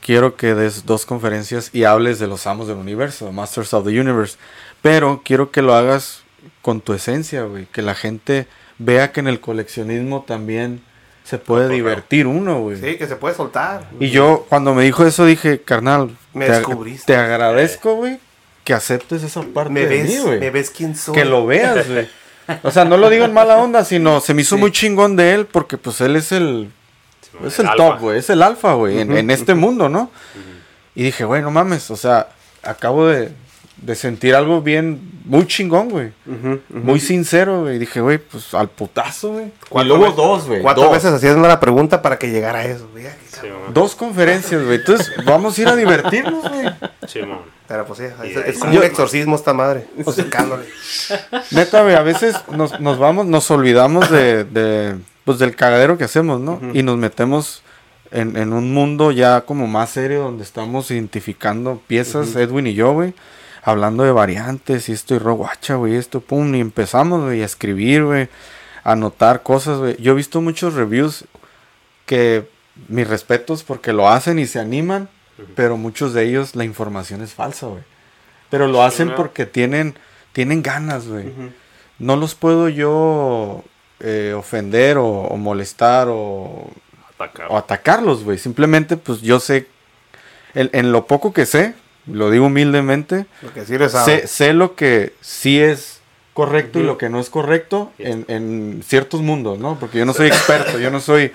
[0.00, 4.00] quiero que des dos conferencias y hables de los amos del universo, Masters of the
[4.00, 4.36] Universe,
[4.80, 6.22] pero quiero que lo hagas
[6.60, 8.46] con tu esencia, güey, que la gente
[8.84, 10.80] vea que en el coleccionismo también
[11.24, 12.78] se puede divertir uno, güey.
[12.80, 13.88] Sí, que se puede soltar.
[14.00, 17.12] Y yo, cuando me dijo eso, dije, carnal, Me te, descubriste.
[17.12, 18.18] te agradezco, güey,
[18.64, 20.40] que aceptes esa parte me de ves, mí, güey.
[20.40, 21.14] me ves quién soy.
[21.14, 22.08] Que lo veas, güey.
[22.64, 25.32] O sea, no lo digo en mala onda, sino se me hizo muy chingón de
[25.34, 26.70] él porque pues él es el
[27.46, 30.10] es el top, güey, es el alfa, güey, en, en este mundo, ¿no?
[30.94, 32.28] Y dije, güey, no mames, o sea,
[32.62, 33.30] acabo de,
[33.82, 36.12] de sentir algo bien, muy chingón, güey.
[36.70, 37.76] Muy sincero, güey.
[37.76, 39.46] Y dije, güey, pues al putazo, güey.
[39.46, 40.62] Y luego veces- dos, güey.
[40.62, 40.92] Cuatro dos.
[40.92, 42.88] veces haciendo la pregunta para que llegara a eso.
[43.28, 43.74] Sí, man.
[43.74, 44.76] Dos conferencias, güey.
[44.76, 46.68] Entonces, vamos a ir a divertirnos, güey.
[47.08, 47.40] Sí, man.
[47.68, 49.86] Pero pues sí, es, es como un exorcismo esta madre.
[50.14, 50.64] Secándole.
[51.50, 56.04] Neta, güey, a veces nos, nos vamos, nos olvidamos de, de, pues, del cagadero que
[56.04, 56.60] hacemos, ¿no?
[56.74, 57.62] Y nos metemos
[58.10, 62.92] en, en un mundo ya como más serio donde estamos identificando piezas, Edwin y yo,
[62.92, 63.14] güey.
[63.62, 68.04] Hablando de variantes y esto y roguacha, güey, esto, pum, y empezamos, güey, a escribir,
[68.04, 68.28] güey,
[68.82, 69.96] a anotar cosas, güey.
[70.02, 71.24] Yo he visto muchos reviews
[72.06, 72.48] que
[72.88, 75.08] mis respetos porque lo hacen y se animan,
[75.54, 77.82] pero muchos de ellos la información es falsa, güey.
[78.50, 79.94] Pero lo hacen porque tienen,
[80.32, 81.32] tienen ganas, güey.
[81.98, 83.62] No los puedo yo
[84.00, 86.68] eh, ofender o, o molestar o,
[87.14, 87.46] Atacar.
[87.48, 88.38] o atacarlos, güey.
[88.38, 89.68] Simplemente, pues yo sé,
[90.54, 91.74] en lo poco que sé,
[92.06, 94.20] lo digo humildemente, Lo que sí le sabe.
[94.22, 96.00] sé, sé lo que sí es
[96.34, 99.78] correcto y lo que no es correcto en, en ciertos mundos, ¿no?
[99.78, 101.30] Porque yo no soy experto, yo no soy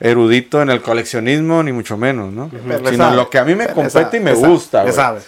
[0.00, 2.50] erudito en el coleccionismo, ni mucho menos, ¿no?
[2.50, 3.16] Sino sabe.
[3.16, 4.94] lo que a mí me compete y me le sabe, gusta, Le güey.
[4.96, 5.20] sabe.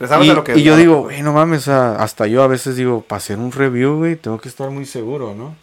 [0.00, 2.46] Le sabe Y, de lo que y yo digo, güey, no mames, hasta yo a
[2.48, 5.54] veces digo, para hacer un review, güey, tengo que estar muy seguro, ¿no?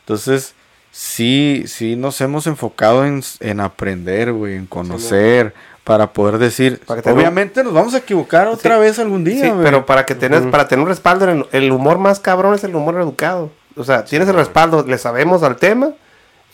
[0.00, 0.54] Entonces,
[0.90, 5.54] sí, sí nos hemos enfocado en, en aprender, güey, en conocer,
[5.84, 8.80] para poder decir, Para obviamente nos vamos a equivocar otra Sí.
[8.80, 11.98] vez algún día, Sí, pero para que tenés, para tener un respaldo, el, el humor
[11.98, 13.50] más cabrón es el humor educado.
[13.76, 15.90] O sea, tienes el respaldo, le sabemos al tema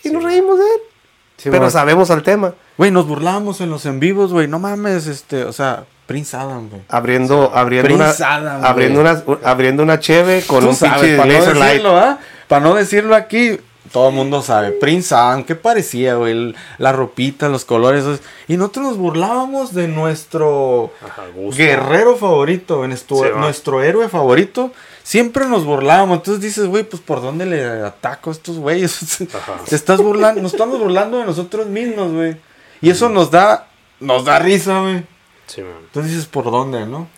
[0.02, 1.50] y nos reímos de él.
[1.50, 2.54] pero sabemos al tema.
[2.78, 6.70] Güey, nos burlábamos en los en vivos, güey, no mames, este, o sea, Prince Adam,
[6.70, 6.82] güey.
[6.88, 11.28] Abriendo, abriendo una, Prince Adam, abriendo una, abriendo una cheve con un sabes, pinche para
[11.32, 11.72] no laser light.
[11.72, 12.18] decirlo, ¿ah?
[12.48, 13.60] Para no decirlo aquí,
[13.92, 14.72] todo el mundo sabe.
[14.72, 16.54] Prince Adam, ¿qué parecía, güey?
[16.78, 18.04] La ropita, los colores.
[18.48, 21.24] Y nosotros nos burlábamos de nuestro Ajá,
[21.56, 23.40] guerrero favorito, nuestro, Sí, va.
[23.40, 24.72] nuestro héroe favorito.
[25.02, 26.18] Siempre nos burlábamos.
[26.18, 29.18] Entonces dices, güey, pues ¿por dónde le ataco a estos güeyes?
[29.68, 32.36] Te estás burlando, nos estamos burlando de nosotros mismos, güey.
[32.80, 33.68] Y eso nos da,
[34.00, 35.04] nos da risa, güey.
[35.46, 35.62] Sí.
[35.62, 37.08] Entonces dices, ¿por dónde, no?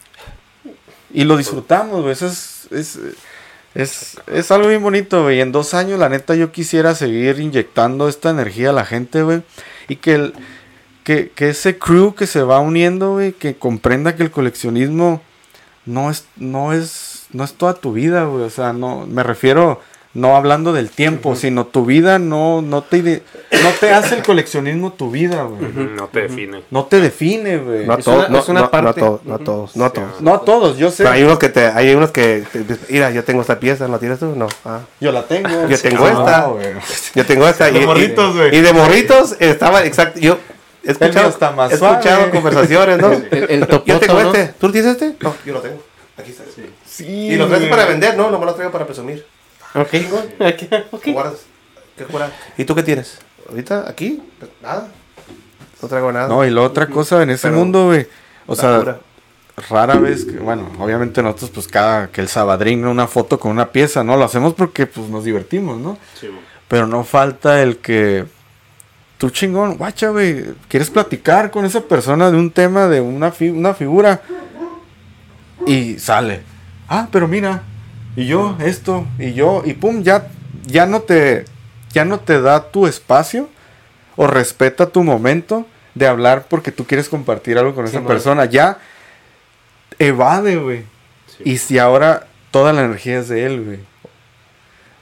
[1.12, 2.12] Y lo disfrutamos, güey.
[2.12, 2.98] Eso es, es,
[3.74, 5.40] es, es algo bien bonito, güey.
[5.40, 9.42] En dos años, la neta, yo quisiera seguir inyectando esta energía a la gente, güey.
[9.88, 10.34] Y que, el,
[11.04, 15.22] que, que ese crew que se va uniendo, güey, que comprenda que el coleccionismo
[15.86, 18.44] no es, no es, no es toda tu vida, güey.
[18.44, 19.80] O sea, no, me refiero,
[20.12, 23.22] no hablando del tiempo, sino tu vida no, no te,
[23.62, 25.62] no te hace el coleccionismo tu vida, güey.
[25.94, 26.64] No te define.
[26.70, 27.86] No te define, güey.
[27.86, 29.76] No a todos, no, a todos, no a todos.
[30.20, 30.40] No a
[30.76, 31.04] yo sé.
[31.04, 33.98] Pero hay unos que te, hay unos que, te- mira, yo tengo esta pieza, ¿no
[34.00, 34.34] tienes tú?
[34.34, 34.48] No.
[34.64, 34.80] Ah.
[35.00, 35.48] Yo la tengo.
[35.68, 36.40] Yo tengo Ah, esta.
[36.46, 36.66] güey.
[37.14, 37.70] Yo tengo esta.
[37.70, 38.56] De y, morritos, y- güey.
[38.56, 40.18] y de morritos estaba exacto.
[40.18, 40.38] Yo
[40.82, 42.30] he escuchado, está más he escuchado suave.
[42.30, 43.12] conversaciones, ¿no?
[43.30, 44.34] El, el yo topoto, tengo ¿no?
[44.34, 44.54] este.
[44.58, 45.14] ¿Tú tienes este?
[45.20, 45.80] No, yo lo tengo.
[46.18, 46.42] Aquí está.
[46.84, 48.28] Sí, Y lo traes para vender, ¿no?
[48.28, 49.24] No me lo traigo para presumir.
[49.74, 49.94] Ok.
[50.92, 51.06] Ok.
[52.56, 53.18] ¿Y tú qué tienes?
[53.48, 53.88] ¿Ahorita?
[53.88, 54.22] ¿Aquí?
[54.62, 54.88] Nada.
[55.82, 56.28] No traigo nada.
[56.28, 58.06] No, y la otra cosa en ese Pero- mundo, güey.
[58.46, 58.98] O sea,
[59.68, 63.70] rara vez, que, bueno, obviamente nosotros, pues cada que el sabadrín, una foto con una
[63.70, 64.16] pieza, ¿no?
[64.16, 65.98] Lo hacemos porque, pues, nos divertimos, ¿no?
[66.18, 66.28] Sí.
[66.68, 68.24] Pero no falta el que.
[69.18, 70.44] Tú chingón, guacha, güey.
[70.68, 74.22] ¿Quieres platicar con esa persona de un tema, de una, fi- una figura?
[75.66, 76.42] Y sale.
[76.88, 77.62] Ah, pero mira.
[78.20, 79.06] Y yo, esto.
[79.18, 79.62] Y yo.
[79.64, 80.28] Y pum, ya,
[80.66, 81.46] ya no te.
[81.92, 83.48] Ya no te da tu espacio.
[84.16, 88.44] O respeta tu momento de hablar porque tú quieres compartir algo con esa persona.
[88.44, 88.76] Ya
[89.98, 90.84] evade, güey.
[91.42, 93.78] Y si ahora toda la energía es de él, güey.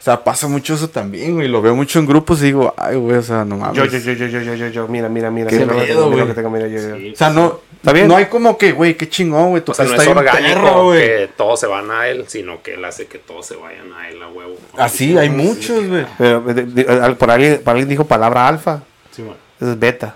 [0.00, 1.48] O sea, pasa mucho eso también, güey.
[1.48, 3.76] Lo veo mucho en grupos y digo, ay, güey, o sea, no mames.
[3.76, 5.50] Yo, yo, yo, yo, yo, yo, yo, yo, mira, mira, mira.
[5.50, 6.26] Qué lo güey.
[6.26, 6.96] que tengo, mira, yo, yo.
[6.96, 8.06] Sí, O sea, no, ¿Está bien?
[8.06, 9.62] no hay como que, güey, qué chingón, güey.
[9.66, 11.00] O sea, no está es orgánico perro, güey.
[11.00, 14.08] que todos se van a él, sino que él hace que todos se vayan a
[14.08, 14.56] él a huevo.
[14.78, 16.06] Así, hay muchos, güey.
[16.16, 18.82] Pero, de- de- al- por, alguien, por alguien dijo palabra alfa.
[19.10, 19.34] Sí, man.
[19.60, 20.14] Eso es beta.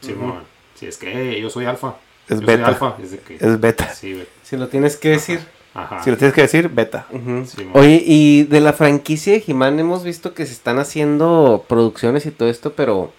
[0.00, 0.42] Sí, man.
[0.74, 1.94] Si es que "Hey, yo soy alfa.
[2.28, 2.64] Es yo beta.
[2.64, 2.94] Soy alfa.
[3.02, 3.34] Es de que.
[3.36, 3.94] Es beta.
[3.94, 4.26] Sí, güey.
[4.42, 5.40] Si lo tienes que decir.
[5.74, 6.02] Ajá.
[6.02, 7.06] Si lo tienes que decir, beta.
[7.46, 7.68] Sí.
[7.74, 12.30] Oye, y de la franquicia de He-Man hemos visto que se están haciendo producciones y
[12.32, 13.12] todo esto, pero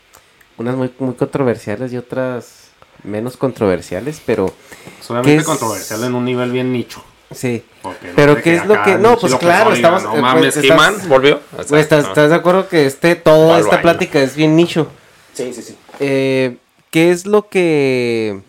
[0.57, 2.69] unas muy, muy controversiales y otras
[3.03, 4.53] menos controversiales, pero
[4.99, 7.03] Solamente controversial en un nivel bien nicho.
[7.32, 7.64] sí.
[7.84, 10.94] no Pero ¿qué es lo que- no, pues claro, estamos- No eh, mames, pues, He-Man
[10.95, 11.40] estás- volvió.
[11.57, 12.10] O sea, ¿estás, no.
[12.10, 14.88] estás de acuerdo que este, toda ¿Cuál esta plática es bien nicho?
[15.34, 15.76] Sí, sí, sí.
[16.02, 16.57] Eh,
[16.91, 18.41] ¿Qué es lo que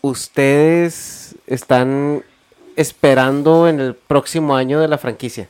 [0.00, 2.24] ustedes están
[2.76, 5.48] esperando en el próximo año de la franquicia?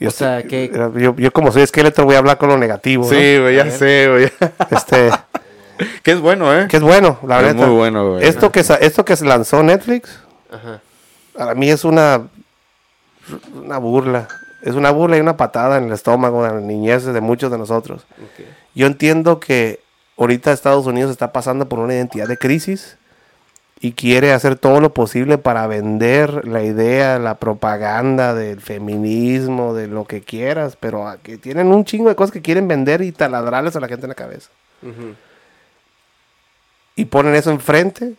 [0.00, 2.56] Yo, O sea, estoy- que- yo, yo como soy esqueleto voy a hablar con lo
[2.56, 3.04] negativo.
[3.04, 3.10] ¿no?
[3.10, 4.32] Sí, güey, ya sé, güey.
[4.70, 5.10] Este,
[6.02, 6.66] que es bueno, ¿eh?
[6.68, 7.66] que es bueno, la Es verdad.
[7.66, 8.24] muy bueno, güey.
[8.26, 10.18] Esto que, esto que se lanzó Netflix,
[10.52, 10.80] Ajá.
[11.36, 12.22] para mí es una,
[13.54, 14.28] una burla.
[14.62, 17.58] Es una burla y una patada en el estómago de la niñez de muchos de
[17.58, 18.02] nosotros.
[18.74, 19.80] Yo entiendo que
[20.16, 22.97] ahorita Estados Unidos está pasando por una identidad de crisis
[23.80, 29.86] y quiere hacer todo lo posible para vender la idea, la propaganda del feminismo, de
[29.86, 33.76] lo que quieras, pero que tienen un chingo de cosas que quieren vender y taladrarles
[33.76, 34.50] a la gente en la cabeza.
[36.96, 38.14] Y ponen eso enfrente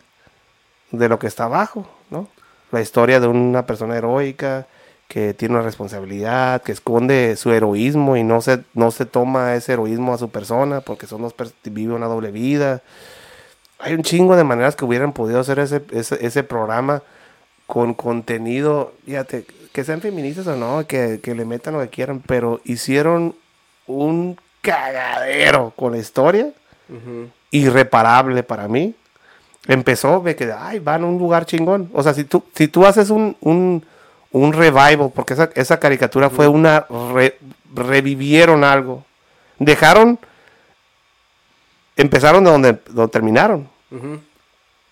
[0.90, 2.28] de lo que está abajo, ¿no?
[2.70, 4.66] La historia de una persona heroica
[5.08, 9.72] que tiene una responsabilidad, que esconde su heroísmo y no se, no se toma ese
[9.72, 11.34] heroísmo a su persona porque son dos
[11.64, 12.80] vive una doble vida.
[13.80, 17.02] Hay un chingo de maneras que hubieran podido hacer ese, ese, ese programa
[17.66, 22.20] con contenido, fíjate, que sean feministas o no, que, que le metan lo que quieran,
[22.26, 23.36] pero hicieron
[23.86, 26.50] un cagadero con la historia,
[27.50, 28.94] irreparable para mí.
[29.68, 31.90] Empezó, me quedé, ay, van a un lugar chingón.
[31.94, 33.86] O sea, si tú, si tú haces un, un,
[34.32, 37.38] un revival, porque esa, esa caricatura fue una, re-
[37.72, 39.04] revivieron algo.
[39.58, 40.18] Dejaron,
[41.96, 43.68] empezaron de donde, donde terminaron.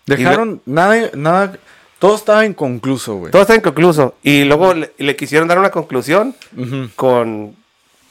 [0.05, 1.57] Dejaron nada, nada,
[1.99, 3.31] todo estaba inconcluso, güey.
[3.31, 4.15] Todo está inconcluso.
[4.23, 6.35] Y luego le, le quisieron dar una conclusión
[6.95, 7.55] con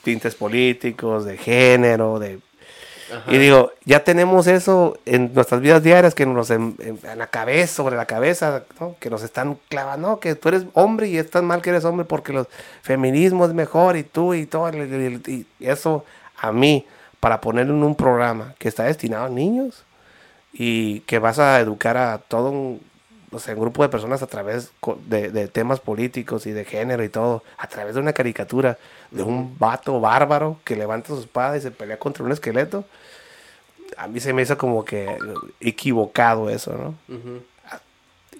[0.02, 2.38] tintes políticos, de género, de...
[3.26, 7.26] Y digo, ya tenemos eso en nuestras vidas diarias que nos en, en- en la
[7.28, 8.96] cabeza, sobre la cabeza, ¿no?
[9.00, 11.86] que nos están clavando, no, que tú eres hombre y es tan mal que eres
[11.86, 12.48] hombre porque los
[12.82, 16.04] feminismo es mejor y tú y todo, y, y- y eso
[16.36, 16.84] a mí,
[17.18, 19.84] para ponerlo en un programa que está destinado a niños
[20.52, 22.80] y que vas a educar a todo un,
[23.30, 24.72] o sea, un grupo de personas a través
[25.06, 28.78] de temas políticos y de género y todo, a través de una caricatura
[29.10, 32.84] de un vato bárbaro que levanta su espada y se pelea contra un esqueleto.
[33.96, 35.18] A mí se me hizo como que
[35.60, 36.94] equivocado eso, ¿no?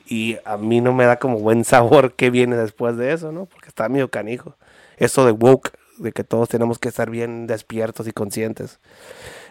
[0.06, 3.44] Y a mí no me da como buen sabor qué viene después de eso, ¿no?
[3.44, 4.54] Porque está medio canijo.
[4.96, 8.78] Eso de woke, de que todos tenemos que estar bien despiertos y conscientes.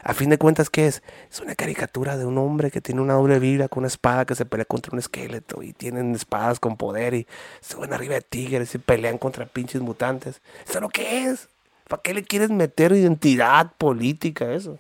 [0.08, 1.04] A fin de cuentas, ¿qué es?
[1.30, 4.36] Es una caricatura de un hombre que tiene una doble vida con una espada que
[4.36, 7.28] se pelea contra un esqueleto y tienen espadas con poder y
[7.60, 10.42] suben arriba de tigres y pelean contra pinches mutantes.
[10.64, 11.50] ¿Eso es lo que es?
[11.90, 14.80] ¿Para qué le quieres meter identidad política a eso?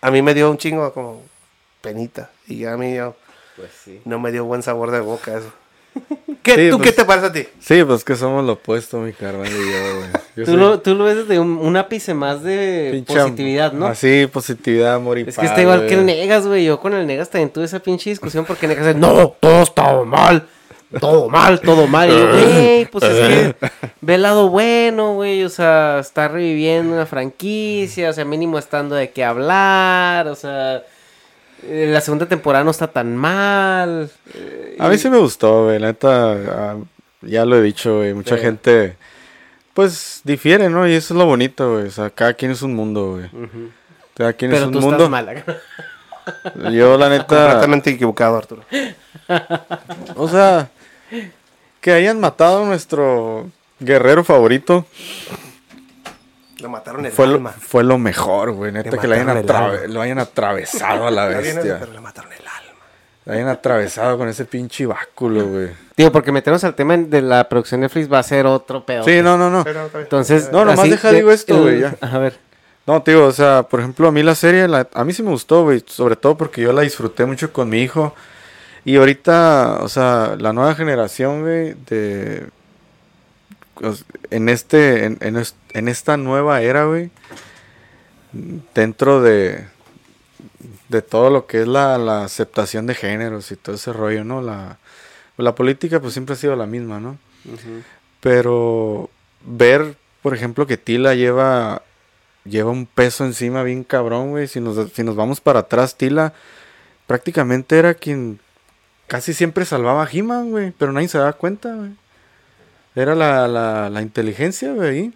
[0.00, 1.22] A mí me dio un chingo como
[1.80, 3.14] penita y a mí yo,
[3.54, 4.02] Pues sí.
[4.04, 5.52] no me dio buen sabor de boca eso.
[6.42, 7.44] ¿Qué, Sí, ¿Tú pues- qué te parece a ti?
[7.60, 10.08] Sí, pues que somos lo opuesto, mi carnal y yo, güey.
[10.36, 13.72] Yo Tú soy lo, tú lo ves desde un, un ápice más de pinche positividad,
[13.72, 13.86] ¿no?
[13.86, 16.06] Así, positividad, amor y Es que está igual que el.
[16.06, 16.64] Negas, güey.
[16.64, 19.92] Yo con el Negas también tuve esa pinche discusión porque Negas dice, no, todo está
[20.04, 20.46] mal.
[21.00, 22.08] Todo mal, todo mal.
[22.08, 23.54] Y yo, güey, pues es que
[24.00, 25.44] ve el lado bueno, güey.
[25.44, 28.08] O sea, está reviviendo una franquicia.
[28.08, 30.28] O sea, mínimo estando de qué hablar.
[30.28, 30.82] O sea,
[31.66, 34.10] la segunda temporada no está tan mal.
[34.34, 35.78] eh, A mí sí me gustó, güey.
[35.78, 36.76] La neta, ah,
[37.22, 38.14] ya lo he dicho, güey.
[38.14, 38.42] Mucha Sí.
[38.42, 38.96] gente,
[39.74, 40.86] pues, difiere, ¿no?
[40.86, 41.86] Y eso es lo bonito, güey.
[41.86, 43.26] O sea, cada quien es un mundo, güey.
[43.26, 43.70] Ujú.
[44.16, 44.96] Cada quien Pero es un tú mundo.
[45.04, 45.44] estás mal.
[46.74, 48.62] Yo, la neta, Completamente equivocado, Arturo.
[50.16, 50.68] o sea,
[51.80, 54.84] que hayan matado a nuestro guerrero favorito
[56.60, 57.52] Lo mataron el fue lo, alma.
[57.52, 58.72] fue lo mejor, güey.
[58.72, 59.46] Neta, Le que hayan
[59.92, 61.78] lo hayan atravesado a la bestia.
[61.80, 62.82] pero le mataron el alma.
[63.24, 65.68] Lo hayan atravesado con ese pinche báculo, güey.
[65.96, 69.04] Digo, porque meternos al tema de la producción de Netflix va a ser otro pedo.
[69.04, 69.64] Sí, no, no, no.
[69.64, 69.88] Pero.
[69.94, 71.94] Entonces, No, nomás deja, digo esto, güey, ya.
[72.00, 72.38] A ver.
[72.86, 75.28] No, tío, o sea, por ejemplo, a mí la serie, la- a mí sí me
[75.30, 78.14] gustó, güey, sobre todo porque yo la disfruté mucho con mi hijo.
[78.84, 82.48] Y ahorita, o sea, la nueva generación, güey, de...
[84.30, 87.10] En este, en, en esta nueva era, güey,
[88.74, 89.66] dentro de,
[90.88, 94.42] de todo lo que es la, la aceptación de géneros y todo ese rollo, ¿no?
[94.42, 94.78] La,
[95.36, 97.18] la política, pues siempre ha sido la misma, ¿no?
[98.20, 99.10] Pero
[99.44, 101.82] ver, por ejemplo, que Tila lleva
[102.44, 104.48] lleva un peso encima bien cabrón, güey.
[104.48, 106.32] Si nos, si nos vamos para atrás, Tila
[107.06, 108.40] prácticamente era quien
[109.06, 110.72] casi siempre salvaba a He-Man, güey.
[110.76, 111.90] Pero nadie se daba cuenta, güey.
[112.98, 114.88] Era la, la, la inteligencia, güey.
[114.88, 115.14] ahí.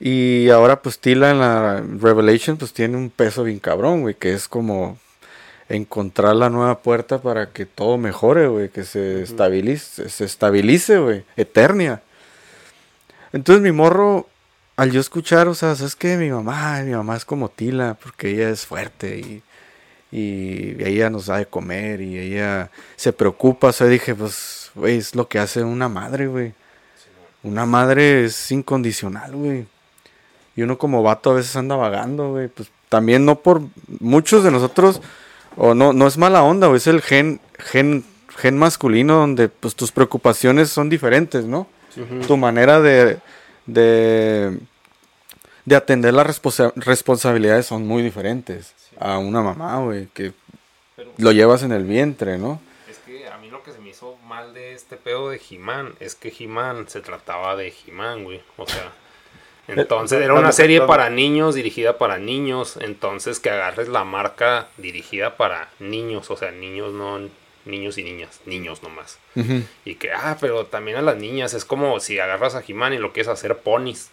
[0.00, 4.14] Y ahora, pues Tila en la Revelation, pues tiene un peso bien cabrón, güey.
[4.14, 4.98] Que es como
[5.70, 8.68] encontrar la nueva puerta para que todo mejore, güey.
[8.68, 11.24] Que se estabilice, se estabilice, güey.
[11.36, 12.02] Eternia.
[13.32, 14.28] Entonces mi morro,
[14.76, 16.18] al yo escuchar, o sea, ¿sabes qué?
[16.18, 19.42] Mi mamá, mi mamá es como Tila, porque ella es fuerte y,
[20.12, 23.68] y ella nos da de comer y ella se preocupa.
[23.68, 26.52] O sea, dije, pues, güey, es lo que hace una madre, güey.
[27.44, 29.66] Una madre es incondicional, güey.
[30.56, 32.48] Y uno como vato a veces anda vagando, güey.
[32.48, 33.62] Pues también no por
[34.00, 35.00] muchos de nosotros,
[35.56, 36.78] o no, no es mala onda, güey.
[36.78, 38.04] Es el gen, gen,
[38.36, 41.66] gen masculino donde pues tus preocupaciones son diferentes, ¿no?
[42.26, 43.18] Tu manera de,
[43.66, 44.58] de,
[45.64, 50.32] de atender las responsa- responsabilidades son muy diferentes a una mamá, güey, que
[51.18, 52.60] lo llevas en el vientre, ¿no?
[54.26, 58.42] Mal de este pedo de He-Man es que He-Man se trataba de He-Man, güey.
[58.56, 58.92] O sea,
[59.68, 62.76] entonces era una serie para niños, dirigida para niños.
[62.80, 67.28] Entonces que agarres la marca dirigida para niños, o sea, niños no
[67.64, 69.18] niños y niñas, niños nomás.
[69.84, 72.98] Y que, ah, pero también a las niñas es como si agarras a He-Man y
[72.98, 74.10] lo quieres hacer ponis.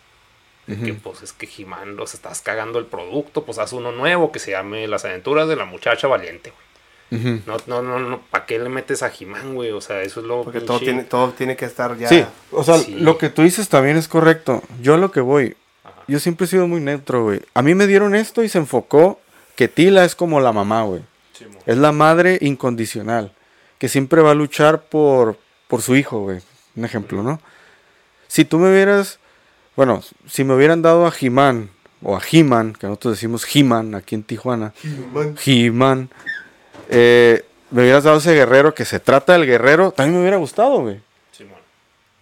[0.67, 4.31] De Que pues es que He-Man los estás cagando el producto, pues haz uno nuevo
[4.31, 6.70] que se llame Las aventuras de la muchacha valiente, güey.
[7.11, 8.21] No, no, no, no.
[8.31, 9.71] ¿Para qué le metes a He-Man, güey?
[9.71, 10.43] O sea, eso es lo.
[10.43, 12.07] Porque todo tiene, todo tiene que estar ya.
[12.07, 12.95] Sí, o sea, Sí.
[12.95, 14.63] lo que tú dices también es correcto.
[14.81, 15.57] Yo a lo que voy,
[16.07, 17.41] yo siempre he sido muy neutro, güey.
[17.53, 19.19] A mí me dieron esto y se enfocó
[19.57, 21.01] que Tila es como la mamá, güey.
[21.65, 23.33] Es la madre incondicional,
[23.77, 26.39] que siempre va a luchar por, por su hijo, güey.
[26.75, 27.41] Un ejemplo, ¿no?
[28.27, 29.19] Si tú me hubieras,
[29.75, 31.69] bueno, si me hubieran dado a He-Man,
[32.03, 34.73] o a He-Man, que nosotros decimos He-Man aquí en Tijuana,
[35.45, 36.09] He-Man,
[36.91, 40.81] eh, me hubieras dado ese guerrero que se trata del guerrero, también me hubiera gustado,
[40.81, 40.99] güey.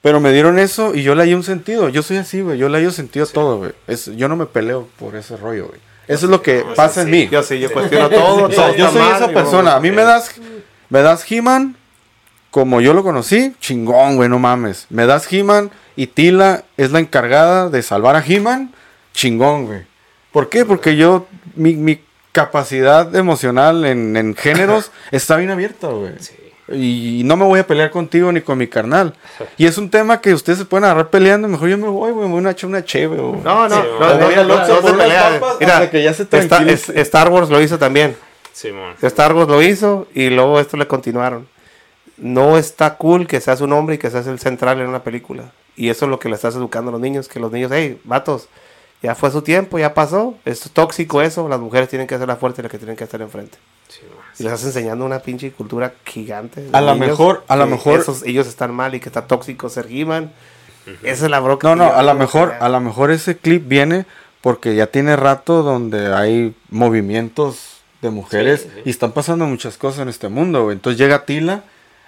[0.01, 1.89] Pero me dieron eso y yo le hallo un sentido.
[1.89, 2.57] Yo soy así, güey.
[2.57, 3.71] Yo le hallo sentido a todo, güey.
[3.85, 5.79] Es- Yo no me peleo por ese rollo, güey.
[6.07, 7.27] Eso es lo que pasa en mí.
[7.29, 8.45] Yo sí, yo cuestiono todo.
[8.45, 9.75] O sea, todo yo soy mal, esa persona.
[9.75, 9.95] A mí sí.
[9.95, 10.35] me das,
[10.89, 11.75] me das He-Man
[12.49, 14.87] como yo lo conocí, chingón, güey, no mames.
[14.89, 18.73] Me das He-Man y Tila es la encargada de salvar a He-Man,
[19.13, 19.81] chingón, güey.
[20.31, 20.63] ¿Por qué?
[20.65, 22.01] Porque yo, mi, mi
[22.43, 26.13] capacidad emocional en, en géneros está bien abierta, güey.
[26.71, 29.15] Y no me voy a pelear contigo ni con mi carnal.
[29.57, 31.47] Y es un tema que ustedes se pueden agarrar peleando.
[31.47, 32.27] Mejor yo me voy, güey.
[32.29, 33.17] Me voy a echar una cheve.
[33.19, 35.41] o- No, no, Sí, no, no, se pelea.
[35.59, 36.91] Mira, que ya se Star, tranquilice.
[36.91, 38.15] es- Star Wars lo hizo también.
[38.53, 38.93] Simón.
[39.01, 41.47] Star Wars lo hizo y luego esto le continuaron.
[42.17, 45.45] No está cool que seas un hombre y que seas el central en una película.
[45.75, 47.99] Y eso es lo que le estás educando a los niños, que los niños, hey,
[48.03, 48.47] vatos,
[49.01, 52.37] ya fue su tiempo, ya pasó, es tóxico eso, las mujeres tienen que ser las
[52.39, 53.57] fuertes las que tienen que estar enfrente.
[54.37, 56.67] Y les estás enseñando una pinche cultura gigante.
[56.71, 59.87] A niños mejor- a que mejor- esos- ellos están mal y que está tóxico ser
[59.89, 60.31] He-Man.
[61.03, 61.67] Esa es la broca.
[61.67, 64.05] No, no, a lo mejor, a lo mejor ese clip viene
[64.41, 68.81] porque ya tiene rato donde hay movimientos de mujeres Sí, sí.
[68.85, 70.75] y están pasando muchas cosas en este mundo, güey.
[70.75, 71.63] Entonces llega Tila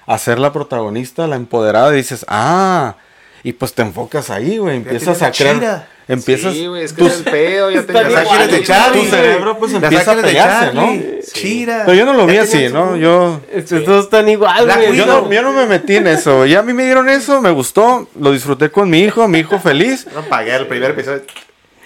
[0.08, 2.96] a ser la protagonista, la empoderada, y dices, ah,
[3.44, 4.78] y pues te enfocas ahí, güey.
[4.78, 5.88] Empiezas a crear, chida.
[6.14, 7.72] Empiezas, Sí, güey, es que tus- es el pedo.
[7.72, 9.02] Ya te Las Ángeles de Charlie.
[9.04, 10.90] tu cerebro pues empieza a pegarse, ¿no?
[11.34, 11.84] Chira.
[11.86, 12.96] Pero yo no lo vi así, ¿no?
[12.98, 14.96] Yo, Estos dos están igual, güey.
[14.96, 16.46] yo no, yo no me metí en eso.
[16.46, 19.60] Ya a mí me dieron eso, me gustó, lo disfruté con mi hijo, mi hijo
[19.60, 20.08] feliz.
[20.14, 21.22] No pagué el primer episodio.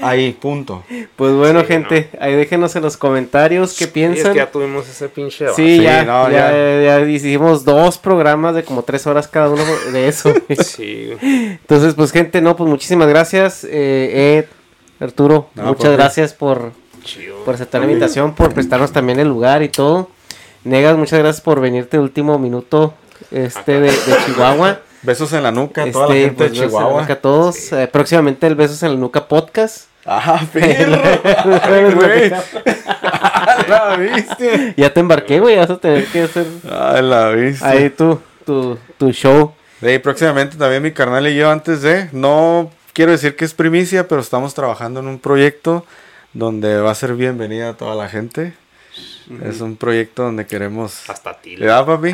[0.02, 0.84] Ahí, punto.
[1.16, 4.34] Pues bueno, Sí, gente, ahí déjenos en los comentarios qué Sí, es piensan.
[4.34, 5.48] que ya tuvimos ese pinche.
[5.56, 6.82] Sí, Sí, ya, no, ya, ya.
[7.00, 10.34] ya hicimos dos programas de como tres horas cada uno de eso.
[10.64, 11.12] Sí.
[11.22, 13.64] Entonces, pues gente, no, pues muchísimas gracias.
[13.70, 14.46] Eh, Ed,
[15.00, 15.96] Arturo, No, muchas por qué.
[15.98, 16.72] gracias por,
[17.46, 20.10] por aceptar la invitación, por prestarnos también el lugar y todo.
[20.64, 22.94] Negas, muchas gracias por venirte último minuto
[23.32, 24.80] este de, de Chihuahua.
[25.06, 27.02] Besos en la nuca a toda la Este, gente pues, de besos en la Chihuahua.
[27.02, 27.72] nuca a todos.
[27.74, 29.86] Eh, próximamente el Besos en la Nuca podcast.
[30.06, 31.02] Ah, perro.
[33.68, 34.74] La viste.
[34.78, 37.66] Ya te embarqué, güey, vas a tener que hacer Ay, la viste.
[37.66, 39.54] ahí tu, tu, tu show.
[39.82, 44.08] Sí, próximamente también mi carnal y yo antes de, no quiero decir que es primicia,
[44.08, 45.86] pero estamos trabajando en un proyecto
[46.34, 48.54] donde va a ser bienvenida a toda la gente.
[49.44, 51.56] Es un proyecto donde queremos, Hasta ti.
[51.56, 52.14] ¿verdad, papi?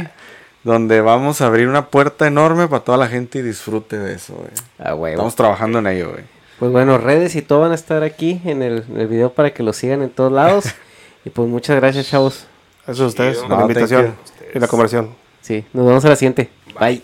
[0.63, 4.35] Donde vamos a abrir una puerta enorme para toda la gente y disfrute de eso,
[4.35, 4.49] güey.
[4.77, 5.13] Ah, güey.
[5.13, 6.23] Estamos trabajando en ello, güey.
[6.59, 9.51] Pues bueno, redes y todo van a estar aquí en el, en el video para
[9.51, 10.65] que lo sigan en todos lados.
[11.25, 12.45] y pues muchas gracias, chavos.
[12.83, 14.15] Eso es ustedes, por la No, invitación
[14.53, 15.15] y la conversión.
[15.41, 16.51] Sí, nos vemos a la siguiente.
[16.79, 17.01] Bye.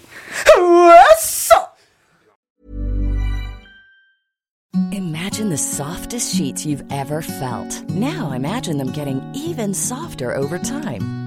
[4.91, 7.84] Imagine the softest sheets you've ever felt.
[7.89, 11.27] Now imagine them getting even softer over time.